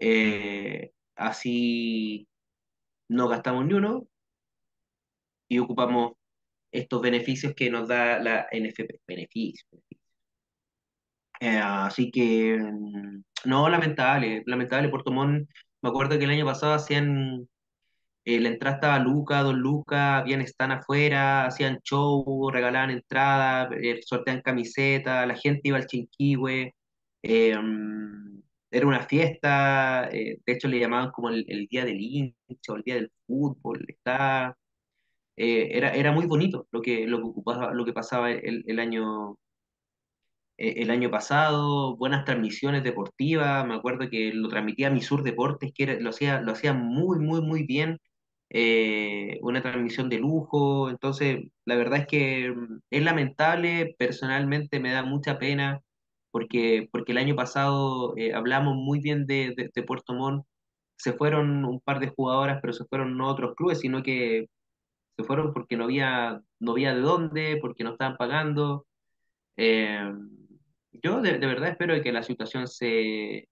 Eh, 0.00 0.92
así 1.16 2.28
no 3.08 3.28
gastamos 3.28 3.66
ni 3.66 3.74
uno 3.74 4.06
y 5.48 5.58
ocupamos 5.58 6.12
estos 6.72 7.00
beneficios 7.02 7.54
que 7.54 7.70
nos 7.70 7.88
da 7.88 8.18
la 8.18 8.48
NFP. 8.52 9.00
Beneficios. 9.06 9.66
Eh, 11.40 11.58
así 11.62 12.10
que, 12.10 12.58
no, 13.44 13.68
lamentable, 13.68 14.42
lamentable. 14.46 14.88
Puerto 14.88 15.12
Montt, 15.12 15.48
me 15.82 15.88
acuerdo 15.90 16.18
que 16.18 16.24
el 16.24 16.30
año 16.30 16.44
pasado 16.46 16.74
hacían 16.74 17.48
Eh, 18.24 18.40
la 18.40 18.50
entrada 18.50 18.76
estaba 18.76 18.98
Luca, 18.98 19.42
Don 19.42 19.58
Luca, 19.60 20.18
habían 20.18 20.42
stand 20.42 20.72
afuera, 20.74 21.46
hacían 21.46 21.80
show, 21.82 22.50
regalaban 22.52 22.90
entradas, 22.90 23.70
eh, 23.82 24.00
sorteaban 24.04 24.42
camisetas, 24.42 25.26
la 25.26 25.34
gente 25.36 25.62
iba 25.68 25.78
al 25.78 25.86
Chinquihue, 25.86 26.74
mm, 27.22 28.40
era 28.70 28.86
una 28.86 29.00
fiesta, 29.06 30.08
eh, 30.12 30.38
de 30.44 30.52
hecho 30.52 30.68
le 30.68 30.78
llamaban 30.78 31.10
como 31.10 31.30
el, 31.30 31.44
el 31.48 31.66
día 31.68 31.84
del 31.84 32.00
hincha 32.00 32.72
o 32.72 32.76
el 32.76 32.82
día 32.82 32.94
del 32.96 33.10
fútbol, 33.26 33.84
está, 33.88 34.56
eh, 35.36 35.70
era, 35.72 35.94
era 35.94 36.12
muy 36.12 36.26
bonito 36.26 36.66
lo 36.72 36.82
que, 36.82 37.06
lo 37.06 37.18
que 37.18 37.24
ocupaba, 37.24 37.72
lo 37.74 37.84
que 37.84 37.92
pasaba 37.92 38.30
el, 38.32 38.64
el 38.66 38.78
año, 38.80 39.38
el 40.58 40.90
año 40.90 41.10
pasado, 41.10 41.96
buenas 41.96 42.24
transmisiones 42.24 42.82
deportivas, 42.84 43.66
me 43.66 43.74
acuerdo 43.74 44.10
que 44.10 44.32
lo 44.32 44.48
transmitía 44.48 44.90
Misur 44.90 45.22
Deportes, 45.22 45.72
que 45.74 46.00
lo 46.00 46.10
hacía, 46.10 46.40
lo 46.40 46.52
hacía 46.52 46.72
muy, 46.74 47.18
muy, 47.20 47.40
muy 47.40 47.64
bien 47.64 47.98
eh, 48.50 49.38
una 49.42 49.62
transmisión 49.62 50.08
de 50.08 50.18
lujo, 50.18 50.90
entonces 50.90 51.50
la 51.66 51.76
verdad 51.76 52.00
es 52.00 52.06
que 52.06 52.50
mm, 52.50 52.80
es 52.90 53.02
lamentable, 53.02 53.94
personalmente 53.98 54.80
me 54.80 54.92
da 54.92 55.02
mucha 55.02 55.38
pena 55.38 55.82
porque, 56.30 56.88
porque 56.92 57.12
el 57.12 57.18
año 57.18 57.36
pasado 57.36 58.14
eh, 58.16 58.34
hablamos 58.34 58.76
muy 58.76 59.00
bien 59.00 59.26
de, 59.26 59.54
de, 59.74 59.82
Puerto 59.82 60.14
Montt, 60.14 60.46
se 60.96 61.12
fueron 61.12 61.64
un 61.64 61.80
par 61.80 62.00
de 62.00 62.08
jugadoras, 62.08 62.58
pero 62.60 62.72
se 62.72 62.84
fueron 62.86 63.16
no 63.18 63.28
otros 63.28 63.54
clubes, 63.54 63.80
sino 63.80 64.02
que 64.02 64.48
se 65.16 65.24
fueron 65.24 65.52
porque 65.54 65.76
no 65.76 65.84
había, 65.84 66.42
no 66.60 66.72
había 66.72 66.94
de 66.94 67.00
dónde, 67.00 67.58
porque 67.60 67.84
no 67.84 67.92
estaban 67.92 68.16
pagando. 68.16 68.86
Eh, 69.56 70.12
yo 71.02 71.20
de, 71.20 71.38
de 71.38 71.46
verdad 71.46 71.70
espero 71.70 72.00
que 72.02 72.12
la 72.12 72.22
situación 72.22 72.66
se, 72.68 73.48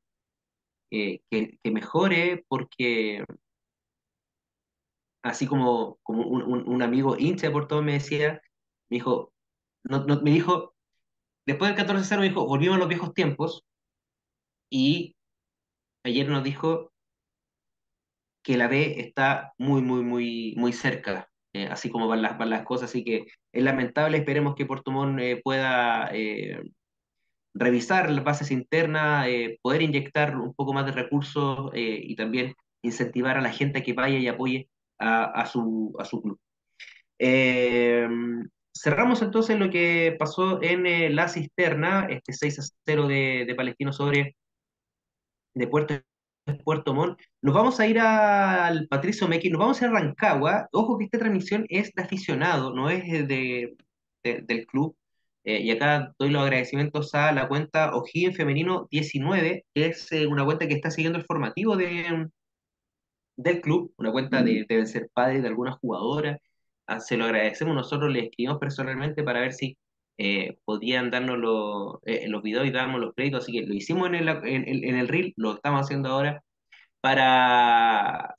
eh, 0.91 1.21
que, 1.31 1.59
que 1.63 1.71
mejore 1.71 2.45
porque 2.49 3.25
así 5.23 5.47
como, 5.47 5.99
como 6.03 6.23
un, 6.27 6.69
un- 6.69 6.83
amigo 6.83 7.17
hincha 7.19 7.49
de 7.49 7.53
Porto 7.53 7.83
me 7.83 7.95
decía, 7.95 8.41
me 8.91 8.97
dijo, 8.97 9.33
no, 9.85 10.05
no- 10.07 10.21
me 10.23 10.31
dijo, 10.31 10.75
después 11.47 11.71
del 11.71 11.77
14-0 11.79 12.23
me 12.23 12.29
dijo, 12.29 12.47
volvimos 12.47 12.77
a 12.77 12.81
los 12.81 12.89
viejos 12.89 13.15
tiempos 13.15 13.65
y 14.71 15.17
ayer 16.05 16.29
nos 16.29 16.45
dijo 16.45 16.93
que 18.43 18.57
la 18.57 18.69
B 18.69 19.01
está 19.01 19.53
muy, 19.59 19.83
muy, 19.83 20.03
muy, 20.03 20.55
muy 20.57 20.73
cerca, 20.73 21.29
eh, 21.53 21.67
así 21.69 21.91
como 21.91 22.07
van 22.09 22.23
las, 22.23 22.39
las 22.49 22.63
cosas, 22.65 22.91
así 22.91 23.05
que 23.05 23.27
es 23.53 23.63
lamentable, 23.65 24.19
esperemos 24.19 24.55
que 24.55 24.67
Porto 24.67 24.91
Montt 24.93 25.19
eh, 25.21 25.41
pueda 25.43 26.11
eh, 26.13 26.63
revisar 27.59 28.11
las 28.11 28.25
bases 28.25 28.51
internas, 28.51 29.27
eh, 29.29 29.59
poder 29.63 29.83
inyectar 29.83 30.37
un 30.37 30.55
poco 30.55 30.73
más 30.73 30.87
de 30.87 30.93
recursos 30.93 31.71
eh, 31.75 32.01
y 32.03 32.15
también 32.17 32.55
incentivar 32.83 33.37
a 33.39 33.41
la 33.43 33.53
gente 33.53 33.79
a 33.81 33.83
que 33.83 33.93
vaya 33.95 34.19
y 34.19 34.29
apoye 34.29 34.69
a, 34.99 35.45
su, 35.47 35.95
a 35.99 36.05
su 36.05 36.23
club. 36.23 36.39
Eh, 37.19 38.09
cerramos 38.75 39.23
entonces 39.23 39.59
lo 39.59 39.71
que 39.71 40.17
pasó 40.19 40.63
en 40.63 40.87
eh, 40.87 41.11
la 41.11 41.29
cisterna, 41.29 42.07
este 42.11 42.33
6 42.33 42.59
a 42.61 42.63
0 42.87 43.09
de, 43.09 43.45
de 43.47 43.55
Palestino 43.55 43.93
sobre 43.93 44.37
de 45.55 45.67
Puerto, 45.67 45.95
Puerto 46.65 46.95
Montt. 46.95 47.19
Nos 47.43 47.55
vamos 47.55 47.81
a 47.81 47.87
ir 47.87 47.99
al 47.99 48.87
Patricio 48.89 49.27
Mequi, 49.29 49.51
nos 49.51 49.59
vamos 49.61 49.83
a 49.83 49.89
Rancagua. 49.91 50.69
Ojo 50.73 50.99
que 50.99 51.05
esta 51.07 51.19
transmisión 51.19 51.67
es 51.69 51.93
de 51.95 52.03
aficionado, 52.03 52.75
no 52.75 52.91
es 52.91 53.05
de- 53.27 53.77
del 54.23 54.67
club. 54.67 54.97
Eh, 55.47 55.61
y 55.63 55.71
acá 55.73 56.15
doy 56.19 56.31
los 56.31 56.43
agradecimientos 56.43 57.15
a 57.15 57.33
la 57.33 57.49
cuenta 57.49 57.95
O'Higgins 57.97 58.37
Femenino 58.37 58.89
19, 58.91 59.65
que 59.75 59.87
es 59.87 60.13
eh, 60.13 60.27
una 60.27 60.45
cuenta 60.45 60.69
que 60.69 60.75
está 60.75 60.91
siguiendo 60.91 61.19
el 61.19 61.25
formativo 61.27 61.77
de, 61.77 62.29
del 63.37 63.61
club, 63.61 63.93
una 63.99 64.13
cuenta 64.13 64.43
de, 64.43 64.65
deben 64.69 64.87
ser 64.87 65.09
padres 65.13 65.43
de 65.43 65.49
algunas 65.49 65.79
jugadoras. 65.79 66.39
Ah, 66.87 67.01
se 67.01 67.17
lo 67.17 67.25
agradecemos, 67.25 67.75
nosotros 67.75 68.13
le 68.13 68.27
escribimos 68.27 68.59
personalmente 68.59 69.23
para 69.25 69.41
ver 69.41 69.53
si 69.53 69.77
eh, 70.19 70.59
podían 70.65 71.11
darnos 71.11 71.39
los, 71.39 71.97
eh, 72.07 72.29
los 72.29 72.43
videos 72.43 72.67
y 72.67 72.71
darnos 72.71 73.01
los 73.01 73.15
créditos, 73.15 73.45
así 73.45 73.53
que 73.53 73.67
lo 73.67 73.75
hicimos 73.75 74.09
en 74.09 74.15
el, 74.17 74.29
en, 74.29 74.85
en 74.85 74.97
el 74.97 75.09
reel, 75.09 75.35
lo 75.37 75.55
estamos 75.57 75.83
haciendo 75.83 76.09
ahora 76.11 76.43
para, 77.01 78.37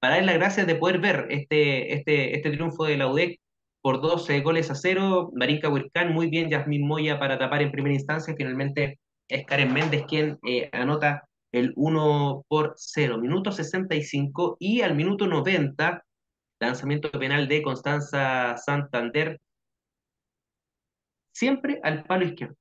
para 0.00 0.16
dar 0.16 0.24
las 0.24 0.34
gracias 0.36 0.66
de 0.66 0.74
poder 0.76 1.00
ver 1.00 1.26
este, 1.30 1.94
este, 1.94 2.36
este 2.36 2.50
triunfo 2.50 2.84
de 2.84 2.96
la 2.98 3.08
UDEC 3.08 3.40
por 3.84 4.00
12 4.00 4.40
goles 4.40 4.70
a 4.70 4.74
cero. 4.74 5.30
Marinka 5.34 5.68
Huircán, 5.68 6.14
muy 6.14 6.30
bien, 6.30 6.48
Yasmín 6.48 6.86
Moya 6.86 7.18
para 7.18 7.38
tapar 7.38 7.60
en 7.60 7.70
primera 7.70 7.94
instancia. 7.94 8.34
Finalmente 8.34 8.98
es 9.28 9.44
Karen 9.44 9.74
Méndez 9.74 10.04
quien 10.08 10.38
eh, 10.42 10.70
anota 10.72 11.28
el 11.52 11.74
1 11.76 12.46
por 12.48 12.72
0. 12.76 13.18
Minuto 13.18 13.52
65 13.52 14.56
y 14.58 14.80
al 14.80 14.94
minuto 14.94 15.26
90, 15.26 16.02
lanzamiento 16.60 17.10
penal 17.10 17.46
de 17.46 17.62
Constanza 17.62 18.56
Santander, 18.56 19.38
siempre 21.34 21.78
al 21.82 22.04
palo 22.04 22.24
izquierdo. 22.24 22.56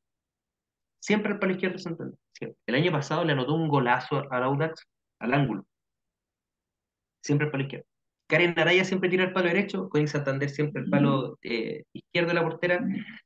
Siempre 1.00 1.32
al 1.32 1.40
palo 1.40 1.54
izquierdo 1.54 1.78
de 1.78 1.84
Santander. 1.84 2.20
El 2.68 2.76
año 2.76 2.92
pasado 2.92 3.24
le 3.24 3.32
anotó 3.32 3.54
un 3.54 3.70
golazo 3.70 4.30
al 4.30 4.44
Audax 4.44 4.86
al 5.20 5.34
ángulo 5.34 5.66
siempre 7.24 7.46
el 7.46 7.52
palo 7.52 7.64
izquierdo. 7.64 7.88
Karen 8.34 8.58
Araya 8.58 8.84
siempre 8.84 9.12
tira 9.12 9.26
el 9.26 9.32
palo 9.32 9.48
derecho, 9.48 9.90
Coin 9.90 10.08
Santander 10.08 10.50
siempre 10.50 10.82
el 10.82 10.90
palo 10.90 11.38
eh, 11.44 11.84
izquierdo 11.94 12.30
de 12.30 12.34
la 12.34 12.42
portera, 12.42 12.84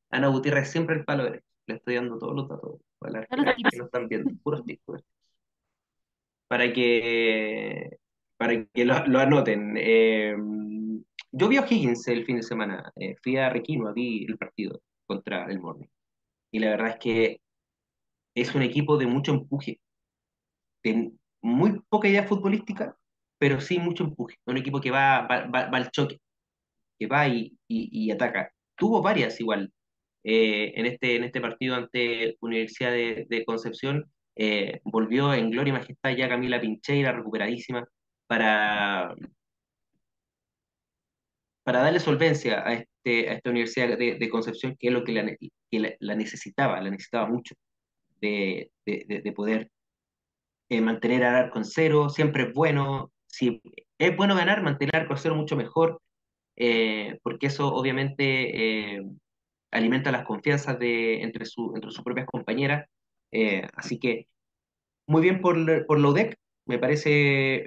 Ana 0.09 0.27
Gutiérrez 0.27 0.69
siempre 0.69 0.97
el 0.97 1.05
palo 1.05 1.23
derecho. 1.23 1.45
Le 1.65 1.75
estoy 1.75 1.95
dando 1.95 2.17
todos 2.17 2.35
los 2.35 2.49
datos 2.49 2.81
para 2.99 3.21
las 3.21 3.27
que, 3.29 3.77
no 3.77 3.85
están 3.85 4.09
viendo, 4.09 4.31
puros 4.43 4.65
tips. 4.65 5.01
para 6.49 6.73
que, 6.73 7.89
para 8.35 8.65
que 8.65 8.83
lo, 8.83 9.07
lo 9.07 9.19
anoten. 9.19 9.75
Eh, 9.77 10.35
yo 11.31 11.47
vi 11.47 11.55
a 11.55 11.65
Higgins 11.65 12.05
el 12.09 12.25
fin 12.25 12.35
de 12.35 12.43
semana, 12.43 12.91
eh, 12.97 13.15
fui 13.23 13.37
a 13.37 13.49
Requino, 13.49 13.93
vi 13.93 14.25
el 14.25 14.37
partido 14.37 14.81
contra 15.05 15.45
el 15.45 15.61
Morning. 15.61 15.87
Y 16.51 16.59
la 16.59 16.71
verdad 16.71 16.89
es 16.89 16.97
que 16.97 17.41
es 18.35 18.53
un 18.53 18.61
equipo 18.61 18.97
de 18.97 19.07
mucho 19.07 19.31
empuje, 19.31 19.79
de 20.83 21.13
muy 21.41 21.79
poca 21.87 22.09
idea 22.09 22.27
futbolística, 22.27 22.96
pero 23.37 23.61
sí 23.61 23.79
mucho 23.79 24.03
empuje. 24.05 24.35
Un 24.45 24.57
equipo 24.57 24.81
que 24.81 24.91
va, 24.91 25.27
va, 25.27 25.45
va, 25.47 25.61
al 25.77 25.91
choque 25.91 26.19
que 26.99 27.07
va 27.07 27.27
y, 27.27 27.57
y, 27.67 28.11
ataca. 28.11 28.51
Tuvo 28.75 29.01
varias 29.01 29.39
igual 29.39 29.71
eh, 30.23 30.73
en, 30.75 30.85
este, 30.87 31.15
en 31.15 31.23
este 31.25 31.41
partido 31.41 31.75
ante 31.75 32.37
Universidad 32.41 32.91
de, 32.91 33.43
Concepción. 33.45 34.11
eh, 34.35 34.81
volvió 34.83 35.33
en 35.33 35.51
gloria 35.51 35.71
y 35.71 35.77
majestad 35.77 36.11
ya 36.15 36.29
Camila 36.29 36.61
Pincheira, 36.61 37.11
recuperadísima, 37.11 37.85
para, 38.27 39.15
para 41.63 41.81
darle 41.81 41.99
solvencia 41.99 42.65
a, 42.67 42.73
este, 42.73 43.29
a 43.29 43.33
esta 43.33 43.49
Universidad 43.49 43.97
de, 43.97 44.29
Concepción, 44.29 44.75
que 44.79 44.87
es 44.87 44.93
lo 44.93 45.03
que 45.03 45.11
la, 45.13 45.35
que 45.71 45.97
la, 45.99 46.15
necesitaba, 46.15 46.81
la 46.81 46.89
necesitaba 46.89 47.27
mucho, 47.27 47.55
de- 48.21 48.71
de 48.85 49.31
poder 49.33 49.69
eh, 50.69 50.81
mantener 50.81 51.23
al 51.23 51.35
arco 51.35 51.59
en 51.59 51.65
cero, 51.65 52.09
siempre 52.09 52.43
es 52.43 52.53
bueno, 52.53 53.11
si 53.37 53.61
es 53.99 54.17
bueno 54.17 54.35
ganar, 54.35 54.63
mantener 54.63 54.95
al 54.95 55.01
arco 55.03 55.35
mucho 55.35 55.55
mejor, 55.55 56.01
eh, 56.55 57.19
porque 57.21 57.47
eso 57.47 57.67
obviamente 57.67 58.95
eh, 58.95 59.03
alimenta 59.71 60.11
las 60.11 60.25
confianzas 60.25 60.79
de, 60.79 61.21
entre, 61.21 61.45
su, 61.45 61.73
entre 61.75 61.91
sus 61.91 62.03
propias 62.03 62.25
compañeras. 62.25 62.89
Eh, 63.31 63.67
así 63.75 63.99
que 63.99 64.27
muy 65.07 65.21
bien 65.21 65.41
por, 65.41 65.85
por 65.85 65.99
la 65.99 66.07
UDEC, 66.09 66.35
me 66.65 66.79
parece, 66.79 67.63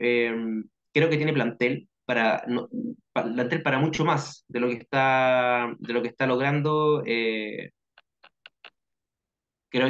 creo 0.92 1.08
que 1.08 1.16
tiene 1.16 1.32
plantel 1.32 1.88
para, 2.04 2.44
no, 2.48 2.68
plantel 3.12 3.62
para 3.62 3.78
mucho 3.78 4.04
más 4.04 4.44
de 4.48 4.60
lo 4.60 4.68
que 4.68 4.74
está, 4.74 5.74
de 5.78 5.92
lo 5.92 6.02
que 6.02 6.08
está 6.08 6.26
logrando. 6.26 7.02
creo 7.04 7.70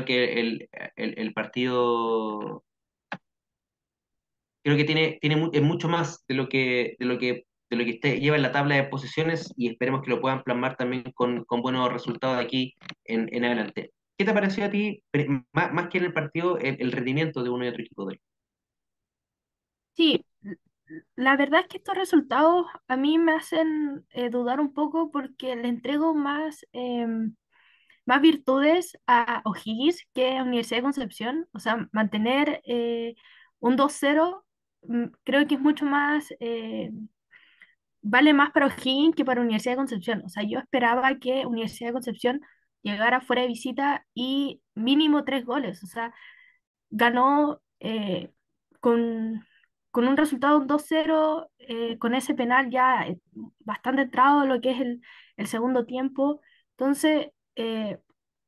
que 0.04 0.40
el, 0.40 0.68
el, 0.96 1.18
el 1.18 1.32
partido 1.32 2.64
creo 4.62 4.76
que 4.76 4.84
tiene, 4.84 5.18
tiene 5.20 5.50
es 5.52 5.62
mucho 5.62 5.88
más 5.88 6.24
de 6.28 6.34
lo 6.34 6.48
que, 6.48 6.96
de 6.98 7.06
lo 7.06 7.18
que, 7.18 7.46
de 7.70 7.76
lo 7.76 7.84
que 7.84 7.90
esté- 8.00 8.20
lleva 8.20 8.36
en 8.36 8.42
la 8.42 8.52
tabla 8.52 8.76
de 8.76 8.84
posiciones 8.84 9.52
y 9.56 9.68
esperemos 9.68 10.02
que 10.02 10.11
lo 10.11 10.20
puedan 10.20 10.42
plasmar 10.42 10.76
también 10.76 11.04
con, 11.14 11.44
con 11.44 11.62
buenos 11.62 11.92
resultados 11.92 12.38
de 12.38 12.44
aquí 12.44 12.74
en, 13.04 13.28
en 13.34 13.44
adelante. 13.44 13.92
¿Qué 14.18 14.24
te 14.26 14.34
pareció 14.34 14.66
a 14.66 14.70
ti, 14.70 15.02
más, 15.52 15.72
más 15.72 15.88
que 15.88 15.98
en 15.98 16.04
el 16.04 16.12
partido, 16.12 16.58
el, 16.58 16.92
rendimiento 16.92 17.42
de 17.42 17.48
uno 17.50 17.64
y 17.64 17.68
otro 17.68 17.82
equipo 17.82 18.04
de 18.06 18.14
él? 18.14 18.20
Sí, 19.94 20.24
la 21.16 21.36
verdad 21.36 21.61
es 21.61 21.68
que 21.68 21.78
estos 21.78 21.96
resultados 21.96 22.66
a 22.88 22.96
mí 22.96 23.18
me 23.18 23.32
hacen 23.32 24.06
eh, 24.11 24.30
dudar 24.30 24.61
un 24.61 24.74
poco 24.74 25.11
porque 25.11 25.56
le 25.56 25.68
entrego 25.68 26.14
más, 26.14 26.66
em, 26.72 27.34
más 28.06 28.20
virtudes 28.20 28.98
a 29.06 29.42
O'Higgins 29.44 30.06
que 30.14 30.36
a 30.38 30.42
Universidad 30.42 30.78
de 30.78 30.82
Concepción. 30.82 31.48
O 31.52 31.61
sea, 31.61 31.88
mantener 31.92 32.61
eh, 32.64 33.14
un 33.61 33.76
2-0 33.76 34.44
mm, 34.44 34.49
creo 35.24 35.46
que 35.46 35.54
es 35.56 35.60
mucho 35.60 35.84
más, 35.86 36.32
eh, 36.40 36.90
vale 38.02 38.32
más 38.32 38.50
para 38.52 38.66
O'Higgins 38.66 39.14
que 39.14 39.24
para 39.24 39.40
Universidad 39.40 39.74
de 39.74 39.78
Concepción. 39.78 40.22
O 40.24 40.28
sea, 40.28 40.42
yo 40.44 40.58
esperaba 40.58 41.18
que 41.18 41.46
Universidad 41.46 41.90
de 41.90 41.94
Concepción 41.94 42.40
llegara 42.82 43.20
fuera 43.20 43.42
de 43.42 43.48
visita 43.48 44.06
y 44.14 44.62
mínimo 44.74 45.24
tres 45.24 45.44
goles. 45.44 45.82
O 45.84 45.86
sea, 45.86 46.14
ganó 46.90 47.60
eh, 47.80 48.32
con, 48.80 49.44
con 49.90 50.08
un 50.08 50.16
resultado 50.16 50.60
2-0, 50.66 51.50
eh, 51.58 51.98
con 51.98 52.14
ese 52.14 52.34
penal 52.34 52.70
ya 52.70 53.06
bastante 53.60 54.02
entrado 54.02 54.46
lo 54.46 54.60
que 54.60 54.72
es 54.72 54.80
el, 54.80 55.02
el 55.36 55.46
segundo 55.46 55.86
tiempo. 55.86 56.40
Entonces, 56.72 57.28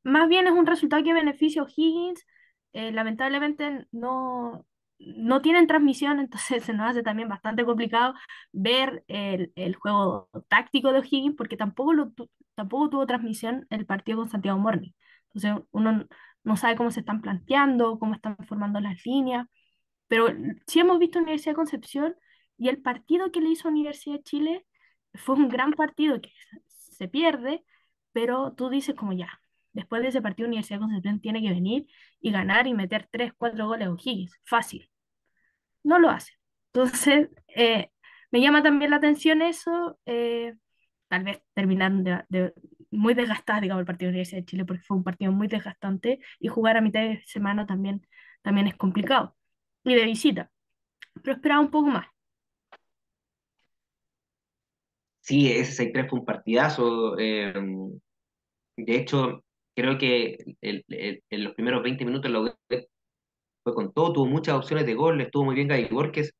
más 0.03 0.27
bien 0.27 0.47
es 0.47 0.53
un 0.53 0.65
resultado 0.65 1.03
que 1.03 1.13
beneficia 1.13 1.61
a 1.61 1.65
O'Higgins. 1.65 2.25
Lamentablemente 2.73 3.85
no, 3.91 4.65
no 5.17 5.41
tienen 5.41 5.67
transmisión, 5.67 6.19
entonces 6.19 6.63
se 6.63 6.73
nos 6.73 6.91
hace 6.91 7.03
también 7.03 7.29
bastante 7.29 7.65
complicado 7.65 8.13
ver 8.51 9.03
el, 9.07 9.51
el 9.55 9.75
juego 9.75 10.29
táctico 10.47 10.91
de 10.91 10.99
O'Higgins 10.99 11.35
porque 11.35 11.57
tampoco, 11.57 11.93
lo 11.93 12.11
tampoco 12.55 12.89
tuvo 12.89 13.07
transmisión 13.07 13.65
el 13.69 13.85
partido 13.85 14.19
con 14.19 14.29
Santiago 14.29 14.59
Morning. 14.59 14.91
Entonces 15.33 15.65
uno 15.71 16.05
no 16.43 16.57
sabe 16.57 16.75
cómo 16.75 16.91
se 16.91 16.99
están 17.01 17.21
planteando, 17.21 17.99
cómo 17.99 18.15
están 18.15 18.37
formando 18.47 18.79
las 18.79 19.05
líneas, 19.05 19.47
pero 20.07 20.27
sí 20.67 20.79
hemos 20.79 20.99
visto 20.99 21.19
Universidad 21.19 21.53
de 21.53 21.55
Concepción 21.55 22.15
Y 22.57 22.69
el 22.69 22.81
partido 22.81 23.31
que 23.31 23.41
le 23.41 23.49
hizo 23.49 23.67
Universidad 23.69 24.17
de 24.17 24.23
Chile 24.23 24.65
fue 25.15 25.35
un 25.35 25.49
gran 25.49 25.73
partido 25.73 26.21
que 26.21 26.31
se 26.67 27.07
pierde, 27.07 27.63
pero 28.11 28.53
tú 28.53 28.69
dices 28.69 28.95
como 28.95 29.13
ya, 29.13 29.41
después 29.73 30.01
de 30.01 30.09
ese 30.09 30.21
partido 30.21 30.47
Universidad 30.47 30.77
de 30.79 30.85
Concepción 30.85 31.21
tiene 31.21 31.41
que 31.41 31.49
venir 31.49 31.87
y 32.21 32.31
ganar 32.31 32.67
y 32.67 32.73
meter 32.73 33.07
3 33.11 33.33
4 33.37 33.67
goles 33.67 33.87
a 33.87 33.91
O'Higgins, 33.91 34.39
fácil. 34.45 34.89
No 35.83 35.99
lo 35.99 36.09
hace. 36.09 36.33
Entonces, 36.73 37.29
eh, 37.55 37.91
me 38.31 38.41
llama 38.41 38.63
también 38.63 38.91
la 38.91 38.97
atención 38.97 39.41
eso. 39.41 39.99
eh, 40.05 40.55
tal 41.09 41.23
vez 41.23 41.41
terminaron 41.53 42.03
de, 42.03 42.23
de- 42.29 42.53
muy 42.91 43.13
desgastadas, 43.15 43.61
digamos, 43.61 43.81
el 43.81 43.85
partido 43.87 44.07
de 44.09 44.11
Universidad 44.13 44.41
de 44.41 44.45
Chile, 44.45 44.65
porque 44.65 44.83
fue 44.83 44.97
un 44.97 45.03
partido 45.03 45.31
muy 45.31 45.47
desgastante 45.47 46.19
y 46.39 46.47
jugar 46.47 46.77
a 46.77 46.81
mitad 46.81 47.01
de 47.01 47.23
semana 47.27 47.65
también, 47.67 48.07
también 48.43 48.67
es 48.67 48.75
complicado. 48.75 49.35
Y 49.83 49.95
de 49.95 50.05
visita, 50.05 50.51
pero 51.23 51.35
esperaba 51.35 51.61
un 51.61 51.71
poco 51.71 51.89
más. 51.89 52.07
Sí, 55.21 55.51
ese 55.51 55.71
6-3 55.73 56.09
fue 56.09 56.19
un 56.19 56.25
partidazo. 56.25 57.17
eh, 57.19 57.53
de 58.77 58.95
hecho, 58.95 59.43
creo 59.75 59.97
que 59.97 60.37
en 60.61 61.43
los 61.43 61.53
primeros 61.55 61.83
20 61.83 62.05
minutos 62.05 62.31
la 62.31 62.41
U 62.41 62.53
fue 63.63 63.73
con 63.75 63.93
todo, 63.93 64.13
tuvo 64.13 64.25
muchas 64.27 64.55
opciones 64.55 64.85
de 64.85 64.93
gol, 64.95 65.21
estuvo 65.21 65.45
muy 65.45 65.55
bien 65.55 65.67
Gaby 65.67 65.87
Borges. 65.91 66.33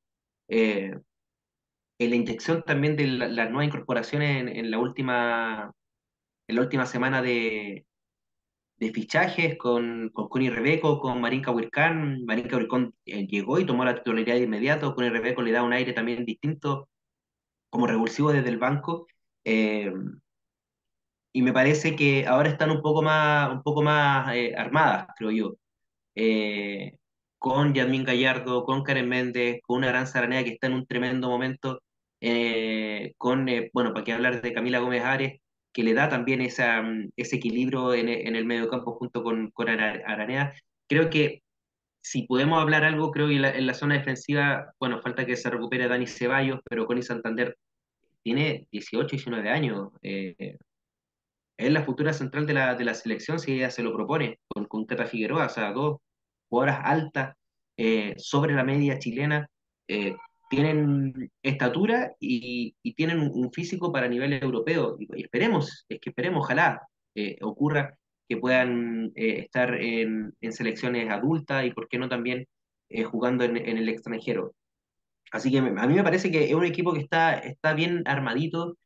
eh, 0.50 0.94
en 2.00 2.10
la 2.10 2.16
inyección 2.16 2.64
también 2.64 2.96
de 2.96 3.08
la- 3.08 3.28
las 3.28 3.50
nuevas 3.50 3.68
incorporaciones 3.68 4.42
en, 4.42 4.48
en 4.50 4.72
la 4.72 4.80
última, 4.80 5.74
en 6.48 6.56
la 6.58 6.62
última 6.64 6.86
semana 6.88 7.22
de, 7.22 7.86
fichajes 8.94 9.58
con, 9.58 10.10
con 10.10 10.28
Connie 10.30 10.50
Rebeco, 10.50 11.00
con 11.00 11.22
Marinka 11.22 11.52
Huircán. 11.52 12.26
Marinka 12.26 12.58
Huircán 12.58 12.94
eh, 13.06 13.26
llegó 13.28 13.60
y 13.60 13.66
tomó 13.66 13.86
la 13.86 13.96
titularidad 13.96 14.36
de 14.36 14.44
inmediato. 14.44 14.94
Connie 14.96 15.10
Rebeco 15.10 15.42
le 15.42 15.52
da 15.52 15.64
un 15.64 15.74
aire 15.74 15.94
también 15.94 16.26
distinto, 16.26 16.90
como 17.70 17.88
revulsivo 17.88 18.34
desde 18.34 18.50
el 18.50 18.60
banco. 18.60 19.08
eh, 19.46 19.94
y 21.34 21.42
me 21.42 21.54
parece 21.54 21.96
que 21.96 22.26
ahora 22.28 22.50
están 22.50 22.72
un 22.72 22.82
poco 22.82 23.02
más, 23.02 23.52
un 23.52 23.64
poco 23.64 23.82
más 23.82 24.28
armadas, 24.58 25.08
creo 25.18 25.32
yo. 25.32 25.56
Con 27.44 27.74
Yasmín 27.74 28.06
Gallardo, 28.06 28.64
con 28.66 28.84
Karen 28.84 29.10
Méndez, 29.10 29.60
con 29.64 29.80
una 29.80 29.88
gran 29.90 30.08
Zaranea 30.08 30.44
que 30.46 30.52
está 30.52 30.68
en 30.68 30.74
un 30.76 30.86
tremendo 30.88 31.30
momento, 31.30 31.82
eh, 32.22 33.14
con, 33.18 33.50
eh, 33.50 33.70
bueno, 33.74 33.94
para 33.94 34.06
qué 34.06 34.14
hablar 34.14 34.42
de 34.42 34.54
Camila 34.54 34.80
Gómez 34.80 35.04
Ares, 35.04 35.42
que 35.74 35.84
le 35.84 35.94
da 35.94 36.08
también 36.10 36.42
mm, 36.42 37.10
ese 37.18 37.36
equilibrio 37.38 37.94
en, 37.96 38.08
en 38.10 38.36
el 38.38 38.46
mediocampo 38.46 38.94
junto 38.94 39.24
con, 39.24 39.52
con 39.52 39.68
Ara- 39.70 40.04
Aranea. 40.08 40.54
Creo 40.88 41.10
que 41.10 41.44
si 42.02 42.24
podemos 42.28 42.62
hablar 42.62 42.84
algo, 42.86 43.12
creo 43.12 43.28
que 43.28 43.36
en 43.36 43.42
la, 43.44 43.52
en 43.58 43.68
la 43.68 43.74
zona 43.76 43.96
defensiva, 43.96 44.74
bueno, 44.80 45.02
falta 45.02 45.26
que 45.26 45.38
se 45.38 45.50
recupere 45.50 45.88
Dani 45.90 46.08
Ceballos, 46.08 46.62
pero 46.70 46.86
Connie 46.88 47.04
Santander 47.04 47.58
tiene 48.24 48.68
18, 48.72 49.10
19 49.18 49.50
años. 49.50 49.90
eh, 50.04 50.58
es 51.58 51.72
la 51.72 51.84
futura 51.84 52.14
central 52.14 52.46
de 52.46 52.54
la, 52.54 52.76
de 52.76 52.86
la 52.86 52.94
selección 52.94 53.40
si 53.40 53.54
ella 53.54 53.70
se 53.72 53.84
lo 53.84 53.94
propone, 53.94 54.40
con, 54.48 54.66
con 54.66 54.86
Cata 54.86 55.06
Figueroa, 55.06 55.46
o 55.48 55.50
sea, 55.50 55.72
dos 55.72 55.98
jugadoras 56.54 56.82
altas, 56.84 57.36
eh, 57.78 58.14
sobre 58.18 58.54
la 58.54 58.64
media 58.64 59.00
chilena, 59.00 59.50
eh, 59.88 60.16
tienen 60.52 61.32
estatura 61.42 62.14
y, 62.20 62.76
tienen 62.96 63.20
un, 63.20 63.52
físico 63.52 63.92
para 63.92 64.08
nivel 64.08 64.34
europeo. 64.34 64.96
Y, 65.00 65.24
esperemos, 65.24 65.84
es 65.90 66.00
que 66.00 66.12
esperemos, 66.12 66.44
ojalá 66.44 66.88
eh, 67.16 67.38
ocurra 67.42 67.98
que 68.30 68.38
puedan 68.38 69.12
estar 69.16 69.74
en, 69.74 70.36
selecciones 70.52 71.10
adultas 71.10 71.66
y, 71.66 71.72
por 71.72 71.88
qué 71.90 71.98
no, 71.98 72.08
también 72.08 72.46
jugando 73.10 73.44
en, 73.44 73.58
en 73.58 73.78
el 73.78 73.90
extranjero. 73.90 74.54
Así 75.32 75.50
que 75.52 75.58
a 75.58 75.88
mí 75.88 75.96
me 75.96 76.04
parece 76.04 76.32
que 76.32 76.46
es 76.46 76.54
un 76.54 76.66
equipo 76.66 76.94
que 76.94 77.00
está, 77.00 77.34
está 77.40 77.74
bien 77.74 78.04
armadito, 78.06 78.78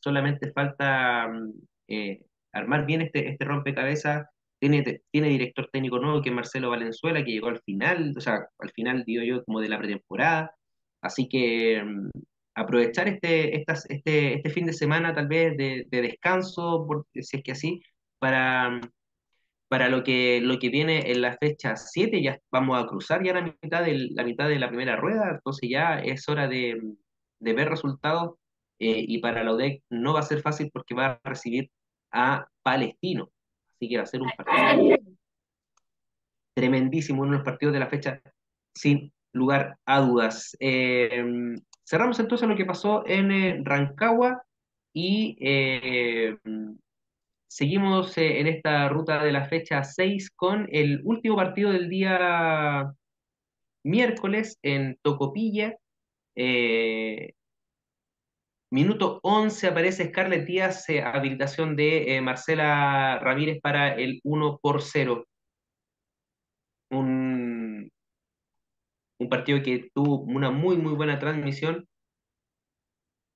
solamente 0.00 0.52
falta 0.52 1.28
mm, 1.28 1.52
armar 2.52 2.84
bien 2.84 3.00
este, 3.00 3.30
este 3.30 3.44
rompecabezas. 3.46 4.26
Tiene, 4.62 5.02
tiene 5.10 5.28
director 5.28 5.68
técnico 5.72 5.98
nuevo 5.98 6.22
que 6.22 6.28
es 6.28 6.34
Marcelo 6.34 6.70
Valenzuela, 6.70 7.24
que 7.24 7.32
llegó 7.32 7.48
al 7.48 7.60
final, 7.62 8.14
o 8.16 8.20
sea, 8.20 8.46
al 8.60 8.70
final, 8.70 9.02
digo 9.04 9.24
yo, 9.24 9.44
como 9.44 9.60
de 9.60 9.68
la 9.68 9.78
pretemporada. 9.78 10.54
Así 11.00 11.28
que 11.28 11.82
mm, 11.82 12.10
aprovechar 12.54 13.08
este, 13.08 13.56
estas, 13.56 13.90
este, 13.90 14.34
este 14.34 14.50
fin 14.50 14.66
de 14.66 14.72
semana 14.72 15.14
tal 15.14 15.26
vez 15.26 15.56
de, 15.56 15.86
de 15.90 16.02
descanso, 16.02 16.86
si 17.12 17.38
es 17.38 17.42
que 17.42 17.52
así, 17.52 17.82
para, 18.20 18.80
para 19.68 19.88
lo 19.88 20.04
que, 20.04 20.40
lo 20.40 20.60
que 20.60 20.68
viene 20.68 21.10
en 21.10 21.22
la 21.22 21.36
fecha 21.38 21.76
7 21.76 22.22
ya 22.22 22.38
vamos 22.52 22.78
a 22.80 22.86
cruzar 22.86 23.24
ya 23.24 23.32
la 23.34 23.42
mitad, 23.42 23.84
del, 23.84 24.10
la 24.14 24.22
mitad 24.22 24.48
de 24.48 24.60
la 24.60 24.68
primera 24.68 24.94
rueda, 24.96 25.30
entonces 25.32 25.68
ya 25.70 25.98
es 25.98 26.28
hora 26.28 26.46
de, 26.46 26.80
de 27.40 27.52
ver 27.52 27.68
resultados 27.68 28.36
eh, 28.78 29.04
y 29.08 29.18
para 29.18 29.42
la 29.42 29.54
UDEC 29.54 29.82
no 29.90 30.14
va 30.14 30.20
a 30.20 30.24
ser 30.24 30.40
fácil 30.40 30.70
porque 30.72 30.94
va 30.94 31.06
a 31.06 31.20
recibir 31.24 31.70
a 32.12 32.46
Palestino, 32.62 33.30
así 33.82 33.88
que 33.88 33.96
va 33.96 34.02
a 34.02 34.06
ser 34.06 34.22
un 34.22 34.30
partido 34.36 34.96
tremendísimo, 36.54 37.22
uno 37.22 37.32
de 37.32 37.38
los 37.38 37.44
partidos 37.44 37.72
de 37.72 37.80
la 37.80 37.88
fecha 37.88 38.20
sin 38.74 39.12
lugar 39.32 39.78
a 39.86 40.00
dudas. 40.00 40.56
Eh, 40.60 41.24
cerramos 41.84 42.20
entonces 42.20 42.48
lo 42.48 42.56
que 42.56 42.66
pasó 42.66 43.04
en 43.06 43.32
eh, 43.32 43.60
Rancagua 43.64 44.42
y 44.94 45.36
eh, 45.40 46.36
Seguimos 47.52 48.16
eh, 48.16 48.40
en 48.40 48.46
esta 48.46 48.88
ruta 48.88 49.22
de 49.22 49.30
la 49.30 49.44
fecha 49.44 49.84
6 49.84 50.30
con 50.30 50.68
el 50.72 51.02
último 51.04 51.36
partido 51.36 51.70
del 51.70 51.90
día 51.90 52.90
miércoles 53.84 54.58
en 54.62 54.96
Tocopilla. 55.02 55.76
Eh, 56.34 57.34
minuto 58.72 59.20
11 59.22 59.68
aparece 59.68 60.08
Scarlett 60.08 60.46
Díaz, 60.46 60.88
eh, 60.88 61.02
habilitación 61.02 61.76
de 61.76 62.16
eh, 62.16 62.20
Marcela 62.22 63.18
Ramírez 63.20 63.60
para 63.60 63.94
el 63.94 64.20
1 64.24 64.58
por 64.62 64.82
0. 64.82 65.26
Un, 66.90 67.90
un 69.18 69.28
partido 69.28 69.62
que 69.62 69.90
tuvo 69.94 70.20
una 70.22 70.50
muy, 70.50 70.76
muy 70.76 70.94
buena 70.94 71.18
transmisión 71.18 71.86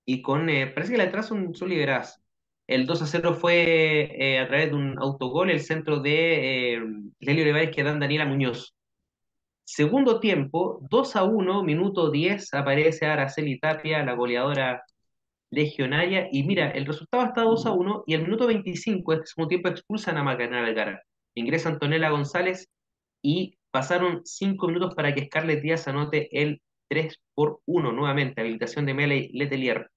y 0.07 0.23
con, 0.23 0.49
eh, 0.49 0.69
parece 0.69 0.93
que 0.93 0.99
las 0.99 1.09
atrás 1.09 1.27
son, 1.27 1.55
son 1.55 1.69
liberadas. 1.69 2.23
El 2.67 2.87
2 2.87 3.03
a 3.03 3.07
0 3.07 3.35
fue 3.35 4.09
eh, 4.19 4.39
a 4.41 4.49
través 4.49 4.71
de 4.71 4.77
un 4.77 4.99
autogol, 4.99 5.51
el 5.51 5.61
centro 5.61 6.01
de 6.01 6.81
Lelio 7.21 7.43
Olivares 7.45 7.75
que 7.75 7.83
dan 7.83 8.01
Daniela 8.01 8.25
Muñoz. 8.25 8.75
Segundo 9.65 10.21
tiempo, 10.21 10.81
2 10.91 11.17
a 11.17 11.25
1, 11.25 11.63
minuto 11.63 12.11
10, 12.11 12.55
aparece 12.55 13.07
Araceli 13.07 13.59
Tapia, 13.59 14.05
la 14.05 14.15
goleadora 14.15 14.83
legionaria, 15.51 16.29
y 16.33 16.43
mira, 16.45 16.71
el 16.71 16.87
resultado 16.87 17.25
está 17.25 17.43
2 17.43 17.67
a 17.67 17.73
1, 17.73 18.05
y 18.07 18.15
el 18.15 18.23
minuto 18.23 18.47
25, 18.47 19.13
este 19.13 19.27
segundo 19.27 19.49
tiempo, 19.49 19.69
expulsan 19.69 20.17
a 20.17 20.23
Macarena 20.23 20.63
Vergara. 20.63 21.03
Ingresa 21.35 21.69
Antonella 21.69 22.11
González, 22.11 22.69
y 23.23 23.59
pasaron 23.71 24.23
5 24.25 24.67
minutos 24.69 24.95
para 24.95 25.15
que 25.15 25.27
Scarlett 25.27 25.63
Díaz 25.63 25.89
anote 25.89 26.29
el 26.33 26.63
3 26.89 27.21
por 27.35 27.61
1 27.67 27.93
nuevamente, 27.93 28.41
habilitación 28.41 28.87
de 28.87 28.95
Meley 28.95 29.31
Letelier. 29.33 29.91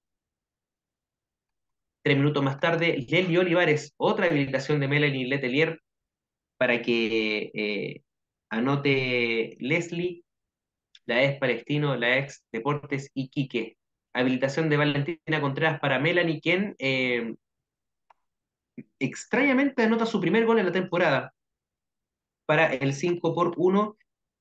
Tres 2.02 2.16
minutos 2.16 2.42
más 2.42 2.58
tarde, 2.58 3.06
Leli 3.08 3.36
Olivares, 3.36 3.94
otra 3.98 4.26
habilitación 4.26 4.80
de 4.80 4.88
Melanie 4.88 5.26
Letelier 5.26 5.80
para 6.56 6.82
que 6.82 7.50
eh, 7.54 8.02
anote 8.50 9.56
Leslie, 9.60 10.24
la 11.06 11.24
ex 11.24 11.38
Palestino, 11.38 11.96
la 11.96 12.18
ex 12.18 12.44
Deportes 12.52 13.10
Iquique. 13.14 13.76
Habilitación 14.12 14.68
de 14.68 14.76
Valentina 14.76 15.40
Contreras 15.40 15.80
para 15.80 15.98
Melanie, 15.98 16.40
quien 16.40 16.74
eh, 16.78 17.34
extrañamente 18.98 19.82
anota 19.82 20.06
su 20.06 20.20
primer 20.20 20.46
gol 20.46 20.58
en 20.58 20.66
la 20.66 20.72
temporada 20.72 21.34
para 22.46 22.74
el 22.74 22.94
5 22.94 23.34
por 23.34 23.54
1 23.56 23.96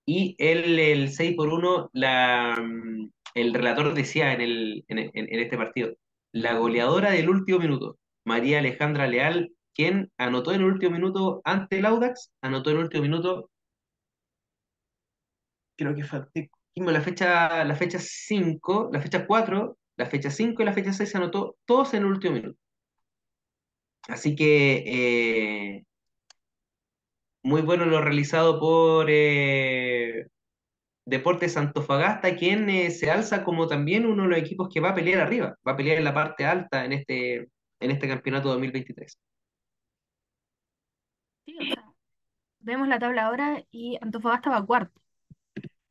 y 0.05 0.35
el, 0.39 0.79
el 0.79 1.11
6 1.11 1.35
por 1.35 1.49
1, 1.49 1.91
la, 1.93 2.57
mm, 2.59 3.11
el 3.35 3.53
relator 3.53 3.93
decía 3.93 4.33
en, 4.33 4.41
el, 4.41 4.83
en, 4.87 5.39
este 5.39 5.57
partido, 5.57 5.95
la 6.31 6.55
goleadora 6.55 7.11
del 7.11 7.29
último 7.29 7.59
minuto, 7.59 7.99
María 8.25 8.59
Alejandra 8.59 9.07
Leal, 9.07 9.51
quien 9.75 10.11
anotó 10.17 10.51
en 10.51 10.61
el 10.61 10.67
último 10.67 10.93
minuto 10.93 11.41
ante 11.45 11.77
el 11.79 11.85
Audax, 11.85 12.31
anotó 12.41 12.71
en 12.71 12.77
el 12.77 12.83
último 12.83 13.03
minuto, 13.03 13.49
creo 15.77 15.95
que 15.95 16.03
fue 16.03 16.19
La 16.79 17.01
fecha, 17.01 17.63
la 17.65 17.75
fecha 17.75 17.99
5, 17.99 18.89
la 18.93 19.01
fecha 19.01 19.25
4, 19.27 19.77
la 19.97 20.05
fecha 20.05 20.31
5 20.31 20.61
y 20.61 20.65
la 20.65 20.73
fecha 20.73 20.93
6 20.93 21.09
se 21.09 21.17
anotó 21.17 21.57
todos 21.65 21.93
en 21.93 22.03
el 22.03 22.09
último 22.09 22.35
minuto. 22.35 22.59
Así 24.07 24.35
que 24.35 24.83
eh, 24.87 25.85
muy 27.43 27.61
bueno 27.61 27.85
lo 27.85 28.01
realizado 28.01 28.59
por 28.59 29.07
eh, 29.09 30.27
Deportes 31.05 31.57
Antofagasta, 31.57 32.35
quien 32.35 32.69
eh, 32.69 32.91
se 32.91 33.11
alza 33.11 33.43
como 33.43 33.67
también 33.67 34.05
uno 34.05 34.23
de 34.23 34.29
los 34.29 34.37
equipos 34.39 34.69
que 34.73 34.79
va 34.79 34.89
a 34.89 34.95
pelear 34.95 35.21
arriba, 35.21 35.57
va 35.67 35.73
a 35.73 35.77
pelear 35.77 35.97
en 35.97 36.03
la 36.03 36.13
parte 36.13 36.45
alta 36.45 36.85
en 36.85 36.93
este, 36.93 37.49
en 37.79 37.91
este 37.91 38.07
campeonato 38.07 38.49
2023. 38.49 39.19
Sí, 41.45 41.57
o 41.59 41.65
sea, 41.65 41.93
vemos 42.59 42.87
la 42.87 42.99
tabla 42.99 43.25
ahora 43.25 43.63
y 43.71 43.97
Antofagasta 44.01 44.49
va 44.49 44.65
cuarto. 44.65 45.01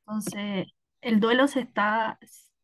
Entonces, 0.07 0.69
el 1.01 1.21
duelo 1.21 1.49
se 1.49 1.61
está, 1.61 2.19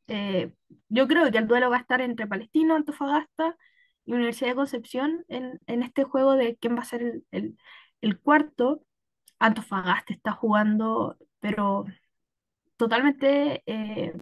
eh, 0.09 0.53
yo 0.89 1.09
creo 1.09 1.31
que 1.31 1.39
el 1.39 1.49
duelo 1.49 1.71
va 1.71 1.77
a 1.79 1.81
estar 1.81 2.01
entre 2.01 2.27
Palestino, 2.27 2.75
Antofagasta 2.77 3.57
y 4.05 4.13
Universidad 4.15 4.51
de 4.51 4.57
Concepción 4.57 5.25
en, 5.29 5.61
en 5.67 5.83
este 5.83 6.05
juego 6.05 6.35
de 6.37 6.57
quién 6.57 6.77
va 6.77 6.81
a 6.83 6.85
ser 6.85 7.03
el, 7.31 7.57
el- 8.01 8.21
cuarto. 8.21 8.85
Antofagasta 9.41 10.13
está 10.15 10.33
jugando, 10.33 11.17
pero 11.41 11.85
totalmente 12.77 13.63
eh, 13.67 14.13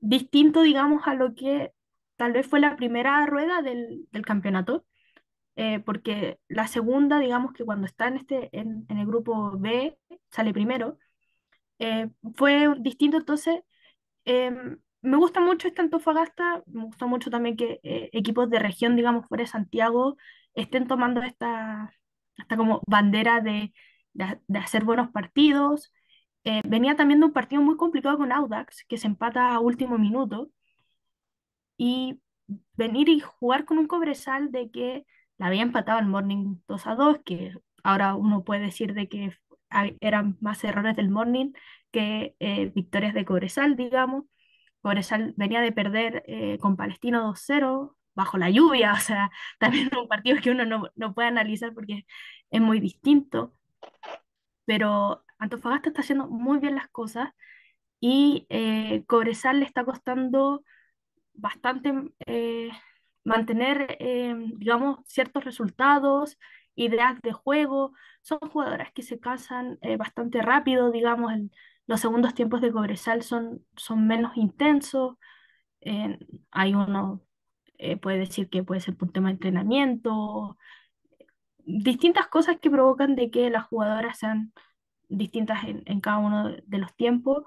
distinto, 0.00 0.62
digamos, 0.62 1.06
a 1.06 1.14
lo 1.14 1.34
que 1.34 1.72
tal 2.16 2.32
vez 2.32 2.46
fue 2.46 2.60
la 2.60 2.76
primera 2.76 3.24
rueda 3.26 3.62
del, 3.62 4.08
del 4.12 4.26
campeonato, 4.26 4.86
eh, 5.56 5.80
porque 5.80 6.40
la 6.48 6.68
segunda, 6.68 7.18
digamos 7.20 7.52
que 7.52 7.64
cuando 7.64 7.86
está 7.86 8.08
en, 8.08 8.16
este, 8.18 8.50
en, 8.58 8.86
en 8.88 8.98
el 8.98 9.06
grupo 9.06 9.52
B, 9.58 9.98
sale 10.30 10.52
primero, 10.52 10.98
eh, 11.84 12.10
fue 12.34 12.74
distinto, 12.80 13.16
entonces 13.18 13.60
Em, 14.24 14.78
me 15.02 15.16
gusta 15.16 15.40
mucho 15.40 15.68
esta 15.68 15.82
Antofagasta, 15.82 16.62
me 16.66 16.84
gusta 16.84 17.06
mucho 17.06 17.30
también 17.30 17.56
que 17.56 17.80
eh, 17.82 18.10
equipos 18.12 18.48
de 18.50 18.58
región, 18.58 18.96
digamos, 18.96 19.26
fuera 19.26 19.44
de 19.44 19.48
Santiago, 19.48 20.16
estén 20.54 20.86
tomando 20.88 21.22
esta, 21.22 21.92
esta 22.36 22.56
como 22.56 22.82
bandera 22.86 23.40
de, 23.40 23.72
de, 24.12 24.58
hacer 24.58 24.84
buenos 24.84 25.10
partidos. 25.10 25.92
Eh, 26.44 26.62
venía 26.66 26.96
también 26.96 27.20
de 27.20 27.26
un 27.26 27.32
partido 27.32 27.62
muy 27.62 27.76
complicado 27.76 28.18
con 28.18 28.32
Audax, 28.32 28.84
que 28.88 28.98
se 28.98 29.06
empata 29.06 29.54
a 29.54 29.60
último 29.60 29.98
minuto, 29.98 30.50
y 31.76 32.20
venir 32.74 33.08
y 33.08 33.20
jugar 33.20 33.64
con 33.64 33.78
un 33.78 33.86
Cobresal 33.86 34.50
de 34.52 34.70
que 34.70 35.06
la 35.38 35.46
había 35.46 35.62
empatado 35.62 35.98
el 35.98 36.06
Morning 36.06 36.56
2 36.68 36.86
a 36.86 36.94
2, 36.94 37.18
que 37.24 37.54
ahora 37.82 38.14
uno 38.14 38.44
puede 38.44 38.62
decir 38.62 38.94
de 38.94 39.08
que 39.08 39.36
eran 40.00 40.36
más 40.40 40.62
errores 40.64 40.96
del 40.96 41.10
Morning 41.10 41.52
que 41.90 42.34
eh, 42.40 42.72
victorias 42.74 43.14
de 43.14 43.24
Cobresal, 43.24 43.76
digamos. 43.76 44.24
Cobresal 44.80 45.34
venía 45.36 45.60
de 45.60 45.72
perder 45.72 46.24
eh, 46.26 46.58
con 46.58 46.76
Palestino 46.76 47.26
2-0 47.28 47.96
bajo 48.14 48.38
la 48.38 48.50
lluvia, 48.50 48.92
o 48.92 49.00
sea, 49.00 49.30
también 49.58 49.90
un 49.98 50.08
partido 50.08 50.40
que 50.42 50.50
uno 50.50 50.64
no, 50.66 50.88
no 50.94 51.14
puede 51.14 51.28
analizar 51.28 51.74
porque 51.74 52.06
es 52.50 52.60
muy 52.60 52.80
distinto, 52.80 53.54
pero 54.64 55.24
Antofagasta 55.38 55.88
está 55.90 56.00
haciendo 56.02 56.28
muy 56.28 56.58
bien 56.58 56.74
las 56.74 56.88
cosas 56.88 57.30
y 58.00 58.46
eh, 58.50 59.04
Cobresal 59.06 59.60
le 59.60 59.66
está 59.66 59.84
costando 59.84 60.64
bastante 61.34 61.92
eh, 62.26 62.70
mantener, 63.24 63.96
eh, 64.00 64.34
digamos, 64.56 64.98
ciertos 65.06 65.44
resultados, 65.44 66.38
ideas 66.74 67.20
de 67.22 67.32
juego. 67.32 67.92
Son 68.22 68.38
jugadoras 68.40 68.92
que 68.92 69.02
se 69.02 69.20
cansan 69.20 69.78
eh, 69.82 69.96
bastante 69.96 70.42
rápido, 70.42 70.90
digamos, 70.90 71.32
los 71.86 72.00
segundos 72.00 72.34
tiempos 72.34 72.60
de 72.60 72.72
Cobresal 72.72 73.22
son, 73.22 73.64
son 73.76 74.06
menos 74.06 74.36
intensos. 74.36 75.16
Eh, 75.80 76.18
hay 76.50 76.74
uno, 76.74 77.22
eh, 77.78 77.96
puede 77.96 78.18
decir 78.18 78.48
que 78.48 78.62
puede 78.62 78.80
ser 78.80 78.96
por 78.96 79.12
tema 79.12 79.28
de 79.28 79.34
entrenamiento, 79.34 80.56
distintas 81.58 82.28
cosas 82.28 82.58
que 82.60 82.70
provocan 82.70 83.14
de 83.16 83.30
que 83.30 83.50
las 83.50 83.64
jugadoras 83.66 84.18
sean 84.18 84.52
distintas 85.08 85.64
en, 85.64 85.82
en 85.86 86.00
cada 86.00 86.18
uno 86.18 86.50
de 86.50 86.78
los 86.78 86.94
tiempos, 86.94 87.44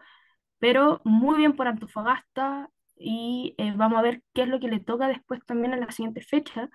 pero 0.59 1.01
muy 1.03 1.38
bien 1.38 1.55
por 1.55 1.67
Antofagasta 1.67 2.69
y 2.95 3.55
eh, 3.57 3.73
vamos 3.75 3.99
a 3.99 4.01
ver 4.01 4.23
qué 4.34 4.43
es 4.43 4.47
lo 4.49 4.59
que 4.59 4.67
le 4.67 4.80
toca 4.80 5.07
después 5.07 5.43
también 5.45 5.73
en 5.73 5.82
la 5.82 5.91
siguiente 5.91 6.21
fecha. 6.21 6.69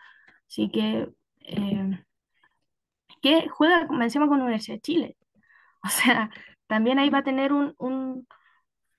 Así 0.48 0.70
que, 0.70 1.09
que 3.23 3.49
juega 3.49 3.89
encima 4.03 4.29
con 4.29 4.43
Universidad 4.43 4.77
de 4.79 4.83
Chile. 4.83 5.18
O 5.85 5.89
sea, 5.91 6.31
también 6.68 6.99
ahí 7.01 7.11
va 7.11 7.18
a 7.18 7.25
tener 7.25 7.53
un, 7.53 7.75
un, 7.79 8.29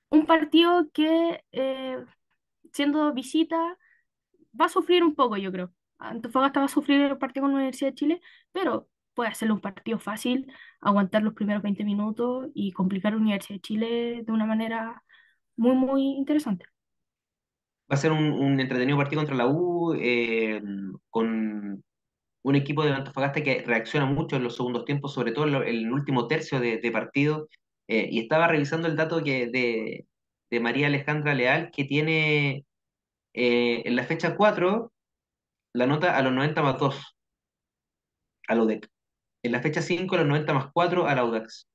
un 0.09 0.25
partido 0.27 0.89
que, 0.93 1.43
eh, 1.51 2.05
siendo 2.73 3.13
visita, 3.13 3.77
va 4.59 4.65
a 4.65 4.69
sufrir 4.69 5.03
un 5.03 5.15
poco, 5.15 5.37
yo 5.37 5.51
creo. 5.51 5.71
Antofagasta 5.99 6.59
va 6.59 6.65
a 6.67 6.69
sufrir 6.69 7.01
el 7.01 7.17
partido 7.17 7.43
con 7.43 7.51
la 7.51 7.57
Universidad 7.57 7.91
de 7.91 7.95
Chile, 7.95 8.21
pero 8.51 8.89
puede 9.13 9.29
hacerle 9.29 9.53
un 9.53 9.61
partido 9.61 9.99
fácil, 9.99 10.51
aguantar 10.81 11.23
los 11.23 11.33
primeros 11.33 11.63
20 11.63 11.83
minutos 11.85 12.49
y 12.53 12.71
complicar 12.73 13.13
a 13.13 13.15
la 13.15 13.21
Universidad 13.21 13.55
de 13.57 13.61
Chile 13.61 14.23
de 14.25 14.31
una 14.31 14.45
manera 14.45 15.03
muy, 15.55 15.75
muy 15.75 16.01
interesante. 16.03 16.65
Va 17.91 17.95
a 17.95 17.97
ser 17.97 18.11
un, 18.11 18.31
un 18.31 18.59
entretenido 18.59 18.97
partido 18.97 19.21
contra 19.21 19.35
la 19.35 19.47
U, 19.47 19.93
eh, 19.95 20.61
con 21.09 21.83
un 22.43 22.55
equipo 22.55 22.83
de 22.83 22.91
Antofagasta 22.91 23.41
que 23.43 23.63
reacciona 23.65 24.05
mucho 24.05 24.35
en 24.35 24.43
los 24.43 24.55
segundos 24.55 24.85
tiempos, 24.85 25.13
sobre 25.13 25.31
todo 25.31 25.45
en, 25.45 25.67
el 25.67 25.91
último 25.91 26.27
tercio 26.27 26.59
de, 26.59 26.77
de 26.77 26.91
partido. 26.91 27.47
Eh, 27.87 28.07
y 28.11 28.19
estaba 28.21 28.47
revisando 28.47 28.87
el 28.87 28.95
dato 28.95 29.23
que 29.23 29.47
de, 29.47 30.07
de 30.49 30.59
María 30.59 30.87
Alejandra 30.87 31.33
Leal, 31.33 31.71
que 31.71 31.85
tiene 31.85 32.65
eh, 33.33 33.81
en 33.85 33.95
la 33.95 34.03
fecha 34.03 34.35
4 34.35 34.91
la 35.73 35.87
nota 35.87 36.15
a 36.15 36.21
los 36.21 36.31
90 36.33 36.61
más 36.61 36.77
2 36.77 37.15
al 38.47 38.59
UDEC. 38.59 38.87
En 39.43 39.51
la 39.51 39.61
fecha 39.61 39.81
5 39.81 40.15
a 40.15 40.19
los 40.19 40.27
90 40.27 40.53
más 40.53 40.67
4 40.73 41.07
al 41.07 41.19
Audax. 41.19 41.67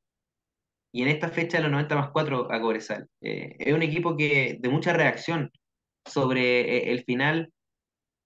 Y 0.92 1.02
en 1.02 1.08
esta 1.08 1.28
fecha 1.28 1.58
a 1.58 1.60
los 1.60 1.70
90 1.70 1.96
más 1.96 2.10
4 2.10 2.52
a 2.52 2.60
Cobresal. 2.60 3.08
Eh, 3.20 3.56
es 3.58 3.74
un 3.74 3.82
equipo 3.82 4.16
que 4.16 4.56
de 4.60 4.68
mucha 4.68 4.92
reacción 4.92 5.50
sobre 6.06 6.60
eh, 6.60 6.92
el 6.92 7.04
final, 7.04 7.52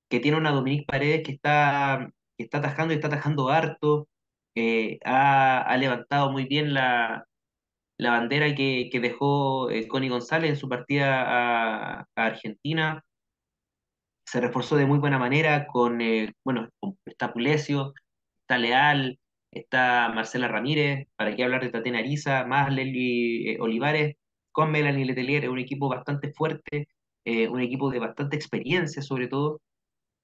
que 0.09 0.21
tiene 0.21 0.37
una 0.37 0.53
Dominique 0.53 0.85
Paredes 0.87 1.23
que 1.25 1.33
está, 1.33 2.09
está 2.43 2.59
atajando 2.59 2.93
y 2.93 2.97
está 2.97 3.09
atajando 3.09 3.49
harto. 3.51 4.09
eh, 4.55 4.99
ha, 5.05 5.63
ha 5.63 5.77
levantado 5.79 6.31
muy 6.33 6.45
bien 6.47 6.75
la, 6.75 7.27
la 8.03 8.11
bandera 8.13 8.55
que, 8.55 8.89
que 8.91 9.01
dejó 9.01 9.71
eh, 9.71 9.89
Connie 9.89 10.09
González 10.11 10.51
en 10.51 10.57
su 10.57 10.69
partida 10.69 12.01
a, 12.01 12.07
Argentina. 12.17 13.03
Se 14.27 14.41
reforzó 14.41 14.77
de 14.77 14.87
muy 14.87 14.99
buena 14.99 15.19
manera 15.19 15.67
con, 15.67 16.01
eh, 16.01 16.33
bueno, 16.45 16.69
está 17.07 17.33
Pulesio, 17.33 17.93
está 18.43 18.59
Leal, 18.59 19.19
está 19.53 20.11
Marcela 20.15 20.49
Ramírez, 20.49 21.07
para 21.17 21.37
qué 21.37 21.45
hablar 21.45 21.63
de 21.63 21.71
Tatiana 21.71 21.99
Ariza, 22.01 22.45
más 22.45 22.73
Lely 22.73 23.51
eh, 23.51 23.59
Olivares, 23.61 24.17
con 24.53 24.71
Melanie 24.71 25.05
Letelier, 25.07 25.45
es 25.45 25.51
un 25.51 25.59
equipo 25.59 25.89
bastante 25.89 26.33
fuerte, 26.33 26.89
un 27.25 27.61
equipo 27.61 27.91
de 27.91 28.01
bastante 28.01 28.37
experiencia 28.37 29.01
sobre 29.01 29.29
todo, 29.29 29.61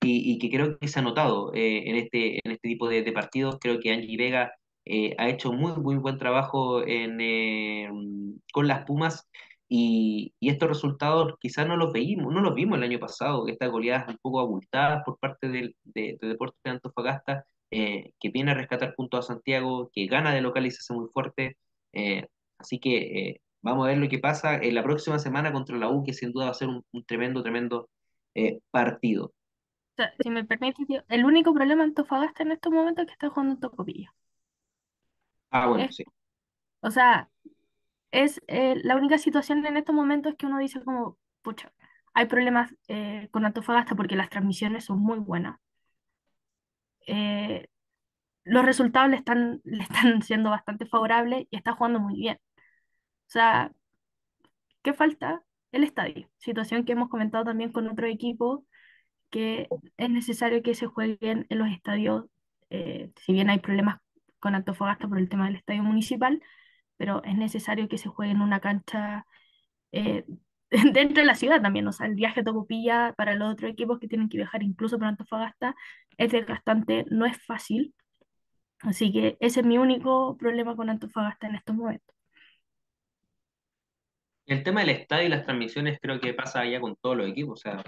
y, 0.03 0.33
y 0.33 0.39
que 0.39 0.51
creo 0.51 0.79
que 0.79 0.89
se 0.89 0.99
ha 1.01 1.03
notado 1.03 1.53
eh, 1.55 1.89
en 1.89 1.97
este, 1.97 2.37
en 2.45 2.53
este 2.53 2.69
tipo 2.69 2.89
de, 2.89 3.03
de 3.03 3.13
partidos. 3.13 3.59
Creo 3.61 3.81
que 3.81 3.93
Angie 3.93 4.17
Vega 4.17 4.53
eh, 4.85 5.15
ha 5.19 5.29
hecho 5.29 5.53
muy, 5.53 5.73
muy 5.81 5.97
buen 5.97 6.19
trabajo 6.19 6.87
en, 6.87 7.21
eh, 7.21 7.89
con 8.53 8.67
las 8.69 8.85
Pumas 8.85 9.29
y, 9.69 10.33
y 10.41 10.49
estos 10.51 10.69
resultados 10.69 11.35
quizás 11.41 11.67
no 11.69 11.77
los 11.77 11.93
veíamos, 11.93 12.33
no 12.33 12.41
los 12.41 12.55
vimos 12.55 12.79
el 12.79 12.85
año 12.85 12.99
pasado, 12.99 13.47
estas 13.49 13.71
goleadas 13.71 14.09
un 14.09 14.19
poco 14.23 14.41
abultadas 14.41 15.03
por 15.05 15.19
parte 15.19 15.49
del, 15.49 15.77
de, 15.85 16.17
de 16.21 16.29
Deportes 16.29 16.61
de 16.65 16.71
Antofagasta, 16.71 17.45
eh, 17.71 18.13
que 18.21 18.31
viene 18.31 18.53
a 18.53 18.55
rescatar 18.55 18.95
puntos 18.95 19.27
a 19.27 19.35
Santiago, 19.35 19.91
que 19.93 20.07
gana 20.07 20.35
de 20.35 20.41
local 20.41 20.67
y 20.67 20.71
se 20.71 20.79
hace 20.79 20.95
muy 20.95 21.09
fuerte. 21.13 21.57
eh, 21.93 22.27
así 22.59 22.79
que 22.81 23.41
vamos 23.63 23.85
a 23.87 23.89
ver 23.91 23.99
lo 23.99 24.09
que 24.09 24.19
pasa 24.19 24.57
en 24.57 24.75
la 24.75 24.83
próxima 24.83 25.19
semana 25.19 25.53
contra 25.53 25.77
la 25.77 25.91
U, 25.91 26.03
que 26.05 26.13
sin 26.15 26.33
duda 26.33 26.47
va 26.47 26.51
a 26.53 26.55
ser 26.55 26.69
un, 26.69 26.85
tremendo, 27.07 27.43
tremendo 27.43 27.89
partido. 28.71 29.33
Sea, 29.99 30.13
si 30.21 30.31
me 30.31 30.45
permite, 30.45 30.87
tío, 30.87 31.05
el 31.09 31.25
único 31.25 31.53
problema 31.53 31.83
en 31.83 31.89
Antofagasta 31.91 32.45
en 32.45 32.53
estos 32.53 32.73
momentos 32.73 33.03
es 33.03 33.07
que 33.09 33.13
está 33.15 33.31
jugando 33.31 33.55
en 33.55 33.61
Tocopilla. 33.61 34.15
Ah, 35.51 35.67
bueno, 35.67 35.91
sí. 35.91 36.05
o 36.83 36.91
sea, 36.93 37.29
es 38.13 38.41
eh, 38.47 38.77
la 38.85 38.97
única 38.97 39.19
situación 39.19 39.67
en 39.67 39.77
estos 39.77 39.95
momentos 39.97 40.37
que 40.37 40.47
uno 40.47 40.59
dice 40.59 40.83
como, 40.85 41.19
pucha, 41.43 41.73
hay 42.15 42.27
problemas 42.27 42.75
eh, 42.89 43.29
con 43.33 43.45
Antofagasta 43.45 43.97
porque 43.97 44.15
las 44.17 44.31
transmisiones 44.31 44.85
son 44.85 45.01
muy 45.01 45.19
buenas. 45.19 45.59
Eh, 47.09 47.69
los 48.45 48.65
resultados 48.65 49.11
le 49.11 49.17
están, 49.17 49.61
le 49.65 49.83
están 49.83 50.23
siendo 50.23 50.51
bastante 50.51 50.87
favorables 50.87 51.47
y 51.51 51.57
está 51.57 51.73
jugando 51.73 52.01
muy 52.01 52.15
bien. 52.17 52.39
O 53.29 53.31
sea, 53.31 53.73
¿qué 54.83 54.93
falta? 54.95 55.43
El 55.73 55.85
estadio. 55.85 56.29
Situación 56.39 56.85
que 56.85 56.93
hemos 56.93 57.09
comentado 57.09 57.45
también 57.45 57.73
con 57.73 57.89
otro 57.89 58.07
equipo, 58.07 58.65
que 59.31 59.69
es 59.97 60.11
necesario 60.11 60.63
que 60.63 60.75
se 60.75 60.87
jueguen 60.87 61.47
en 61.49 61.59
los 61.59 61.69
estadios, 61.69 62.27
eh, 62.71 63.11
si 63.17 63.33
bien 63.33 63.51
hay 63.51 63.59
problemas 63.61 63.99
con 64.41 64.55
Antofagasta 64.55 65.09
por 65.09 65.19
el 65.19 65.29
tema 65.29 65.47
del 65.47 65.57
estadio 65.57 65.83
municipal, 65.83 66.43
pero 66.97 67.23
es 67.25 67.37
necesario 67.37 67.89
que 67.89 67.99
se 67.99 68.09
juegue 68.09 68.33
en 68.33 68.43
una 68.43 68.61
cancha 68.61 69.27
eh, 69.93 70.25
dentro 70.71 71.23
de 71.23 71.27
la 71.27 71.35
ciudad 71.35 71.63
también. 71.63 71.87
O 71.89 71.93
sea, 71.93 72.07
el 72.07 72.15
viaje 72.15 72.41
a 72.41 72.45
Tocopilla 72.45 73.15
para 73.17 73.35
los 73.35 73.53
otros 73.53 73.71
equipos 73.71 73.99
que 73.99 74.09
tienen 74.09 74.29
que 74.29 74.39
viajar 74.39 74.63
incluso 74.63 74.99
por 74.99 75.09
Antofagasta 75.09 75.75
es 76.17 76.33
desgastante, 76.33 77.07
no 77.11 77.27
es 77.27 77.37
fácil. 77.45 77.95
Así 78.81 79.13
que 79.13 79.37
ese 79.41 79.61
es 79.61 79.67
mi 79.67 79.79
único 79.79 80.37
problema 80.37 80.77
con 80.77 80.91
Antofagasta 80.91 81.49
en 81.49 81.57
estos 81.57 81.75
momentos. 81.75 82.15
El 84.47 84.63
tema 84.63 84.81
del 84.81 84.91
estadio 84.91 85.27
y 85.27 85.29
las 85.29 85.45
transmisiones 85.45 85.99
creo 86.01 86.21
que 86.21 86.33
pasa 86.33 86.65
ya 86.65 86.81
con 86.81 86.97
todos 86.97 87.17
los 87.19 87.29
equipos. 87.29 87.61
O 87.61 87.63
sea, 87.63 87.83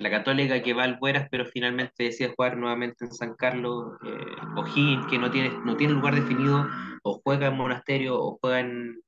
la 0.00 0.10
Católica 0.10 0.62
que 0.62 0.72
va 0.72 0.84
al 0.84 0.98
Bueras, 0.98 1.28
pero 1.30 1.44
finalmente 1.46 2.04
decide 2.04 2.32
jugar 2.34 2.56
nuevamente 2.56 3.04
en 3.04 3.12
San 3.12 3.34
Carlos. 3.34 3.96
Eh, 4.04 4.36
O'Higgins, 4.56 5.06
que 5.06 5.18
no 5.18 5.30
tiene, 5.30 5.50
no 5.64 5.76
tiene 5.76 5.92
lugar 5.92 6.14
definido, 6.14 6.66
o 7.02 7.20
juega 7.22 7.48
en 7.48 7.56
Monasterio, 7.56 8.18
o 8.18 8.38
juega 8.40 8.60
en, 8.60 9.00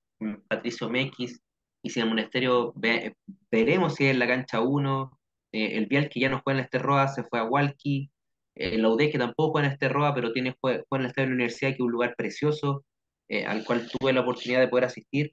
Patricio 0.49 0.89
Mekis. 0.89 1.41
y 1.83 1.91
si 1.91 1.99
en 1.99 2.05
el 2.05 2.11
Monasterio 2.11 2.73
ve- 2.77 3.17
veremos 3.51 3.97
si 3.97 4.05
es 4.05 4.13
en 4.13 4.21
la 4.21 4.29
cancha 4.29 4.61
uno 4.61 5.19
eh, 5.51 5.77
el 5.77 5.87
Vial 5.87 6.09
que 6.09 6.21
ya 6.21 6.29
no 6.29 6.41
juega 6.45 6.61
en 6.61 6.69
el 6.71 6.81
Roa 6.81 7.09
se 7.09 7.25
fue 7.25 7.41
a 7.41 7.45
Walkie, 7.45 8.11
eh, 8.55 8.79
la 8.79 8.89
UD 8.89 9.11
que 9.11 9.19
tampoco 9.19 9.53
juega 9.53 9.67
en 9.69 9.79
el 9.81 9.91
Roa 9.91 10.15
pero 10.15 10.33
tiene, 10.33 10.55
juega, 10.61 10.85
juega 10.89 11.03
en 11.03 11.07
el 11.07 11.11
Estadio 11.11 11.27
de 11.27 11.31
la 11.31 11.35
Universidad, 11.35 11.71
que 11.71 11.75
es 11.75 11.81
un 11.81 11.91
lugar 11.91 12.15
precioso, 12.17 12.85
eh, 13.29 13.45
al 13.45 13.65
cual 13.65 13.89
tuve 13.89 14.13
la 14.13 14.21
oportunidad 14.21 14.61
de 14.61 14.69
poder 14.69 14.85
asistir. 14.85 15.33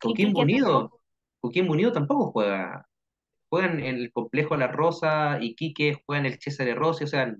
Coquimbo 0.00 0.40
Unido. 0.40 1.00
Coquimbo 1.40 1.72
Unido 1.74 1.92
tampoco 1.92 2.32
juega, 2.32 2.87
juegan 3.48 3.80
en 3.80 3.96
el 3.96 4.12
complejo 4.12 4.56
La 4.56 4.68
Rosa, 4.68 5.38
Iquique 5.40 6.02
juega 6.06 6.20
en 6.20 6.26
el 6.32 6.40
César 6.40 6.66
de 6.66 6.74
Rossi, 6.74 7.04
o 7.04 7.06
sea, 7.06 7.34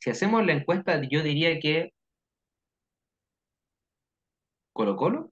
si 0.00 0.10
hacemos 0.10 0.44
la 0.46 0.52
encuesta, 0.52 1.00
yo 1.08 1.22
diría 1.22 1.58
que 1.60 1.92
Colo 4.72 4.96
Colo, 4.96 5.30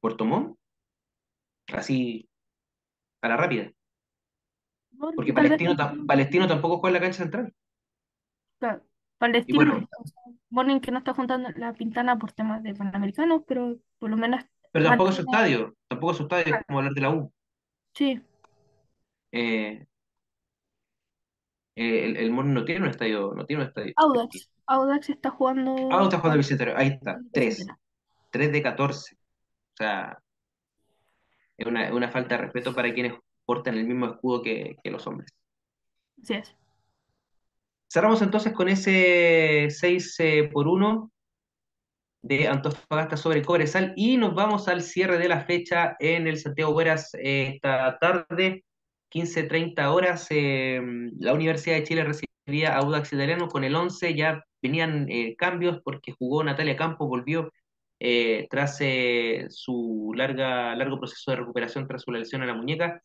Puerto 0.00 0.24
Montt, 0.24 0.56
así 1.72 2.28
a 3.22 3.28
la 3.28 3.36
rápida, 3.36 3.70
porque 5.16 5.32
Palestino, 5.32 5.74
tam- 5.76 6.06
Palestino 6.06 6.48
tampoco 6.48 6.78
juega 6.78 6.96
en 6.96 7.02
la 7.02 7.06
cancha 7.06 7.22
central. 7.22 7.54
claro, 8.58 8.82
Palestino 9.18 9.64
no 9.64 9.72
bueno, 9.72 9.88
o 9.98 10.06
sea, 10.06 10.80
que 10.80 10.90
no 10.90 10.98
está 10.98 11.14
juntando 11.14 11.50
la 11.56 11.72
Pintana 11.72 12.18
por 12.18 12.32
temas 12.32 12.62
de 12.62 12.74
Panamericanos, 12.74 13.42
pero 13.46 13.76
por 13.98 14.10
lo 14.10 14.16
menos 14.16 14.44
pero 14.72 14.86
tampoco 14.86 15.10
es 15.10 15.16
su 15.16 15.22
estadio, 15.22 15.76
tampoco 15.88 16.12
es 16.12 16.16
su 16.18 16.22
estadio, 16.24 16.56
es 16.56 16.66
como 16.66 16.78
hablar 16.80 16.94
de 16.94 17.00
la 17.00 17.10
U. 17.10 17.32
Sí, 17.94 18.20
Eh, 19.36 19.84
eh, 21.76 22.04
el, 22.04 22.16
el 22.16 22.30
Morning 22.30 22.54
no 22.54 22.64
tiene 22.64 22.82
un 22.82 22.90
estadio, 22.90 23.32
no 23.34 23.44
tiene 23.46 23.62
un 23.62 23.68
estadio. 23.68 23.92
Audax. 23.96 24.50
Audax 24.66 25.10
está 25.10 25.28
Ah, 25.28 25.32
jugando 25.32 25.76
está 26.04 26.18
jugando 26.18 26.32
el 26.34 26.38
Bicentenario, 26.38 26.78
ahí 26.80 26.88
está, 26.88 27.14
con 27.14 27.24
el 27.24 27.30
tres, 27.32 27.48
Bicentenario. 27.56 27.82
tres 28.30 28.52
de 28.52 28.62
14. 28.62 29.14
O 29.16 29.76
sea, 29.76 30.18
es 31.56 31.66
una, 31.66 31.92
una 31.92 32.10
falta 32.10 32.36
de 32.36 32.42
respeto 32.42 32.74
para 32.74 32.92
quienes 32.94 33.14
portan 33.44 33.76
el 33.76 33.84
mismo 33.86 34.06
escudo 34.06 34.42
que, 34.42 34.76
que 34.82 34.90
los 34.90 35.06
hombres. 35.06 35.30
Así 36.22 36.34
es. 36.34 36.54
Cerramos 37.92 38.22
entonces 38.22 38.52
con 38.52 38.68
ese 38.68 39.66
6 39.70 40.16
eh, 40.20 40.50
por 40.52 40.66
uno 40.68 41.12
de 42.22 42.48
Antofagasta 42.48 43.16
sobre 43.16 43.42
Cobresal 43.42 43.92
y 43.96 44.16
nos 44.16 44.34
vamos 44.34 44.66
al 44.68 44.82
cierre 44.82 45.18
de 45.18 45.28
la 45.28 45.40
fecha 45.42 45.96
en 45.98 46.26
el 46.26 46.38
Santiago 46.38 46.72
Bueras 46.72 47.12
eh, 47.14 47.52
esta 47.54 47.98
tarde, 47.98 48.64
15.30 49.14 49.92
horas. 49.92 50.26
eh, 50.30 50.80
la 51.20 51.32
Universidad 51.34 51.76
de 51.76 51.84
Chile 51.84 52.04
recibía 52.04 52.74
a 52.74 52.78
Audax 52.78 53.12
Italiano 53.12 53.48
con 53.48 53.64
el 53.64 53.74
11, 53.74 54.14
ya 54.14 54.44
venían 54.62 55.06
eh, 55.10 55.36
cambios 55.36 55.80
porque 55.84 56.12
jugó 56.12 56.42
Natalia 56.44 56.76
Campos, 56.76 57.08
volvió 57.08 57.50
eh, 58.00 58.46
tras 58.50 58.78
eh, 58.80 59.46
su 59.50 60.12
larga, 60.16 60.74
largo 60.76 60.98
proceso 60.98 61.30
de 61.30 61.38
recuperación 61.38 61.86
tras 61.86 62.02
su 62.02 62.12
lesión 62.12 62.42
a 62.42 62.46
la 62.46 62.54
muñeca. 62.54 63.02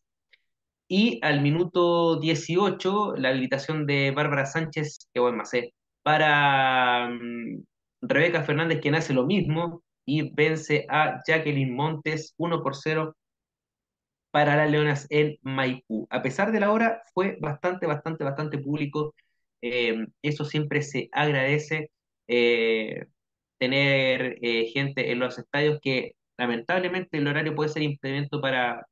Y 0.88 1.20
al 1.22 1.40
minuto 1.40 2.18
18, 2.18 3.14
la 3.16 3.28
habilitación 3.30 3.86
de 3.86 4.10
Bárbara 4.10 4.46
Sánchez, 4.46 5.08
que 5.14 5.20
buen 5.20 5.36
macé, 5.36 5.72
para 6.02 7.08
mm, 7.08 7.62
Rebeca 8.02 8.42
Fernández, 8.42 8.80
quien 8.80 8.96
hace 8.96 9.14
lo 9.14 9.24
mismo 9.26 9.82
y 10.04 10.32
vence 10.34 10.86
a 10.88 11.20
Jacqueline 11.26 11.74
Montes 11.74 12.34
1 12.38 12.62
por 12.62 12.76
0 12.76 13.14
para 14.30 14.56
las 14.56 14.70
Leonas 14.70 15.06
en 15.10 15.38
Maipú. 15.42 16.06
A 16.10 16.22
pesar 16.22 16.52
de 16.52 16.60
la 16.60 16.72
hora, 16.72 17.02
fue 17.14 17.36
bastante, 17.40 17.86
bastante, 17.86 18.24
bastante 18.24 18.58
público. 18.58 19.14
Eh, 19.62 20.06
eso 20.22 20.44
siempre 20.44 20.82
se 20.82 21.08
agradece. 21.12 21.90
eh, 22.28 23.06
tener 23.58 24.38
eh, 24.42 24.66
gente 24.72 25.12
en 25.12 25.18
los 25.20 25.38
estadios 25.38 25.80
que 25.82 26.14
lamentablemente 26.38 27.18
el 27.18 27.28
horario 27.28 27.54
puede 27.54 27.70
ser 27.70 27.82
impedimento 27.82 28.40
para, 28.40 28.86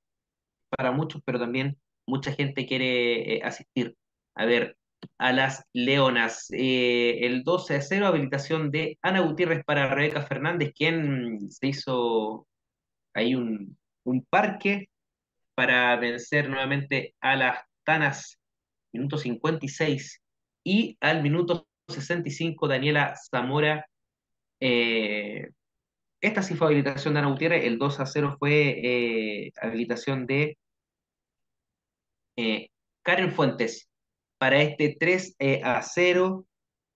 para 0.70 0.92
muchos, 0.92 1.22
pero 1.24 1.38
también 1.38 1.78
mucha 2.06 2.32
gente 2.32 2.66
quiere 2.66 3.42
asistir 3.42 3.96
a 4.34 4.46
ver 4.46 4.76
a 5.18 5.32
las 5.32 5.64
Leonas. 5.72 6.46
El 6.50 7.44
12 7.44 7.76
a 7.76 7.80
0, 7.82 8.06
habilitación 8.06 8.70
de 8.70 8.98
Ana 9.02 9.20
Gutiérrez 9.20 9.64
para 9.64 9.94
Rebeca 9.94 10.22
Fernández, 10.22 10.72
quien 10.74 11.50
se 11.50 11.68
hizo 11.68 12.46
ahí 13.14 13.34
un, 13.34 13.78
un 14.04 14.24
parque 14.30 14.88
para 15.58 15.96
vencer 15.96 16.48
nuevamente 16.48 17.16
a 17.20 17.34
las 17.34 17.64
Tanas, 17.82 18.38
minuto 18.92 19.18
56, 19.18 20.22
y 20.62 20.96
al 21.00 21.20
minuto 21.20 21.66
65, 21.88 22.68
Daniela 22.68 23.16
Zamora. 23.28 23.84
eh, 24.60 25.48
esta 26.20 26.44
sí 26.44 26.54
fue 26.54 26.68
habilitación 26.68 27.14
de 27.14 27.18
Ana 27.18 27.30
Gutiérrez, 27.30 27.64
el 27.64 27.76
2 27.76 27.98
a 27.98 28.06
0 28.06 28.36
fue 28.38 28.68
eh, 28.84 29.52
habilitación 29.60 30.28
de 30.28 30.56
eh, 32.36 32.68
Karen 33.02 33.32
Fuentes 33.32 33.88
para 34.38 34.62
este 34.62 34.96
3 34.96 35.34
eh, 35.40 35.60
a 35.64 35.82
0 35.82 36.46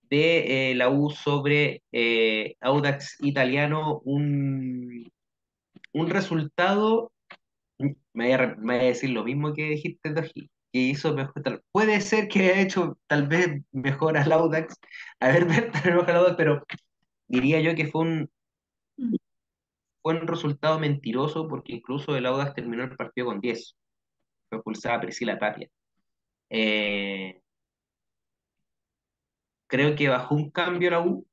de 0.03 0.71
eh, 0.71 0.75
la 0.77 0.89
U 0.89 1.11
sobre 1.11 1.83
eh, 1.91 2.55
Audax 2.61 3.17
Italiano, 3.25 4.03
un, 4.05 5.11
un 5.93 6.11
resultado, 6.11 7.11
me 8.15 8.25
voy, 8.27 8.33
a, 8.35 8.55
me 8.59 8.77
voy 8.77 8.85
a 8.85 8.89
decir 8.89 9.11
lo 9.11 9.25
mismo 9.25 9.53
que 9.55 9.63
dijiste, 9.71 10.11
Doji, 10.13 10.51
que 10.73 10.79
hizo 10.79 11.15
mejor, 11.15 11.43
tal- 11.43 11.63
puede 11.73 12.01
ser 12.01 12.29
que 12.29 12.41
haya 12.51 12.61
hecho 12.63 12.99
tal 13.07 13.27
vez 13.29 13.63
mejor 13.73 14.17
al 14.17 14.33
Audax, 14.33 14.77
haber 15.21 15.47
mejor 15.87 16.11
al 16.11 16.17
Audax, 16.17 16.37
pero 16.37 16.65
diría 17.29 17.61
yo 17.61 17.75
que 17.75 17.87
fue 17.87 18.03
un, 18.03 18.31
Mm. 18.99 19.15
fue 20.03 20.21
un 20.21 20.27
resultado 20.29 20.79
mentiroso 20.79 21.49
porque 21.49 21.73
incluso 21.73 22.15
el 22.17 22.27
Audax 22.27 22.55
terminó 22.55 22.85
el 22.85 22.95
partido 22.97 23.29
con 23.29 23.41
10 23.41 23.75
fue 24.49 24.59
expulsada 24.59 25.01
Priscila 25.01 25.39
Tapia. 25.39 25.69
Eh, 26.51 27.41
creo 29.67 29.97
que 29.97 30.09
bajó 30.09 30.35
un 30.35 30.51
cambio 30.51 30.91
la 30.91 31.01
U 31.01 31.27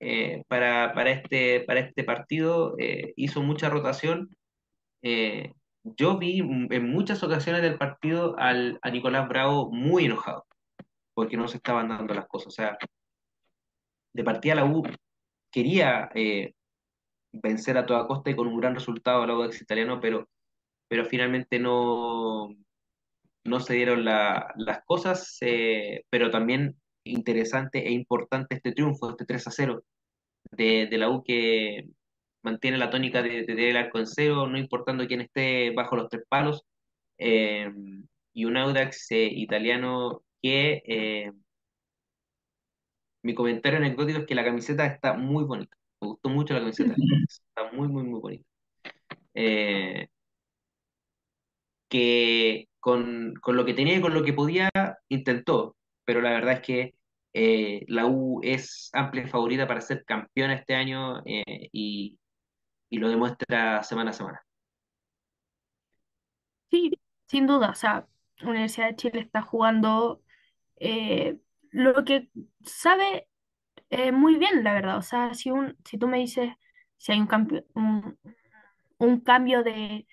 eh, 0.00 0.42
para, 0.48 0.92
para, 0.94 1.10
este, 1.10 1.60
para 1.60 1.80
este 1.80 2.02
partido, 2.04 2.74
eh, 2.78 3.12
hizo 3.16 3.42
mucha 3.42 3.68
rotación. 3.68 4.34
Yo 5.96 6.18
vi 6.18 6.40
en 6.40 6.90
muchas 6.90 7.22
ocasiones 7.22 7.62
del 7.62 7.78
partido 7.78 8.36
al, 8.38 8.78
a 8.82 8.90
Nicolás 8.90 9.28
Bravo 9.28 9.70
muy 9.70 10.06
enojado, 10.06 10.44
porque 11.14 11.36
no 11.36 11.46
se 11.46 11.58
estaban 11.58 11.88
dando 11.88 12.12
las 12.12 12.26
cosas. 12.26 12.48
O 12.48 12.50
sea, 12.50 12.76
de 14.12 14.24
partida 14.24 14.54
la 14.56 14.64
U 14.64 14.82
quería 15.50 16.10
eh, 16.14 16.54
vencer 17.32 17.78
a 17.78 17.86
toda 17.86 18.06
costa 18.06 18.30
y 18.30 18.36
con 18.36 18.48
un 18.48 18.58
gran 18.58 18.74
resultado 18.74 19.22
al 19.22 19.30
Audax 19.30 19.62
italiano, 19.62 20.00
pero, 20.00 20.28
pero 20.88 21.04
finalmente 21.04 21.58
no, 21.58 22.48
no 23.44 23.60
se 23.60 23.74
dieron 23.74 24.04
la- 24.04 24.52
las 24.56 24.82
cosas, 24.84 25.36
eh, 25.42 26.04
pero 26.10 26.30
también 26.30 26.76
interesante 27.04 27.86
e 27.86 27.92
importante 27.92 28.56
este 28.56 28.72
triunfo, 28.72 29.10
este 29.10 29.24
3 29.24 29.46
a 29.46 29.50
0 29.52 29.84
de, 30.50 30.86
de 30.86 30.98
la 30.98 31.10
U 31.10 31.22
que 31.22 31.88
mantiene 32.46 32.78
la 32.78 32.90
tónica 32.90 33.22
de, 33.22 33.30
de 33.40 33.44
tener 33.44 33.70
el 33.70 33.76
arco 33.76 33.98
en 33.98 34.06
cero, 34.06 34.46
no 34.46 34.56
importando 34.58 35.06
quién 35.08 35.20
esté 35.20 35.72
bajo 35.72 35.96
los 35.96 36.08
tres 36.08 36.24
palos, 36.28 36.64
eh, 37.18 37.68
y 38.32 38.44
un 38.44 38.56
Audax 38.56 39.10
eh, 39.12 39.28
italiano 39.32 40.22
que 40.40 40.82
eh, 40.86 41.32
mi 43.22 43.34
comentario 43.34 43.78
anecdótico 43.78 44.20
es 44.20 44.26
que 44.26 44.34
la 44.36 44.44
camiseta 44.44 44.86
está 44.86 45.14
muy 45.14 45.44
bonita, 45.44 45.76
me 46.00 46.08
gustó 46.08 46.28
mucho 46.28 46.54
la 46.54 46.60
camiseta, 46.60 46.94
está 47.28 47.72
muy, 47.72 47.88
muy, 47.88 48.04
muy 48.04 48.20
bonita. 48.20 48.44
Eh, 49.34 50.08
que 51.88 52.68
con, 52.80 53.34
con 53.40 53.56
lo 53.56 53.64
que 53.64 53.74
tenía 53.74 53.96
y 53.96 54.00
con 54.00 54.14
lo 54.14 54.22
que 54.24 54.32
podía 54.32 54.70
intentó, 55.08 55.76
pero 56.04 56.20
la 56.20 56.30
verdad 56.30 56.54
es 56.54 56.60
que 56.60 56.94
eh, 57.38 57.84
la 57.88 58.06
U 58.06 58.40
es 58.42 58.90
amplia 58.94 59.28
favorita 59.28 59.66
para 59.68 59.82
ser 59.82 60.04
campeona 60.06 60.54
este 60.54 60.74
año 60.74 61.22
eh, 61.26 61.68
y, 61.72 62.18
y 62.90 62.98
lo 62.98 63.08
demuestra 63.08 63.82
semana 63.82 64.10
a 64.10 64.14
semana. 64.14 64.46
Sí, 66.70 66.90
sin 67.26 67.46
duda. 67.46 67.70
O 67.70 67.74
sea, 67.74 68.06
Universidad 68.42 68.88
de 68.88 68.96
Chile 68.96 69.20
está 69.20 69.42
jugando 69.42 70.22
eh, 70.76 71.38
lo 71.70 72.04
que 72.04 72.30
sabe 72.64 73.28
eh, 73.90 74.12
muy 74.12 74.36
bien, 74.38 74.64
la 74.64 74.74
verdad. 74.74 74.98
O 74.98 75.02
sea, 75.02 75.34
si, 75.34 75.50
un, 75.50 75.76
si 75.84 75.98
tú 75.98 76.08
me 76.08 76.18
dices 76.18 76.52
si 76.98 77.12
hay 77.12 77.20
un, 77.20 77.26
cambio 77.28 77.64
un, 77.74 78.18
un 78.98 79.20
cambio 79.20 79.62
de, 79.64 80.06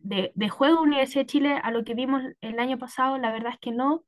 de, 0.00 0.32
de 0.34 0.48
juego 0.50 0.82
Universidad 0.82 1.22
de 1.22 1.26
Chile 1.26 1.60
a 1.62 1.70
lo 1.72 1.84
que 1.84 1.94
vimos 1.94 2.22
el 2.42 2.58
año 2.60 2.78
pasado, 2.78 3.18
la 3.18 3.32
verdad 3.32 3.52
es 3.54 3.60
que 3.60 3.72
no. 3.72 4.04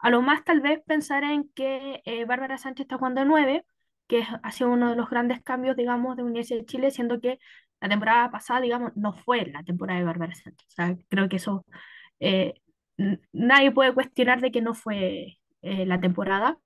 A 0.00 0.10
lo 0.10 0.22
más 0.22 0.44
tal 0.44 0.60
vez 0.60 0.80
pensar 0.86 1.24
en 1.24 1.48
que 1.50 2.02
eh, 2.06 2.24
Bárbara 2.26 2.58
Sánchez 2.58 2.84
está 2.86 2.98
jugando 2.98 3.20
de 3.22 3.26
9, 3.28 3.66
que 4.08 4.24
ha 4.42 4.52
sido 4.52 4.70
uno 4.70 4.90
de 4.90 4.96
los 4.96 5.10
grandes 5.10 5.42
cambios, 5.42 5.76
digamos, 5.76 6.16
de 6.16 6.24
Universidad 6.24 6.60
de 6.60 6.66
Chile, 6.66 6.90
siendo 6.90 7.20
que 7.20 7.38
la 7.80 7.88
temporada 7.88 8.30
pasada, 8.30 8.60
digamos, 8.60 8.92
no 8.96 9.12
fue 9.14 9.46
la 9.46 9.62
temporada 9.64 10.00
de 10.00 10.06
Bárbara 10.06 10.34
Sánchez. 10.34 10.66
O 10.68 10.72
sea, 10.72 10.96
creo 11.08 11.28
que 11.28 11.36
eso 11.36 11.64
eh, 12.20 12.54
nadie 13.32 13.70
puede 13.72 13.94
cuestionar 13.94 14.40
de 14.40 14.50
que 14.50 14.60
no 14.62 14.74
fue 14.74 15.38
eh, 15.62 15.86
la 15.86 16.00
temporada, 16.00 16.58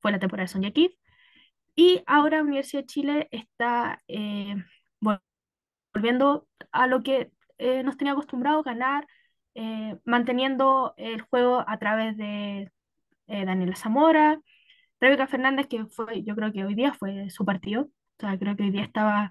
fue 0.00 0.12
la 0.12 0.18
temporada 0.20 0.44
de 0.44 0.48
Sonia 0.52 0.72
Kid. 0.72 0.90
Y 1.76 2.02
ahora 2.06 2.42
Universidad 2.42 2.82
de 2.82 2.86
Chile 2.86 3.28
está, 3.32 4.02
eh, 4.08 4.54
volviendo 5.92 6.46
a 6.72 6.86
lo 6.86 7.02
que 7.02 7.30
eh, 7.58 7.82
nos 7.82 7.96
tenía 7.96 8.12
acostumbrado, 8.12 8.62
ganar, 8.62 9.06
eh, 9.54 9.96
manteniendo 10.04 10.94
el 10.96 11.20
juego 11.22 11.64
a 11.66 11.78
través 11.78 12.16
de 12.16 12.70
eh, 13.26 13.44
Daniela 13.44 13.76
Zamora, 13.76 14.40
Rebeca 15.00 15.26
Fernández, 15.26 15.66
que 15.68 15.86
fue, 15.86 16.22
yo 16.24 16.34
creo 16.36 16.52
que 16.52 16.64
hoy 16.64 16.74
día 16.74 16.92
fue 16.94 17.30
su 17.30 17.44
partido, 17.44 17.82
o 17.84 17.90
sea, 18.20 18.38
creo 18.38 18.56
que 18.56 18.64
hoy 18.64 18.70
día 18.70 18.84
estaba, 18.84 19.30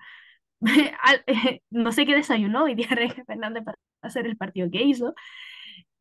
no 1.69 1.91
sé 1.91 2.05
qué 2.05 2.15
desayunó 2.15 2.63
hoy 2.65 2.75
día 2.75 2.87
Rebeca 2.91 3.23
Fernández 3.25 3.63
para 3.63 3.77
hacer 4.01 4.25
el 4.27 4.37
partido 4.37 4.69
que 4.71 4.83
hizo. 4.83 5.13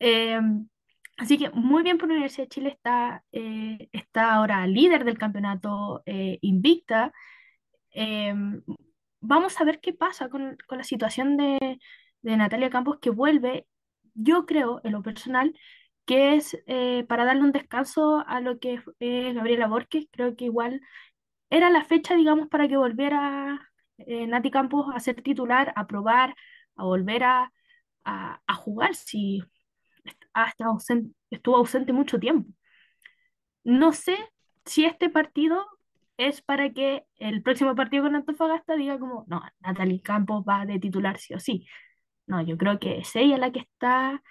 Eh, 0.00 0.40
así 1.16 1.38
que 1.38 1.50
muy 1.50 1.82
bien 1.82 1.98
por 1.98 2.08
la 2.08 2.14
Universidad 2.14 2.44
de 2.44 2.48
Chile, 2.50 2.68
está, 2.70 3.24
eh, 3.32 3.88
está 3.92 4.34
ahora 4.34 4.66
líder 4.66 5.04
del 5.04 5.18
campeonato 5.18 6.02
eh, 6.06 6.38
invicta. 6.42 7.12
Eh, 7.92 8.34
vamos 9.20 9.60
a 9.60 9.64
ver 9.64 9.80
qué 9.80 9.92
pasa 9.92 10.28
con, 10.28 10.56
con 10.66 10.78
la 10.78 10.84
situación 10.84 11.36
de, 11.36 11.78
de 12.22 12.36
Natalia 12.36 12.70
Campos 12.70 12.98
que 13.00 13.10
vuelve, 13.10 13.66
yo 14.14 14.46
creo, 14.46 14.80
en 14.84 14.92
lo 14.92 15.02
personal, 15.02 15.54
que 16.08 16.36
es 16.36 16.58
eh, 16.68 17.04
para 17.08 17.26
darle 17.26 17.44
un 17.44 17.52
descanso 17.52 18.24
a 18.28 18.40
lo 18.42 18.60
que 18.60 18.76
es 19.00 19.36
Gabriela 19.36 19.68
Borges. 19.68 20.08
Creo 20.12 20.36
que 20.36 20.46
igual 20.46 20.82
era 21.50 21.70
la 21.70 21.84
fecha, 21.84 22.14
digamos, 22.16 22.48
para 22.48 22.68
que 22.68 22.76
volviera 22.78 23.70
eh, 23.98 24.26
Nati 24.26 24.50
Campos 24.50 24.86
a 24.94 25.00
ser 25.00 25.22
titular, 25.22 25.72
a 25.76 25.86
probar, 25.86 26.34
a 26.76 26.84
volver 26.84 27.24
a, 27.24 27.52
a, 28.04 28.42
a 28.46 28.54
jugar, 28.54 28.94
si 28.96 29.42
ha 30.34 30.48
estado 30.48 30.72
ausen- 30.74 31.14
estuvo 31.30 31.56
ausente 31.56 31.92
mucho 31.92 32.18
tiempo. 32.20 32.50
No 33.64 33.92
sé 33.92 34.16
si 34.64 34.84
este 34.84 35.10
partido 35.10 35.64
es 36.16 36.42
para 36.42 36.72
que 36.72 37.04
el 37.16 37.42
próximo 37.42 37.74
partido 37.74 38.04
con 38.04 38.16
Antofagasta 38.16 38.76
diga 38.76 38.98
como, 38.98 39.24
no, 39.28 39.42
Natalie 39.60 40.00
Campos 40.02 40.44
va 40.48 40.66
de 40.66 40.78
titular 40.80 41.18
sí 41.18 41.34
o 41.34 41.40
sí. 41.40 41.66
No, 42.26 42.42
yo 42.42 42.58
creo 42.58 42.78
que 42.80 42.98
es 42.98 43.16
ella 43.16 43.38
la 43.38 43.52
que 43.52 43.60
está 43.60 44.22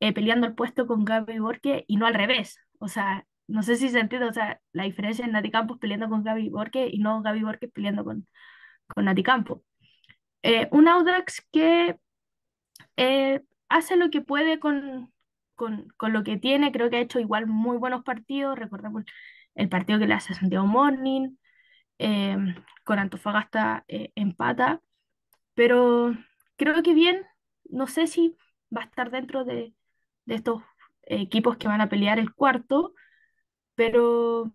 eh, 0.00 0.12
peleando 0.12 0.46
el 0.46 0.54
puesto 0.54 0.86
con 0.86 1.04
Gaby 1.04 1.38
Borque 1.38 1.84
y 1.88 1.96
no 1.96 2.06
al 2.06 2.14
revés. 2.14 2.58
O 2.78 2.88
sea, 2.88 3.26
no 3.46 3.62
sé 3.62 3.76
si 3.76 3.88
se 3.88 4.00
entiende, 4.00 4.28
o 4.28 4.32
sea, 4.32 4.60
la 4.72 4.84
diferencia 4.84 5.24
es 5.24 5.32
Nati 5.32 5.50
Campos 5.50 5.78
peleando 5.78 6.08
con 6.08 6.24
Gaby 6.24 6.50
Borque 6.50 6.88
y 6.90 6.98
no 6.98 7.22
Gaby 7.22 7.42
Borque 7.42 7.68
peleando 7.68 8.04
con, 8.04 8.26
con 8.88 9.04
Nati 9.06 9.22
Campos. 9.22 9.62
Eh, 10.42 10.68
un 10.72 10.88
Audax 10.88 11.46
que 11.52 11.96
eh, 12.96 13.42
hace 13.68 13.96
lo 13.96 14.10
que 14.10 14.20
puede 14.22 14.58
con, 14.60 15.12
con, 15.54 15.88
con 15.96 16.12
lo 16.12 16.24
que 16.24 16.36
tiene, 16.38 16.72
creo 16.72 16.90
que 16.90 16.96
ha 16.96 17.00
hecho 17.00 17.20
igual 17.20 17.46
muy 17.46 17.76
buenos 17.78 18.04
partidos, 18.04 18.58
recordemos 18.58 19.04
el 19.54 19.68
partido 19.68 19.98
que 19.98 20.06
le 20.06 20.14
hace 20.14 20.32
a 20.32 20.36
Santiago 20.36 20.66
Morning, 20.66 21.36
eh, 21.98 22.36
con 22.84 22.98
Antofagasta 22.98 23.84
eh, 23.88 24.12
empata, 24.14 24.80
pero 25.54 26.14
creo 26.56 26.82
que 26.82 26.94
bien, 26.94 27.24
no 27.64 27.86
sé 27.86 28.06
si 28.06 28.36
va 28.74 28.82
a 28.82 28.84
estar 28.86 29.10
dentro 29.10 29.44
de, 29.44 29.74
de 30.26 30.36
estos 30.36 30.62
equipos 31.04 31.56
que 31.58 31.68
van 31.68 31.80
a 31.80 31.88
pelear 31.88 32.18
el 32.18 32.34
cuarto, 32.34 32.94
pero 33.76 34.52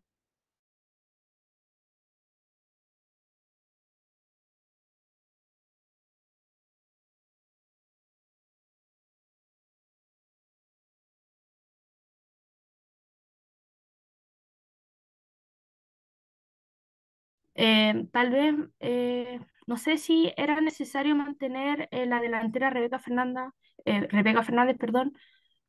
eh, 17.55 18.07
tal 18.11 18.31
vez, 18.31 18.55
eh, 18.79 19.39
no 19.67 19.77
sé 19.77 19.97
si 19.97 20.33
era 20.37 20.59
necesario 20.61 21.15
mantener 21.15 21.87
eh, 21.91 22.05
la 22.05 22.21
delantera 22.21 22.69
Rebeca 22.69 22.99
Fernanda, 22.99 23.53
eh, 23.85 24.07
Rebeca 24.09 24.43
Fernández, 24.43 24.77
perdón, 24.77 25.13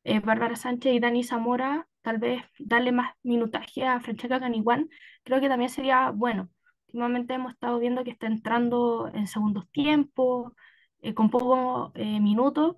eh, 0.03 0.19
Bárbara 0.19 0.55
Sánchez 0.55 0.93
y 0.93 0.99
Dani 0.99 1.23
Zamora, 1.23 1.87
tal 2.01 2.17
vez 2.19 2.43
darle 2.59 2.91
más 2.91 3.13
minutaje 3.23 3.85
a 3.85 3.99
Francesca 4.01 4.39
Caniguán, 4.39 4.89
creo 5.23 5.41
que 5.41 5.49
también 5.49 5.69
sería 5.69 6.11
bueno. 6.11 6.49
Últimamente 6.87 7.33
hemos 7.33 7.53
estado 7.53 7.79
viendo 7.79 8.03
que 8.03 8.11
está 8.11 8.27
entrando 8.27 9.09
en 9.13 9.27
segundos 9.27 9.69
tiempos, 9.71 10.53
eh, 11.01 11.13
con 11.13 11.29
pocos 11.29 11.91
eh, 11.95 12.19
minutos, 12.19 12.77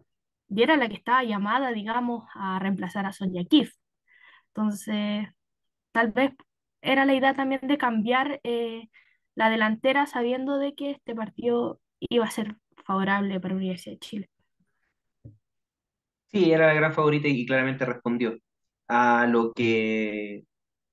y 0.50 0.64
era 0.64 0.78
la 0.78 0.88
que 0.90 0.96
estaba 0.96 1.24
llamada, 1.24 1.72
digamos, 1.72 2.28
a 2.34 2.60
reemplazar 2.60 3.06
a 3.06 3.14
Sonia 3.14 3.44
Kif. 3.46 3.74
Entonces, 4.50 5.28
tal 5.92 6.12
vez 6.12 6.34
era 6.82 7.06
la 7.06 7.16
idea 7.16 7.34
también 7.34 7.62
de 7.68 7.78
cambiar 7.78 8.40
eh, 8.44 8.90
la 9.36 9.50
delantera 9.50 10.06
sabiendo 10.08 10.58
de 10.58 10.76
que 10.76 10.92
este 10.92 11.16
partido 11.16 11.82
iba 12.00 12.26
a 12.26 12.32
ser 12.32 12.58
favorable 12.86 13.40
para 13.40 13.56
Universidad 13.56 13.96
de 13.96 14.00
Chile. 14.00 14.30
Sí, 16.32 16.52
era 16.52 16.68
la 16.68 16.74
gran 16.74 16.94
favorita 16.94 17.28
y 17.28 17.46
claramente 17.46 17.86
respondió 17.86 18.38
a 18.88 19.26
lo 19.28 19.54
que, 19.54 20.44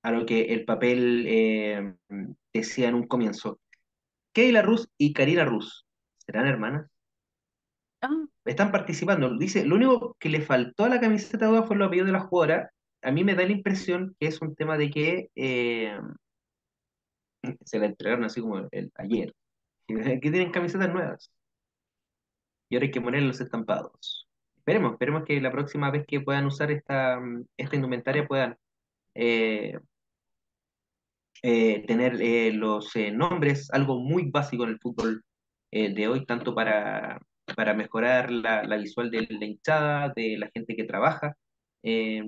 a 0.03 0.11
lo 0.11 0.25
que 0.25 0.53
el 0.53 0.65
papel 0.65 1.25
eh, 1.27 1.95
decía 2.53 2.89
en 2.89 2.95
un 2.95 3.07
comienzo. 3.07 3.59
Keila 4.33 4.61
Rus 4.61 4.89
y 4.97 5.13
Karina 5.13 5.45
Rus, 5.45 5.85
¿serán 6.17 6.47
hermanas? 6.47 6.89
Ah, 8.01 8.09
Están 8.45 8.71
participando. 8.71 9.37
Dice, 9.37 9.65
lo 9.65 9.75
único 9.75 10.15
que 10.19 10.29
le 10.29 10.41
faltó 10.41 10.85
a 10.85 10.89
la 10.89 10.99
camiseta 10.99 11.49
de 11.51 11.63
fue 11.63 11.75
los 11.77 11.87
apellidos 11.87 12.07
de 12.07 12.13
la 12.13 12.19
jugadora. 12.21 12.71
A 13.01 13.11
mí 13.11 13.23
me 13.23 13.35
da 13.35 13.43
la 13.45 13.51
impresión 13.51 14.15
que 14.19 14.27
es 14.27 14.41
un 14.41 14.55
tema 14.55 14.77
de 14.77 14.89
que 14.89 15.29
eh, 15.35 15.97
se 17.65 17.79
la 17.79 17.85
entregaron 17.87 18.23
así 18.25 18.41
como 18.41 18.67
el, 18.71 18.91
ayer. 18.95 19.33
Que 19.87 20.19
tienen 20.31 20.51
camisetas 20.51 20.91
nuevas 20.93 21.31
y 22.69 22.75
ahora 22.75 22.85
hay 22.85 22.91
que 22.91 23.01
poner 23.01 23.23
los 23.23 23.39
estampados. 23.41 24.22
Esperemos, 24.65 24.93
esperemos 24.93 25.25
que 25.25 25.41
la 25.41 25.51
próxima 25.51 25.91
vez 25.91 26.05
que 26.07 26.21
puedan 26.21 26.45
usar 26.45 26.71
esta, 26.71 27.19
mm, 27.19 27.45
esta 27.57 27.75
indumentaria 27.75 28.25
puedan 28.25 28.57
eh, 29.13 29.77
eh, 31.43 31.85
tener 31.85 32.21
eh, 32.21 32.53
los 32.53 32.93
nombres, 33.13 33.69
algo 33.73 33.99
muy 33.99 34.31
básico 34.31 34.63
en 34.63 34.69
el 34.69 34.79
fútbol 34.79 35.23
de 35.71 36.07
hoy, 36.07 36.25
tanto 36.25 36.55
para, 36.55 37.19
para 37.57 37.73
mejorar 37.73 38.31
la, 38.31 38.63
la 38.63 38.77
visual 38.77 39.11
de 39.11 39.27
la 39.29 39.45
hinchada, 39.45 40.13
de 40.15 40.37
la 40.37 40.49
gente 40.53 40.75
que 40.75 40.83
trabaja, 40.85 41.35
eh, 41.83 42.23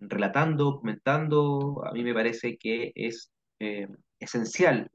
relatando, 0.00 0.78
comentando. 0.80 1.82
A 1.86 1.92
mí 1.92 2.02
me 2.02 2.14
parece 2.14 2.58
que 2.58 2.92
es 2.94 3.32
esencial 4.18 4.90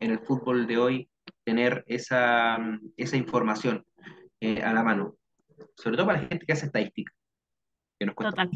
en 0.00 0.10
el 0.12 0.20
fútbol 0.20 0.66
de 0.66 0.78
hoy 0.78 1.10
tener 1.44 1.84
esa, 1.86 2.58
esa 2.96 3.16
información 3.16 3.84
a 4.42 4.72
la 4.72 4.82
mano, 4.82 5.16
sobre 5.74 5.96
todo 5.96 6.06
para 6.06 6.22
la 6.22 6.28
gente 6.28 6.46
que 6.46 6.52
hace 6.52 6.66
estadística, 6.66 7.12
que 7.98 8.06
nos 8.06 8.14
cuesta. 8.14 8.44
total. 8.44 8.50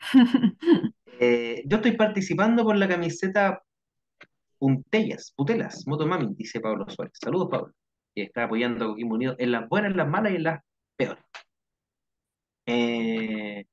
Eh, 1.22 1.64
yo 1.66 1.76
estoy 1.76 1.92
participando 1.92 2.64
por 2.64 2.74
la 2.78 2.88
camiseta 2.88 3.62
Puntellas, 4.56 5.34
Putelas, 5.36 5.86
Motomami, 5.86 6.34
dice 6.34 6.60
Pablo 6.60 6.88
Suárez. 6.88 7.12
Saludos, 7.22 7.48
Pablo, 7.50 7.74
que 8.14 8.22
está 8.22 8.44
apoyando 8.44 8.86
a 8.86 8.88
Coquimbo 8.88 9.16
Unido 9.16 9.34
en 9.38 9.52
las 9.52 9.68
buenas, 9.68 9.90
en 9.90 9.98
las 9.98 10.08
malas 10.08 10.32
y 10.32 10.36
en 10.36 10.42
las 10.44 10.60
peores. 10.96 11.22
Eh, 12.64 13.66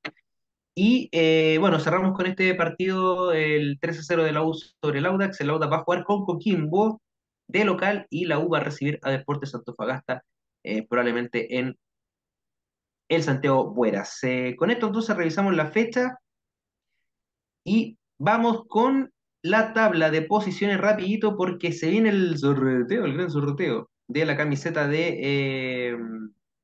y 0.74 1.08
eh, 1.10 1.56
bueno, 1.58 1.80
cerramos 1.80 2.16
con 2.16 2.26
este 2.26 2.54
partido, 2.54 3.32
el 3.32 3.80
3-0 3.80 4.24
de 4.24 4.32
la 4.32 4.42
U 4.42 4.54
sobre 4.54 4.98
el 4.98 5.06
Audax. 5.06 5.40
El 5.40 5.50
Audax 5.50 5.72
va 5.72 5.76
a 5.76 5.84
jugar 5.84 6.04
con 6.04 6.24
Coquimbo 6.24 7.00
de 7.48 7.64
local 7.64 8.06
y 8.10 8.26
la 8.26 8.38
U 8.38 8.48
va 8.48 8.58
a 8.58 8.64
recibir 8.64 8.98
a 9.02 9.10
Deportes 9.10 9.54
Antofagasta 9.54 10.22
eh, 10.62 10.86
probablemente 10.86 11.58
en 11.58 11.76
el 13.08 13.22
Santiago 13.22 13.72
Bueras. 13.72 14.18
Eh, 14.22 14.54
con 14.56 14.70
esto 14.70 14.86
entonces 14.86 15.16
revisamos 15.16 15.54
la 15.56 15.66
fecha 15.66 16.18
y 17.64 17.98
vamos 18.18 18.64
con 18.68 19.12
la 19.42 19.72
tabla 19.72 20.10
de 20.10 20.22
posiciones 20.22 20.80
rapidito 20.80 21.36
porque 21.36 21.72
se 21.72 21.88
viene 21.90 22.10
el 22.10 22.38
sorteo, 22.38 23.04
el 23.04 23.14
gran 23.14 23.30
sorteo 23.30 23.90
de 24.08 24.24
la 24.26 24.36
camiseta 24.36 24.88
de 24.88 25.18
eh, 25.20 25.96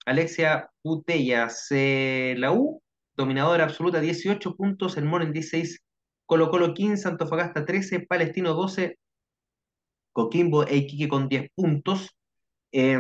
Alexia 0.07 0.71
Putellas. 0.83 1.67
Eh, 1.71 2.35
la 2.39 2.53
U, 2.53 2.83
dominadora 3.17 3.65
absoluta, 3.65 4.01
18 4.01 4.57
puntos, 4.57 4.97
el 4.97 5.05
Morning 5.05 5.33
16, 5.33 5.83
Colo 6.27 6.51
Colo 6.51 6.75
15, 6.75 7.09
Antofagasta 7.09 7.65
13, 7.65 8.01
Palestino 8.01 8.55
12, 8.55 8.99
Coquimbo 10.13 10.67
e 10.67 10.77
Iquique 10.77 11.09
con 11.09 11.29
10 11.29 11.51
puntos. 11.55 12.17
Eh, 12.77 12.99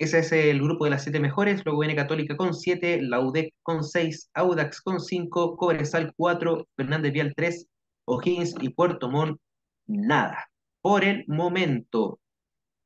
ese 0.00 0.18
es 0.18 0.32
el 0.32 0.60
grupo 0.60 0.84
de 0.84 0.90
las 0.90 1.04
7 1.04 1.20
mejores. 1.20 1.64
Luego 1.64 1.80
viene 1.80 1.94
Católica 1.94 2.36
con 2.36 2.52
7, 2.52 3.00
la 3.00 3.20
UDEC 3.20 3.54
con 3.62 3.84
6, 3.84 4.30
Audax 4.34 4.80
con 4.82 5.00
5, 5.00 5.56
Cobresal 5.56 6.12
4, 6.16 6.66
Fernández 6.76 7.12
Vial 7.12 7.32
3, 7.36 7.68
O'Higgins 8.06 8.56
y 8.60 8.70
Puerto 8.70 9.08
Montt 9.08 9.40
nada. 9.86 10.48
Por 10.80 11.04
el 11.04 11.24
momento, 11.28 12.18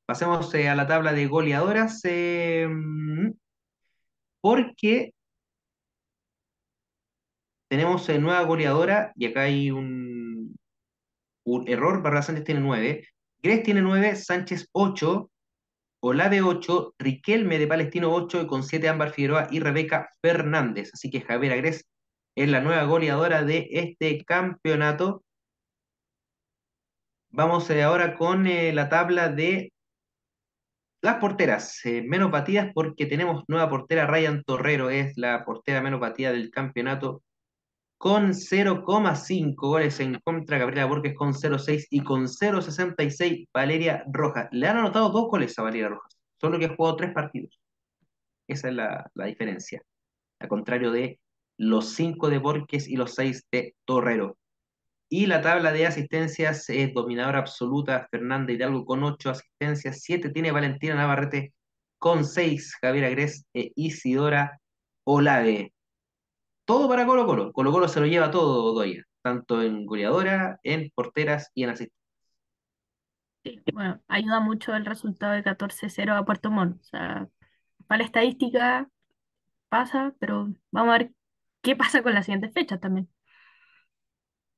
pasemos 0.07 0.55
eh, 0.55 0.69
a 0.69 0.75
la 0.75 0.87
tabla 0.87 1.15
de 1.15 1.27
goleadoras. 1.27 2.01
eh, 2.05 2.69
porque 4.43 5.15
tenemos 7.69 8.07
eh, 8.11 8.19
nueva 8.19 8.43
goleadora 8.43 9.13
y 9.17 9.27
acá 9.27 9.43
hay 9.43 9.71
un, 9.71 10.55
un 11.45 11.69
error. 11.69 12.03
Barra 12.03 12.21
Sánchez 12.21 12.45
tiene 12.45 12.61
9, 12.61 13.09
Gres 13.43 13.63
tiene 13.63 13.81
9, 13.81 14.17
Sánchez 14.17 14.69
8. 14.73 15.31
Olave 16.05 16.43
8, 16.43 16.97
Riquelme 16.99 17.61
de 17.61 17.69
Palestino 17.69 18.13
8 18.13 18.43
y 18.43 18.47
con 18.49 18.65
7 18.65 18.89
Ámbar 18.89 19.11
Figueroa 19.11 19.47
y 19.53 19.61
Rebeca 19.61 20.11
Fernández. 20.21 20.91
Así 20.95 21.11
que 21.11 21.21
Javier 21.21 21.53
Agres 21.53 21.89
es 22.35 22.49
la 22.49 22.61
nueva 22.61 22.83
goleadora 22.85 23.45
de 23.45 23.69
este 23.71 24.25
campeonato. 24.25 25.23
Vamos 27.31 27.71
eh, 27.71 27.85
ahora 27.85 28.17
con 28.17 28.49
eh, 28.49 28.73
la 28.73 28.89
tabla 28.89 29.29
de 29.29 29.73
las 31.03 31.17
porteras, 31.17 31.85
eh, 31.87 32.03
menos 32.03 32.33
batidas 32.33 32.73
porque 32.75 33.07
tenemos 33.07 33.45
nueva 33.47 33.69
portera, 33.71 34.07
Ryan 34.07 34.43
Torrero 34.43 34.91
es 34.91 35.17
la 35.17 35.45
portera 35.45 35.83
menos 35.83 36.01
batida 36.01 36.33
del 36.33 36.51
campeonato 36.51 37.23
con 38.03 38.33
0,5 38.33 39.55
goles 39.55 40.01
en 40.01 40.19
contra, 40.25 40.59
Gabriela 40.59 40.87
Borges 40.87 41.15
con 41.15 41.35
0,6 41.35 41.87
y 41.89 42.01
con 42.03 42.25
0,66 42.25 43.49
Valeria 43.55 44.03
Rojas. 44.13 44.49
Le 44.51 44.67
han 44.67 44.79
anotado 44.79 45.11
dos 45.11 45.29
goles 45.29 45.57
a 45.57 45.63
Valeria 45.63 45.91
Rojas, 45.91 46.19
solo 46.41 46.59
que 46.59 46.65
ha 46.65 46.75
jugado 46.75 46.97
tres 46.97 47.13
partidos. 47.15 47.61
Esa 48.49 48.71
es 48.71 48.75
la, 48.75 49.09
la 49.15 49.27
diferencia. 49.27 49.83
Al 50.41 50.49
contrario 50.49 50.91
de 50.91 51.21
los 51.59 51.91
5 51.91 52.29
de 52.29 52.39
Borges 52.39 52.89
y 52.89 52.97
los 52.97 53.15
6 53.15 53.47
de 53.53 53.77
Torrero. 53.85 54.37
Y 55.09 55.27
la 55.27 55.41
tabla 55.41 55.71
de 55.71 55.87
asistencias 55.87 56.69
es 56.71 56.93
dominadora 56.93 57.39
absoluta, 57.39 58.09
Fernanda 58.11 58.53
Hidalgo 58.53 58.85
con 58.85 59.05
8 59.05 59.31
asistencias, 59.31 60.01
7 60.03 60.31
tiene 60.31 60.51
Valentina 60.51 60.97
Navarrete 60.97 61.55
con 62.01 62.25
6, 62.25 62.79
Javier 62.83 63.05
Agres 63.05 63.47
e 63.55 63.71
Isidora 63.77 64.59
Olave 65.05 65.72
todo 66.65 66.89
para 66.89 67.07
Colo 67.07 67.27
Colo. 67.27 67.53
Colo 67.53 67.73
Colo 67.73 67.89
se 67.89 68.01
lo 68.01 68.07
lleva 68.07 68.31
todo, 68.31 68.73
Doya, 68.73 69.05
tanto 69.23 69.63
en 69.63 69.87
goleadora, 69.87 70.59
en 70.63 70.91
porteras 70.95 71.51
y 71.55 71.65
en 71.65 71.71
asistencias. 71.71 72.03
Sí, 73.45 73.61
bueno, 73.73 74.01
ayuda 74.07 74.39
mucho 74.41 74.75
el 74.75 74.87
resultado 74.87 75.33
de 75.33 75.43
14-0 75.43 76.17
a 76.17 76.25
Puerto 76.25 76.51
Montt. 76.51 76.81
O 76.81 76.85
sea, 76.85 77.29
para 77.89 77.99
la 77.99 78.05
estadística 78.05 78.89
pasa, 79.69 80.15
pero 80.21 80.53
vamos 80.71 80.95
a 80.95 80.99
ver 80.99 81.13
qué 81.63 81.75
pasa 81.77 82.03
con 82.03 82.15
las 82.15 82.27
siguientes 82.27 82.53
fechas 82.53 82.81
también. 82.81 83.09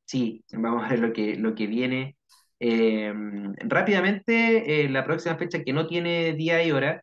Sí, 0.04 0.44
vamos 0.52 0.84
a 0.84 0.88
ver 0.88 0.98
lo 0.98 1.12
que, 1.12 1.36
lo 1.36 1.54
que 1.54 1.66
viene. 1.66 2.16
Eh, 2.60 3.12
rápidamente, 3.58 4.84
eh, 4.84 4.88
la 4.88 5.04
próxima 5.04 5.36
fecha 5.36 5.64
que 5.64 5.72
no 5.72 5.86
tiene 5.86 6.34
día 6.34 6.62
y 6.62 6.72
hora, 6.72 7.02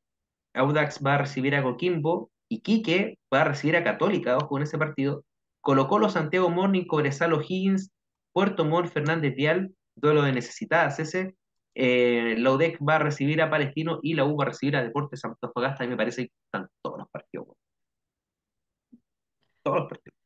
Audax 0.53 1.03
va 1.05 1.15
a 1.15 1.17
recibir 1.19 1.55
a 1.55 1.63
Coquimbo 1.63 2.30
Iquique 2.51 3.17
va 3.33 3.41
a 3.41 3.45
recibir 3.45 3.77
a 3.77 3.83
Católica, 3.83 4.37
ojo 4.37 4.57
en 4.57 4.63
ese 4.63 4.77
partido. 4.77 5.23
Colo 5.61 5.87
Colo, 5.87 6.09
Santiago 6.09 6.49
Morning, 6.49 6.85
Cobresal 6.85 7.33
Higgins, 7.33 7.91
Puerto 8.33 8.65
Montt, 8.65 8.91
Fernández 8.91 9.33
Vial, 9.35 9.73
duelo 9.95 10.23
de 10.23 10.33
necesitadas 10.33 10.99
ese. 10.99 11.35
Eh, 11.75 12.35
la 12.37 12.51
UDEC 12.51 12.77
va 12.81 12.97
a 12.97 12.99
recibir 12.99 13.41
a 13.41 13.49
Palestino 13.49 13.99
y 14.03 14.15
la 14.15 14.25
U 14.25 14.35
va 14.35 14.43
a 14.43 14.47
recibir 14.47 14.75
a 14.75 14.83
Deportes 14.83 15.23
Antofagasta. 15.23 15.85
Y 15.85 15.87
me 15.87 15.95
parece 15.95 16.27
que 16.27 16.33
están 16.45 16.67
todos 16.81 16.99
los 16.99 17.09
partidos. 17.09 17.47
Todos 19.63 19.77
los 19.79 19.87
partidos. 19.87 20.17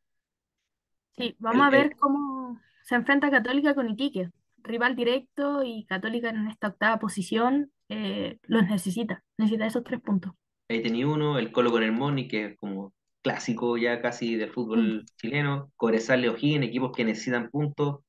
Sí, 1.17 1.35
vamos 1.37 1.67
a 1.67 1.69
ver 1.69 1.95
cómo 1.95 2.59
se 2.81 2.95
enfrenta 2.95 3.29
Católica 3.29 3.75
con 3.75 3.87
Iquique. 3.87 4.31
Rival 4.63 4.95
directo 4.95 5.61
y 5.63 5.85
Católica 5.85 6.29
en 6.29 6.47
esta 6.47 6.69
octava 6.69 6.97
posición 6.97 7.71
eh, 7.87 8.39
los 8.43 8.63
necesita. 8.63 9.23
Necesita 9.37 9.67
esos 9.67 9.83
tres 9.83 10.01
puntos. 10.01 10.33
Ahí 10.69 10.81
tenía 10.81 11.07
uno, 11.07 11.37
el 11.39 11.51
Colo 11.51 11.71
con 11.71 11.83
el 11.83 11.91
Moni, 11.91 12.27
que 12.27 12.45
es 12.45 12.57
como 12.57 12.93
clásico 13.21 13.77
ya 13.77 14.01
casi 14.01 14.35
del 14.35 14.51
fútbol 14.51 15.03
Mm. 15.03 15.05
chileno. 15.17 15.71
Cobresal 15.75 16.27
O'Higgins, 16.27 16.65
equipos 16.65 16.91
que 16.95 17.05
necesitan 17.05 17.49
puntos. 17.49 17.99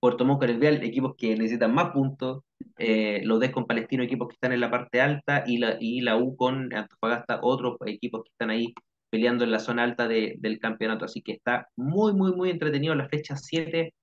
Puerto 0.00 0.24
Montt 0.24 0.40
con 0.40 0.50
el 0.50 0.60
Real, 0.60 0.82
equipos 0.84 1.14
que 1.16 1.36
necesitan 1.36 1.74
más 1.74 1.92
puntos. 1.92 2.42
Eh, 2.78 3.22
los 3.24 3.40
DES 3.40 3.52
con 3.52 3.66
Palestino, 3.66 4.02
equipos 4.04 4.28
que 4.28 4.34
están 4.34 4.52
en 4.52 4.60
la 4.60 4.70
parte 4.70 5.00
alta. 5.00 5.44
Y 5.46 5.58
la, 5.58 5.76
y 5.80 6.00
la 6.02 6.16
U 6.16 6.36
con 6.36 6.72
Antofagasta, 6.74 7.40
otros 7.42 7.76
equipos 7.86 8.22
que 8.24 8.30
están 8.30 8.50
ahí 8.50 8.74
peleando 9.10 9.44
en 9.44 9.50
la 9.52 9.60
zona 9.60 9.84
alta 9.84 10.06
de- 10.08 10.36
del 10.38 10.58
campeonato. 10.60 11.04
Así 11.04 11.22
que 11.22 11.32
está 11.32 11.68
muy, 11.76 12.12
muy, 12.14 12.32
muy 12.34 12.50
entretenido 12.50 12.94
la 12.94 13.08
fecha 13.08 13.36
7 13.36 13.94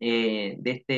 eh, 0.00 0.56
de, 0.58 0.70
este, 0.72 0.94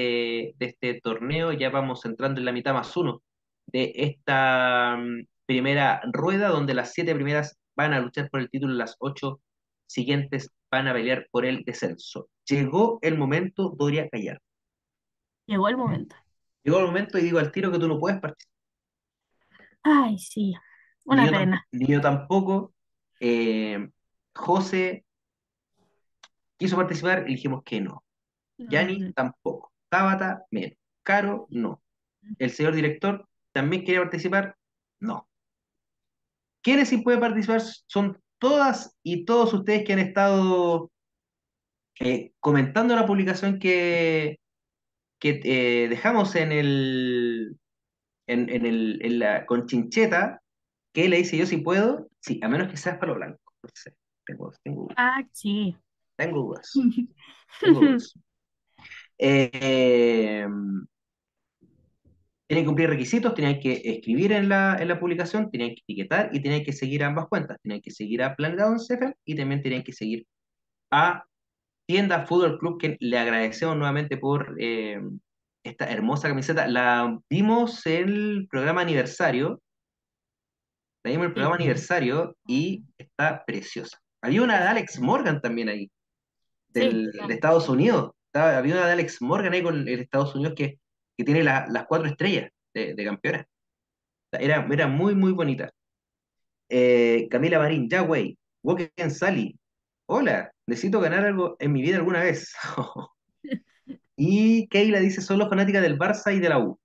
de 0.59 0.67
este 0.67 1.01
torneo. 1.03 1.53
Ya 1.53 1.71
vamos 1.71 2.05
entrando 2.07 2.41
en 2.41 2.47
la 2.47 2.53
mitad 2.53 2.75
más 2.75 2.97
uno 2.97 3.23
de 3.67 3.93
esta 3.97 4.97
mm, 4.99 5.23
primera 5.47 6.01
rueda, 6.13 6.49
donde 6.49 6.75
las 6.75 6.93
siete 6.93 7.15
primeras 7.15 7.59
van 7.77 7.93
a 7.93 8.01
luchar 8.01 8.31
por 8.31 8.41
el 8.41 8.51
título, 8.51 8.75
las 8.75 8.97
ocho 8.99 9.41
siguientes 9.87 10.51
van 10.71 10.89
a 10.89 10.93
pelear 10.93 11.27
por 11.31 11.45
el 11.45 11.65
descenso. 11.65 12.29
Llegó 12.49 12.99
el 13.03 13.19
momento, 13.19 13.75
Doria 13.77 14.09
Callar. 14.09 14.41
Llegó 15.47 15.69
el 15.69 15.77
momento. 15.77 16.17
Llegó 16.63 16.79
el 16.81 16.87
momento 16.87 17.19
y 17.19 17.23
digo 17.23 17.39
al 17.39 17.53
tiro 17.53 17.71
que 17.71 17.79
tú 17.79 17.87
no 17.89 17.99
puedes 17.99 18.21
participar. 18.21 18.55
Ay, 19.83 20.19
sí, 20.19 20.55
Ni 21.05 21.13
una 21.15 21.27
yo, 21.27 21.33
pena. 21.33 21.67
ni 21.73 21.87
yo 21.87 22.01
tampoco. 22.01 22.73
Eh, 23.21 23.89
José 24.35 25.05
quiso 26.57 26.77
participar 26.77 27.25
y 27.29 27.35
dijimos 27.35 27.63
que 27.65 27.81
no. 27.81 28.03
Yani 28.57 28.99
Mm, 28.99 29.13
tampoco. 29.13 29.73
Tabata, 29.89 30.45
menos. 30.51 30.79
Caro, 31.03 31.47
no. 31.51 31.83
El 32.39 32.51
señor 32.51 32.75
director 32.75 33.29
también 33.53 33.85
quería 33.85 34.01
participar, 34.01 34.57
no. 35.01 35.29
¿Quiénes 36.65 36.91
sí 36.91 36.99
pueden 36.99 37.21
participar? 37.21 37.63
Son 37.89 38.19
todas 38.41 38.97
y 39.05 39.27
todos 39.27 39.55
ustedes 39.55 39.85
que 39.87 39.95
han 39.95 40.01
estado 40.01 40.91
eh, 42.01 42.33
comentando 42.41 42.95
la 42.97 43.07
publicación 43.07 43.59
que, 43.59 44.39
que 45.21 45.41
eh, 45.45 45.89
dejamos 45.89 46.35
en 46.37 46.53
el, 46.53 47.59
en, 48.27 48.51
en 48.51 48.67
el, 48.67 49.01
en 49.03 49.21
la 49.21 49.47
conchincheta, 49.47 50.43
que 50.95 51.09
le 51.09 51.19
dice 51.19 51.37
yo 51.39 51.47
si 51.47 51.59
puedo, 51.59 52.09
sí, 52.21 52.41
a 52.43 52.49
menos 52.49 52.69
que 52.71 52.77
seas 52.77 52.99
palo 52.99 53.17
blanco. 53.17 53.41
No 53.63 53.71
sé, 53.75 53.95
tengo, 54.27 54.53
tengo, 54.65 54.89
Ah, 54.97 55.23
sí. 55.33 55.77
tengo 56.17 56.43
dudas, 56.43 56.71
tengo 57.61 57.81
dudas. 57.83 58.15
Eh, 59.19 60.47
tienen 62.47 62.65
que 62.65 62.67
cumplir 62.67 62.91
requisitos, 62.91 63.35
tienen 63.35 63.59
que 63.61 63.81
escribir 63.85 64.33
en 64.33 64.49
la, 64.49 64.77
en 64.79 64.89
la 64.89 65.01
publicación, 65.01 65.51
tienen 65.51 65.71
que 65.75 65.81
etiquetar 65.81 66.31
y 66.33 66.41
tienen 66.41 66.63
que 66.65 66.73
seguir 66.73 67.03
ambas 67.03 67.27
cuentas. 67.29 67.59
Tienen 67.63 67.81
que 67.81 67.91
seguir 67.91 68.23
a 68.23 68.35
Planeta 68.37 68.67
11 68.69 68.95
FM 68.95 69.15
y 69.25 69.35
también 69.35 69.63
tienen 69.63 69.83
que 69.83 69.93
seguir 69.93 70.27
a 70.93 71.25
Tienda 71.89 72.27
Fútbol 72.27 72.59
Club, 72.59 72.79
que 72.81 72.97
le 73.01 73.19
agradecemos 73.19 73.77
nuevamente 73.77 74.17
por 74.19 74.57
eh, 74.59 75.01
esta 75.65 75.91
hermosa 75.91 76.29
camiseta. 76.29 76.67
La 76.67 77.19
vimos 77.31 77.85
en 77.87 78.09
el 78.09 78.47
programa 78.51 78.83
aniversario, 78.83 79.61
la 81.05 81.11
vimos 81.11 81.25
en 81.25 81.31
el 81.31 81.31
Sí. 81.31 81.35
programa 81.35 81.57
aniversario 81.57 82.37
y 82.47 82.85
está 82.99 83.45
preciosa. 83.47 83.99
Había 84.23 84.43
una 84.43 84.61
de 84.61 84.69
Alex 84.69 85.01
Morgan 85.01 85.41
también 85.41 85.69
ahí, 85.69 85.91
del, 86.69 87.11
Sí, 87.13 87.19
de 87.27 87.35
Estados 87.35 87.69
Unidos. 87.69 88.13
Estaba- 88.33 88.57
había 88.59 88.75
una 88.75 88.87
de 88.87 88.93
Alex 88.93 89.21
Morgan 89.23 89.53
ahí 89.53 89.63
con 89.63 89.77
el 89.77 89.89
Estados 89.89 90.35
Unidos 90.35 90.55
que, 90.57 90.79
que 91.17 91.25
tiene 91.25 91.43
la- 91.45 91.67
las 91.69 91.87
cuatro 91.87 92.09
estrellas 92.09 92.51
de, 92.75 92.95
de 92.95 93.05
campeona. 93.05 93.47
Era, 94.33 94.67
era 94.71 94.89
muy, 94.89 95.15
muy 95.15 95.33
bonita. 95.33 95.71
Eh, 96.69 97.29
Camila 97.31 97.59
Marín, 97.59 97.89
ya, 97.89 98.01
güey. 98.01 98.39
Walken 98.63 99.11
Sally. 99.11 99.59
Hola, 100.07 100.53
necesito 100.67 101.01
ganar 101.01 101.25
algo 101.25 101.57
en 101.59 101.73
mi 101.73 101.83
vida 101.83 101.97
alguna 101.97 102.21
vez. 102.23 102.53
Y 104.17 104.69
Keila 104.69 105.01
dice, 105.01 105.21
solo 105.21 105.49
fanática 105.49 105.81
del 105.81 105.99
Barça 105.99 106.33
y 106.33 106.39
de 106.39 106.49
la 106.49 106.59
U. 106.61 106.79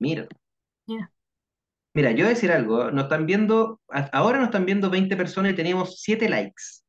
Mira, 0.00 0.26
mira. 0.84 1.12
mira, 1.94 2.10
yo 2.10 2.24
voy 2.24 2.26
a 2.26 2.34
decir 2.34 2.50
algo. 2.50 2.90
Nos 2.90 3.04
están 3.04 3.24
viendo, 3.24 3.80
ahora 4.12 4.38
nos 4.38 4.48
están 4.48 4.66
viendo 4.66 4.90
20 4.90 5.16
personas 5.16 5.52
y 5.52 5.54
tenemos 5.54 6.00
7 6.00 6.28
likes. 6.28 6.82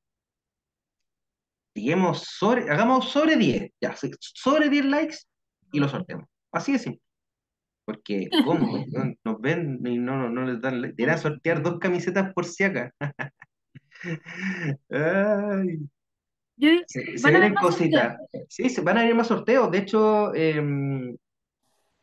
Lleguemos 1.76 2.24
sobre, 2.24 2.70
hagamos 2.72 3.10
sobre 3.10 3.36
10, 3.36 3.72
ya, 3.82 3.96
sobre 4.20 4.70
10 4.70 4.86
likes 4.86 5.18
y 5.74 5.80
lo 5.82 5.90
sorteamos. 5.90 6.28
Así 6.54 6.74
de 6.74 6.80
simple. 6.80 7.02
Porque, 7.86 8.30
¿cómo? 8.46 8.86
No- 8.92 9.14
Nos 9.26 9.42
ven 9.42 9.80
y 9.86 9.98
no, 9.98 10.18
no, 10.18 10.30
no 10.30 10.46
les 10.46 10.62
dan. 10.62 10.82
Deberían 10.82 11.20
sortear 11.20 11.62
dos 11.64 11.80
camisetas 11.80 12.34
por 12.34 12.46
si 12.46 12.64
acá. 12.66 12.94
Ay, 14.90 15.80
Yo, 16.56 16.70
se, 16.88 17.18
se 17.18 17.30
vienen 17.30 17.56
cositas. 17.56 18.18
Sí, 18.50 18.70
se 18.70 18.82
van 18.82 18.98
a 18.98 19.06
ir 19.06 19.16
más 19.16 19.28
sorteos. 19.28 19.72
De 19.72 19.80
hecho, 19.80 20.34
em, 20.36 21.16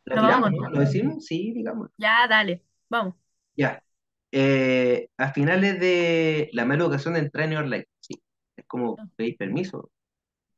lo 0.05 0.15
Lo 0.15 0.21
vamos 0.23 0.47
a 0.47 0.49
tiramos, 0.49 0.51
¿no? 0.51 0.57
contar. 0.57 0.71
¿Lo 0.73 0.79
decimos? 0.81 1.25
Sí, 1.25 1.53
digamos. 1.53 1.89
Ya, 1.97 2.27
dale, 2.29 2.63
vamos. 2.89 3.15
Ya. 3.55 3.83
Eh, 4.31 5.09
a 5.17 5.33
finales 5.33 5.79
de 5.79 6.49
la 6.53 6.65
mala 6.65 6.83
educación 6.83 7.13
de 7.15 7.21
entrar 7.21 7.51
en 7.51 7.57
Online. 7.57 7.85
Sí. 7.99 8.21
Es 8.55 8.65
como 8.67 8.95
pedir 9.15 9.37
permiso. 9.37 9.77
O 9.79 9.91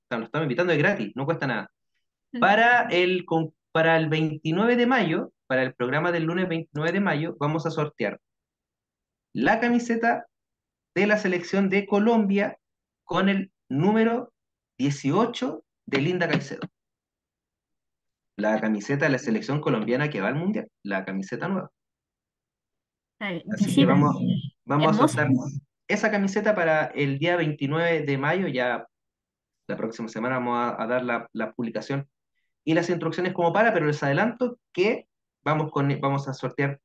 sea, 0.09 0.19
lo 0.19 0.25
estamos 0.25 0.45
invitando 0.45 0.73
de 0.73 0.79
gratis, 0.79 1.13
no 1.15 1.25
cuesta 1.25 1.47
nada. 1.47 1.71
Para 2.39 2.87
el, 2.89 3.25
para 3.71 3.97
el 3.97 4.09
29 4.09 4.75
de 4.75 4.87
mayo, 4.87 5.31
para 5.47 5.63
el 5.63 5.73
programa 5.73 6.11
del 6.11 6.23
lunes 6.23 6.47
29 6.47 6.91
de 6.91 6.99
mayo, 6.99 7.35
vamos 7.39 7.65
a 7.65 7.71
sortear 7.71 8.19
la 9.33 9.59
camiseta 9.59 10.27
de 10.95 11.07
la 11.07 11.17
selección 11.17 11.69
de 11.69 11.85
Colombia 11.85 12.57
con 13.03 13.29
el 13.29 13.51
número 13.69 14.31
18 14.77 15.63
de 15.87 16.01
Linda 16.01 16.27
Caicedo. 16.27 16.61
La 18.37 18.59
camiseta 18.59 19.05
de 19.05 19.11
la 19.11 19.19
selección 19.19 19.61
colombiana 19.61 20.09
que 20.09 20.21
va 20.21 20.29
al 20.29 20.35
mundial, 20.35 20.67
la 20.83 21.05
camiseta 21.05 21.47
nueva. 21.47 21.71
Así 23.19 23.75
que 23.75 23.85
vamos, 23.85 24.15
vamos 24.65 24.87
a 24.91 25.07
soltar 25.07 25.29
esa 25.87 26.11
camiseta 26.11 26.55
para 26.55 26.85
el 26.87 27.19
día 27.19 27.35
29 27.37 28.01
de 28.01 28.17
mayo, 28.17 28.47
ya 28.47 28.87
la 29.67 29.77
próxima 29.77 30.07
semana 30.07 30.39
vamos 30.39 30.57
a, 30.57 30.81
a 30.81 30.87
dar 30.87 31.03
la, 31.03 31.27
la 31.31 31.53
publicación 31.53 32.09
y 32.63 32.73
las 32.73 32.89
instrucciones 32.89 33.33
como 33.33 33.53
para, 33.53 33.73
pero 33.73 33.85
les 33.85 34.01
adelanto 34.03 34.59
que 34.71 35.07
vamos, 35.43 35.71
con, 35.71 35.99
vamos 35.99 36.27
a 36.27 36.33
sortear 36.33 36.79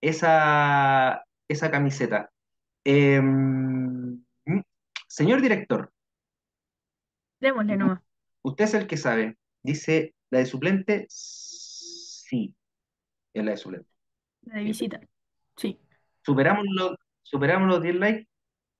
esa, 0.00 1.24
esa 1.48 1.70
camiseta. 1.70 2.30
Em, 2.84 4.22
señor 5.06 5.40
director, 5.40 5.90
Démosle 7.40 7.76
nomás, 7.76 8.00
usted 8.42 8.64
es 8.64 8.74
el 8.74 8.86
que 8.86 8.96
sabe. 8.96 9.36
Dice, 9.62 10.14
¿la 10.30 10.40
de 10.40 10.46
suplente? 10.46 11.06
Sí, 11.08 12.54
es 13.32 13.44
la 13.44 13.52
de 13.52 13.56
suplente. 13.56 13.88
la 14.42 14.58
de 14.58 14.64
visita. 14.64 15.00
Sí. 15.56 15.78
Superamos 16.24 16.64
los, 16.70 16.96
superamos 17.22 17.68
los 17.68 17.82
10 17.82 17.96
likes. 17.96 18.28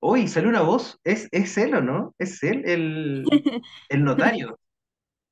Uy, 0.00 0.28
salió 0.28 0.48
una 0.48 0.62
voz. 0.62 0.98
¿Es, 1.04 1.28
es 1.30 1.56
él 1.58 1.74
o 1.74 1.80
no? 1.80 2.14
Es 2.18 2.42
él, 2.42 2.62
el, 2.66 3.24
el 3.88 4.04
notario. 4.04 4.58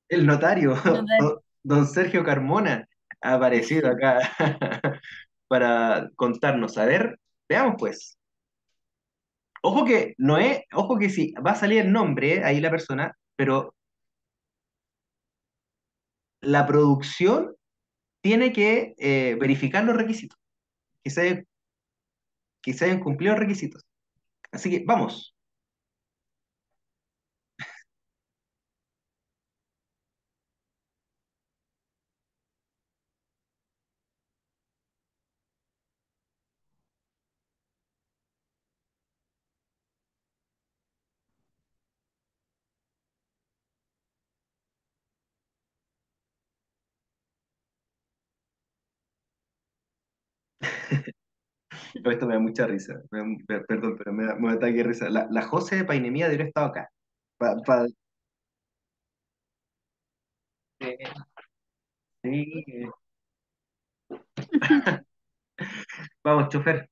El 0.09 0.27
notario, 0.27 0.75
Notar. 0.75 1.41
don, 1.63 1.87
Sergio 1.87 2.25
Carmona, 2.25 2.89
ha 3.21 3.35
aparecido 3.35 3.89
acá 3.89 4.21
para 5.49 6.11
contarnos. 6.17 6.79
A 6.79 6.85
ver, 6.85 7.19
veamos 7.49 7.77
pues. 7.79 8.19
Ojo 9.63 9.85
que 9.85 10.15
no 10.19 10.39
es, 10.39 10.61
ojo 10.73 10.97
que 10.99 11.11
sí, 11.11 11.35
va 11.45 11.53
a 11.53 11.57
salir 11.57 11.81
el 11.81 11.93
nombre, 11.93 12.37
eh, 12.37 12.45
ahí 12.45 12.61
la 12.61 12.71
persona, 12.71 13.17
pero 13.35 13.75
la 16.41 16.67
producción 16.67 17.57
tiene 18.21 18.53
que 18.53 18.95
eh, 18.99 19.37
verificar 19.41 19.85
los 19.85 19.97
requisitos, 19.97 20.39
que 21.03 21.11
se, 21.11 21.47
que 22.63 22.73
se 22.73 22.85
hayan 22.85 23.01
cumplido 23.01 23.33
los 23.33 23.41
requisitos. 23.41 23.85
Así 24.53 24.71
que 24.71 24.85
vamos. 24.87 25.36
Pero 52.07 52.13
Esto 52.15 52.27
me 52.27 52.35
da 52.35 52.41
mucha 52.41 52.67
risa. 52.67 52.95
me 53.11 53.19
da- 53.19 53.25
me- 53.49 53.61
perdón, 53.65 53.97
pero 53.99 54.13
me 54.13 54.25
da, 54.27 54.35
me 54.37 54.57
da 54.57 54.69
risa. 54.85 55.09
La, 55.11 55.27
la 55.31 55.43
José 55.43 55.77
de 55.77 55.85
Painemía 55.85 56.27
debería 56.27 56.47
estar 56.47 56.65
acá. 56.71 56.91
Pa- 57.39 57.57
pa- 57.67 57.87
sí, 62.23 62.65
eh. 62.69 62.91
Vamos, 66.23 66.49
chofer. 66.51 66.89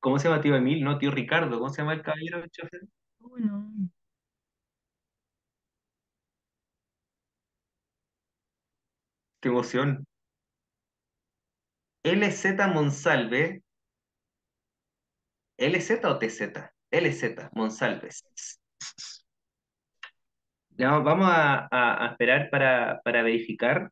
¿Cómo 0.00 0.18
se 0.18 0.28
llama 0.28 0.40
tío 0.42 0.56
Emil? 0.56 0.82
No, 0.84 0.98
tío 0.98 1.10
Ricardo. 1.10 1.58
¿Cómo 1.58 1.70
se 1.70 1.82
llama 1.82 1.94
el 1.94 2.02
caballero 2.02 2.40
del 2.40 2.50
chofer? 2.50 2.80
Bueno, 3.18 3.72
Qué 9.40 9.48
emoción. 9.48 10.06
LZ 12.04 12.44
Monsalve. 12.74 13.62
¿LZ 15.58 16.04
o 16.04 16.18
TZ? 16.18 16.40
LZ 16.90 17.50
Monsalves. 17.52 18.24
Ya, 20.70 20.98
vamos 20.98 21.28
a 21.30 22.08
esperar 22.10 22.48
para, 22.50 23.00
para 23.04 23.22
verificar. 23.22 23.90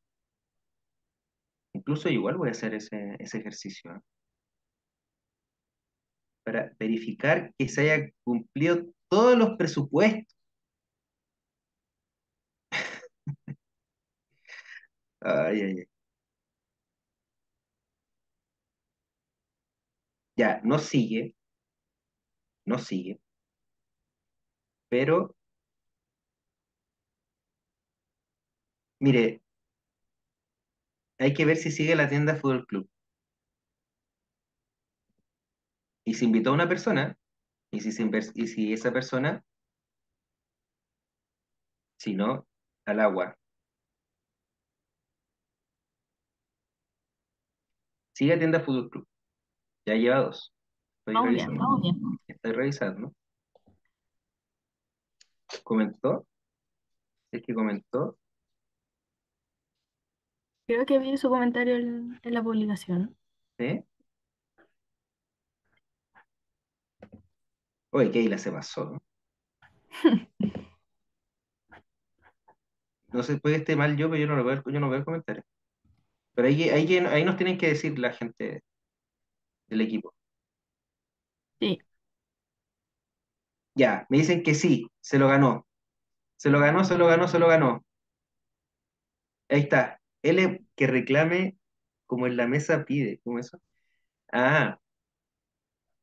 Incluso 1.75 2.09
igual 2.09 2.37
voy 2.37 2.49
a 2.49 2.53
hacer 2.53 2.75
ese, 2.75 3.17
ese 3.19 3.39
ejercicio. 3.39 3.95
¿eh? 3.95 4.01
Para 6.45 6.73
verificar 6.79 7.53
que 7.59 7.69
se 7.69 7.83
haya 7.93 8.11
cumplido 8.25 8.85
todos 9.09 9.37
los 9.39 9.57
presupuestos. 9.57 10.35
Ay, 15.21 15.61
ay, 15.63 15.79
ay. 15.79 15.98
Ya, 20.39 20.61
no 20.65 20.79
sigue, 20.79 21.35
no 22.67 22.79
sigue, 22.79 23.21
pero 24.89 25.35
mire, 29.01 29.41
hay 31.21 31.33
que 31.33 31.45
ver 31.45 31.57
si 31.57 31.71
sigue 31.71 31.95
la 31.95 32.09
tienda 32.09 32.35
Fútbol 32.35 32.67
Club. 32.67 32.89
Y 36.05 36.15
se 36.15 36.25
invitó 36.25 36.51
a 36.51 36.55
una 36.55 36.69
persona, 36.69 37.17
y 37.71 37.81
si, 37.81 37.91
y 38.35 38.47
si 38.49 38.73
esa 38.73 38.93
persona, 38.93 39.45
si 41.99 42.15
no, 42.15 42.47
al 42.87 43.01
agua. 43.01 43.37
Sigue 48.13 48.35
a 48.35 48.39
tienda 48.39 48.61
Fútbol 48.61 48.91
Club. 48.91 49.07
Ya 49.89 49.95
lleva 49.95 50.21
dos. 50.21 50.53
Estoy 50.99 51.15
vamos 51.15 51.31
bien, 51.31 51.47
revisando. 51.49 51.65
vamos 51.65 51.81
bien. 51.81 52.19
Estoy 52.27 52.53
revisando. 52.53 53.13
¿Comentó? 55.65 56.27
Es 57.33 57.43
que 57.43 57.55
comentó. 57.55 58.19
Creo 60.67 60.85
que 60.85 60.99
vi 60.99 61.17
su 61.17 61.31
comentario 61.31 61.77
en, 61.77 62.21
en 62.23 62.35
la 62.35 62.43
publicación. 62.43 63.17
¿eh? 63.57 63.83
Oye, 67.89 68.11
Keila 68.11 68.37
se 68.37 68.53
pasó. 68.53 68.91
¿no? 68.91 69.03
No 73.11 73.23
sé, 73.23 73.39
puede 73.39 73.57
estar 73.57 73.75
mal 73.75 73.97
yo, 73.97 74.11
pero 74.11 74.21
yo 74.21 74.27
no 74.27 74.37
lo 74.37 74.45
veo, 74.45 74.63
yo 74.67 74.81
no 74.81 74.91
veo 74.91 74.99
el 74.99 75.05
comentario. 75.07 75.43
Pero 76.35 76.47
ahí, 76.47 76.69
ahí, 76.69 76.99
ahí 76.99 77.25
nos 77.25 77.39
tienen 77.39 77.57
que 77.57 77.69
decir 77.69 77.99
la 77.99 78.13
gente 78.13 78.63
del 79.69 79.81
equipo. 79.83 80.15
Sí, 81.61 81.79
Ya, 83.75 84.07
me 84.11 84.19
dicen 84.19 84.43
que 84.43 84.55
sí, 84.55 84.89
se 85.01 85.19
lo 85.19 85.29
ganó. 85.29 85.67
Se 86.37 86.51
lo 86.51 86.61
ganó, 86.61 86.85
se 86.85 86.99
lo 86.99 87.07
ganó, 87.09 87.29
se 87.29 87.39
lo 87.41 87.49
ganó. 87.49 87.85
Ahí 89.49 89.61
está. 89.61 90.01
L 90.23 90.65
que 90.77 90.87
reclame 90.87 91.59
como 92.07 92.27
en 92.27 92.37
la 92.37 92.47
mesa 92.47 92.85
pide. 92.85 93.21
¿Cómo 93.25 93.39
eso? 93.39 93.59
Ah, 94.33 94.79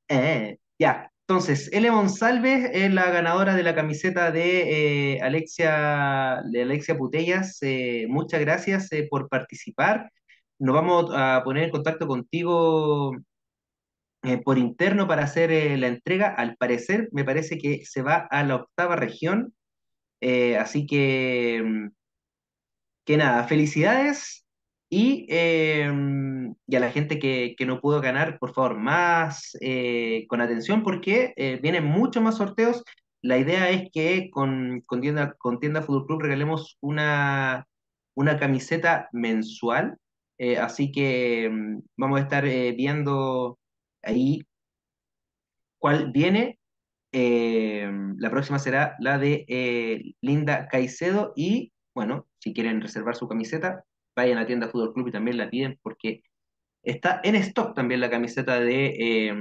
eh, 0.08 0.60
ya. 0.80 1.12
Entonces, 1.28 1.70
L 1.74 1.90
Monsalves 1.92 2.70
es 2.74 2.94
la 2.94 3.10
ganadora 3.10 3.56
de 3.56 3.64
la 3.64 3.74
camiseta 3.76 4.32
de 4.32 5.16
eh, 5.16 5.22
Alexia, 5.22 6.42
de 6.52 6.62
Alexia 6.62 6.98
Putellas. 6.98 7.58
Eh, 7.62 8.06
muchas 8.10 8.42
gracias 8.42 8.90
por 9.10 9.28
participar. 9.28 10.12
Nos 10.60 10.76
vamos 10.76 11.12
a 11.16 11.42
poner 11.44 11.64
en 11.66 11.72
contacto 11.72 12.08
contigo 12.08 13.14
eh, 14.26 14.41
por 14.43 14.57
interno 14.57 15.07
para 15.07 15.23
hacer 15.23 15.52
eh, 15.52 15.77
la 15.77 15.88
entrega. 15.88 16.27
Al 16.30 16.56
parecer, 16.57 17.10
me 17.11 17.23
parece 17.23 17.57
que 17.57 17.85
se 17.85 18.02
va 18.02 18.27
a 18.30 18.43
la 18.43 18.56
octava 18.56 18.95
región. 18.95 19.53
Eh, 20.22 20.57
así 20.57 20.88
que, 20.88 21.61
mm, 21.64 21.89
que 23.06 23.18
nada, 23.18 23.43
felicidades. 23.45 24.45
Y, 24.89 25.26
eh, 25.30 25.91
y 26.68 26.76
a 26.76 26.80
la 26.80 26.91
gente 26.91 27.19
que, 27.19 27.56
que 27.57 27.65
no 27.65 27.81
pudo 27.81 28.02
ganar, 28.02 28.39
por 28.39 28.53
favor, 28.53 28.77
más 28.77 29.57
eh, 29.61 30.26
con 30.30 30.41
atención 30.41 30.84
porque 30.84 31.34
vienen 31.61 31.85
muchos 31.85 32.23
más 32.23 32.38
sorteos. 32.38 32.84
La 33.22 33.38
idea 33.38 33.69
es 33.69 33.89
que 33.91 34.30
con, 34.31 34.81
con 34.85 35.02
Tienda, 35.02 35.34
con 35.38 35.60
Tienda 35.60 35.81
Fútbol 35.81 36.06
Club 36.07 36.22
regalemos 36.22 36.77
una, 36.81 37.68
una 38.15 38.39
camiseta 38.39 39.10
mensual. 39.11 39.97
Así 40.60 40.91
que 40.91 41.49
mm, 41.52 41.81
vamos 41.97 42.19
a 42.19 42.23
estar 42.23 42.43
viendo 42.43 43.60
ahí 44.06 44.41
cuál 45.80 46.11
viene. 46.11 46.60
Eh, 47.11 47.90
la 48.18 48.30
próxima 48.30 48.60
será 48.60 48.95
la 48.99 49.18
de 49.18 49.45
eh, 49.48 50.15
Linda 50.22 50.68
Caicedo 50.68 51.34
y 51.36 51.72
bueno, 51.94 52.27
si 52.40 52.53
quieren 52.53 52.82
reservar 52.82 53.15
su 53.15 53.27
camiseta, 53.27 53.86
vayan 54.15 54.38
a 54.38 54.45
tienda 54.45 54.68
Fútbol 54.68 54.94
Club 54.94 55.07
y 55.07 55.11
también 55.11 55.38
la 55.38 55.49
piden 55.49 55.80
porque 55.82 56.23
está 56.84 57.22
en 57.23 57.36
stock 57.36 57.73
también 57.73 58.02
la 58.02 58.10
camiseta 58.10 58.60
de, 58.60 58.88
eh, 58.98 59.34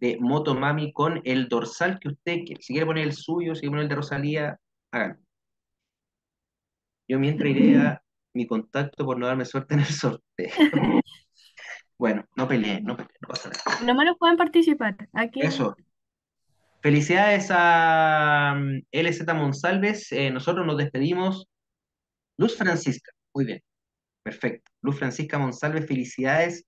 de 0.00 0.18
Motomami 0.20 0.92
con 0.92 1.20
el 1.24 1.48
dorsal 1.48 1.98
que 1.98 2.08
usted 2.08 2.44
quiere. 2.44 2.62
Si 2.62 2.74
quiere 2.74 2.86
poner 2.86 3.04
el 3.04 3.12
suyo, 3.12 3.54
si 3.54 3.62
quiere 3.62 3.70
poner 3.70 3.82
el 3.84 3.88
de 3.88 3.96
Rosalía, 3.96 4.60
hagan. 4.92 5.18
Yo 7.08 7.18
mientras 7.18 7.50
iré 7.50 7.76
a 7.78 8.02
mi 8.34 8.46
contacto 8.46 9.04
por 9.04 9.18
no 9.18 9.26
darme 9.26 9.44
suerte 9.44 9.74
en 9.74 9.80
el 9.80 9.86
sorteo. 9.86 10.50
Bueno, 12.00 12.24
no 12.34 12.48
peleen, 12.48 12.82
no 12.84 12.96
peleen, 12.96 13.14
no 13.20 13.28
pasa 13.28 13.50
nada. 13.50 13.78
Por 13.78 13.86
lo 13.86 13.94
menos 13.94 14.16
pueden 14.18 14.38
participar. 14.38 14.96
Aquí, 15.12 15.40
Eso. 15.42 15.76
Felicidades 16.80 17.48
a 17.50 18.54
mm, 18.56 18.84
LZ 18.90 19.34
Monsalves. 19.34 20.10
Eh, 20.12 20.30
nosotros 20.30 20.66
nos 20.66 20.78
despedimos. 20.78 21.46
Luz 22.38 22.56
Francisca. 22.56 23.12
Muy 23.34 23.44
bien. 23.44 23.62
Perfecto. 24.22 24.72
Luz 24.80 24.98
Francisca 24.98 25.38
Monsalves, 25.38 25.86
felicidades. 25.86 26.64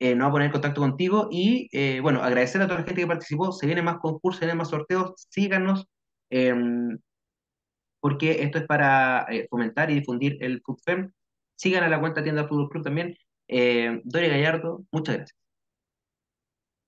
Eh, 0.00 0.14
nos 0.14 0.24
va 0.24 0.28
a 0.28 0.32
poner 0.32 0.46
en 0.46 0.52
contacto 0.52 0.80
contigo 0.80 1.28
y, 1.30 1.68
eh, 1.72 2.00
bueno, 2.00 2.22
agradecer 2.22 2.62
a 2.62 2.66
toda 2.66 2.80
la 2.80 2.86
gente 2.86 3.02
que 3.02 3.06
participó. 3.06 3.52
Se 3.52 3.66
vienen 3.66 3.84
más 3.84 3.98
concursos, 3.98 4.38
se 4.38 4.46
vienen 4.46 4.56
más 4.56 4.70
sorteos. 4.70 5.12
Síganos, 5.28 5.86
eh, 6.30 6.54
porque 8.00 8.42
esto 8.42 8.56
es 8.56 8.66
para 8.66 9.26
eh, 9.30 9.46
fomentar 9.50 9.90
y 9.90 9.96
difundir 9.96 10.38
el 10.40 10.62
FUTFEM. 10.62 11.12
Sigan 11.56 11.84
a 11.84 11.90
la 11.90 12.00
cuenta 12.00 12.22
Tienda 12.22 12.48
Fútbol 12.48 12.70
Club 12.70 12.84
también. 12.84 13.14
Eh, 13.48 14.00
Gallardo, 14.04 14.84
muchas 14.90 15.16
gracias. 15.16 15.38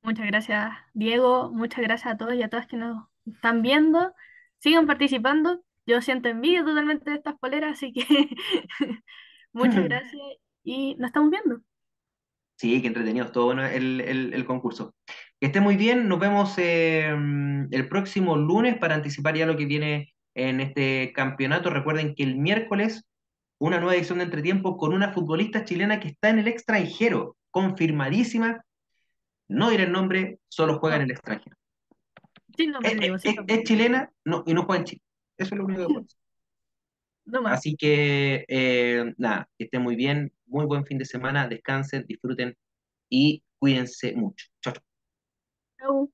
muchas 0.03 0.27
gracias, 0.27 0.73
Diego. 0.93 1.51
Muchas 1.53 1.81
gracias 1.83 2.15
a 2.15 2.17
todos 2.17 2.35
y 2.35 2.43
a 2.43 2.49
todas 2.49 2.67
que 2.67 2.77
nos 2.77 3.07
están 3.27 3.63
viendo. 3.63 4.15
Sigan 4.59 4.87
participando. 4.87 5.65
Yo 5.87 6.01
siento 6.03 6.29
envidia 6.29 6.65
totalmente 6.65 7.11
de 7.11 7.17
estas 7.17 7.39
poleras, 7.39 7.73
así 7.73 7.93
que 7.93 8.05
muchas 9.53 9.85
gracias 9.85 10.23
y 10.63 10.97
nos 10.97 11.09
estamos 11.09 11.31
viendo. 11.31 11.61
Sí, 12.57 12.81
qué 12.81 12.87
entretenido, 12.89 13.31
todo 13.33 13.47
bueno 13.47 13.67
el, 13.67 14.01
el, 14.01 14.33
el 14.33 14.45
concurso. 14.45 14.95
Que 15.41 15.47
esté 15.47 15.61
muy 15.61 15.77
bien, 15.77 16.09
nos 16.09 16.21
vemos 16.21 16.55
eh, 16.59 17.09
el 17.71 17.89
próximo 17.89 18.37
lunes 18.37 18.79
para 18.79 18.95
anticipar 18.95 19.37
ya 19.37 19.47
lo 19.47 19.57
que 19.57 19.67
viene 19.67 20.15
en 20.35 20.61
este 20.61 21.13
campeonato. 21.15 21.71
Recuerden 21.71 22.15
que 22.15 22.23
el 22.23 22.37
miércoles 22.37 23.05
una 23.67 23.79
nueva 23.79 23.95
edición 23.97 24.19
de 24.19 24.25
Entretiempo 24.25 24.77
con 24.77 24.93
una 24.93 25.13
futbolista 25.13 25.65
chilena 25.65 25.99
que 25.99 26.09
está 26.09 26.29
en 26.29 26.39
el 26.39 26.49
extranjero, 26.49 27.37
confirmadísima. 27.51 28.63
No 29.49 29.71
diré 29.71 29.85
el 29.85 29.93
nombre, 29.93 30.39
solo 30.49 30.79
juega 30.79 30.97
en 30.97 31.03
No, 31.03 31.05
el 31.07 31.11
extranjero. 31.13 31.57
Es, 32.59 32.67
nombre, 32.69 33.07
es- 33.07 33.23
sin 33.23 33.37
es- 33.47 33.65
chilena 33.65 34.11
no, 34.25 34.43
y 34.47 34.53
no 34.53 34.65
juega 34.65 34.81
en 34.81 34.85
Chile. 34.85 35.03
Eso 35.39 35.55
es 35.55 35.59
lo 35.59 35.65
único 35.65 35.81
que 35.81 35.87
puedo 35.87 36.01
decir. 36.03 36.19
No 37.27 37.41
más. 37.43 37.55
Así 37.55 37.75
que, 37.75 38.45
eh, 38.49 39.15
nada, 39.17 39.49
que 39.57 39.65
estén 39.65 39.83
muy 39.83 39.97
bien, 39.97 40.31
muy 40.47 40.67
buen 40.67 40.85
fin 40.85 40.99
de 40.99 41.07
semana, 41.07 41.49
descansen, 41.49 42.05
disfruten 42.07 42.55
y 43.09 43.43
cuídense 43.59 44.15
mucho. 44.15 44.47
Chao, 44.61 44.75
chao. 44.75 44.85
Chau. 45.79 46.13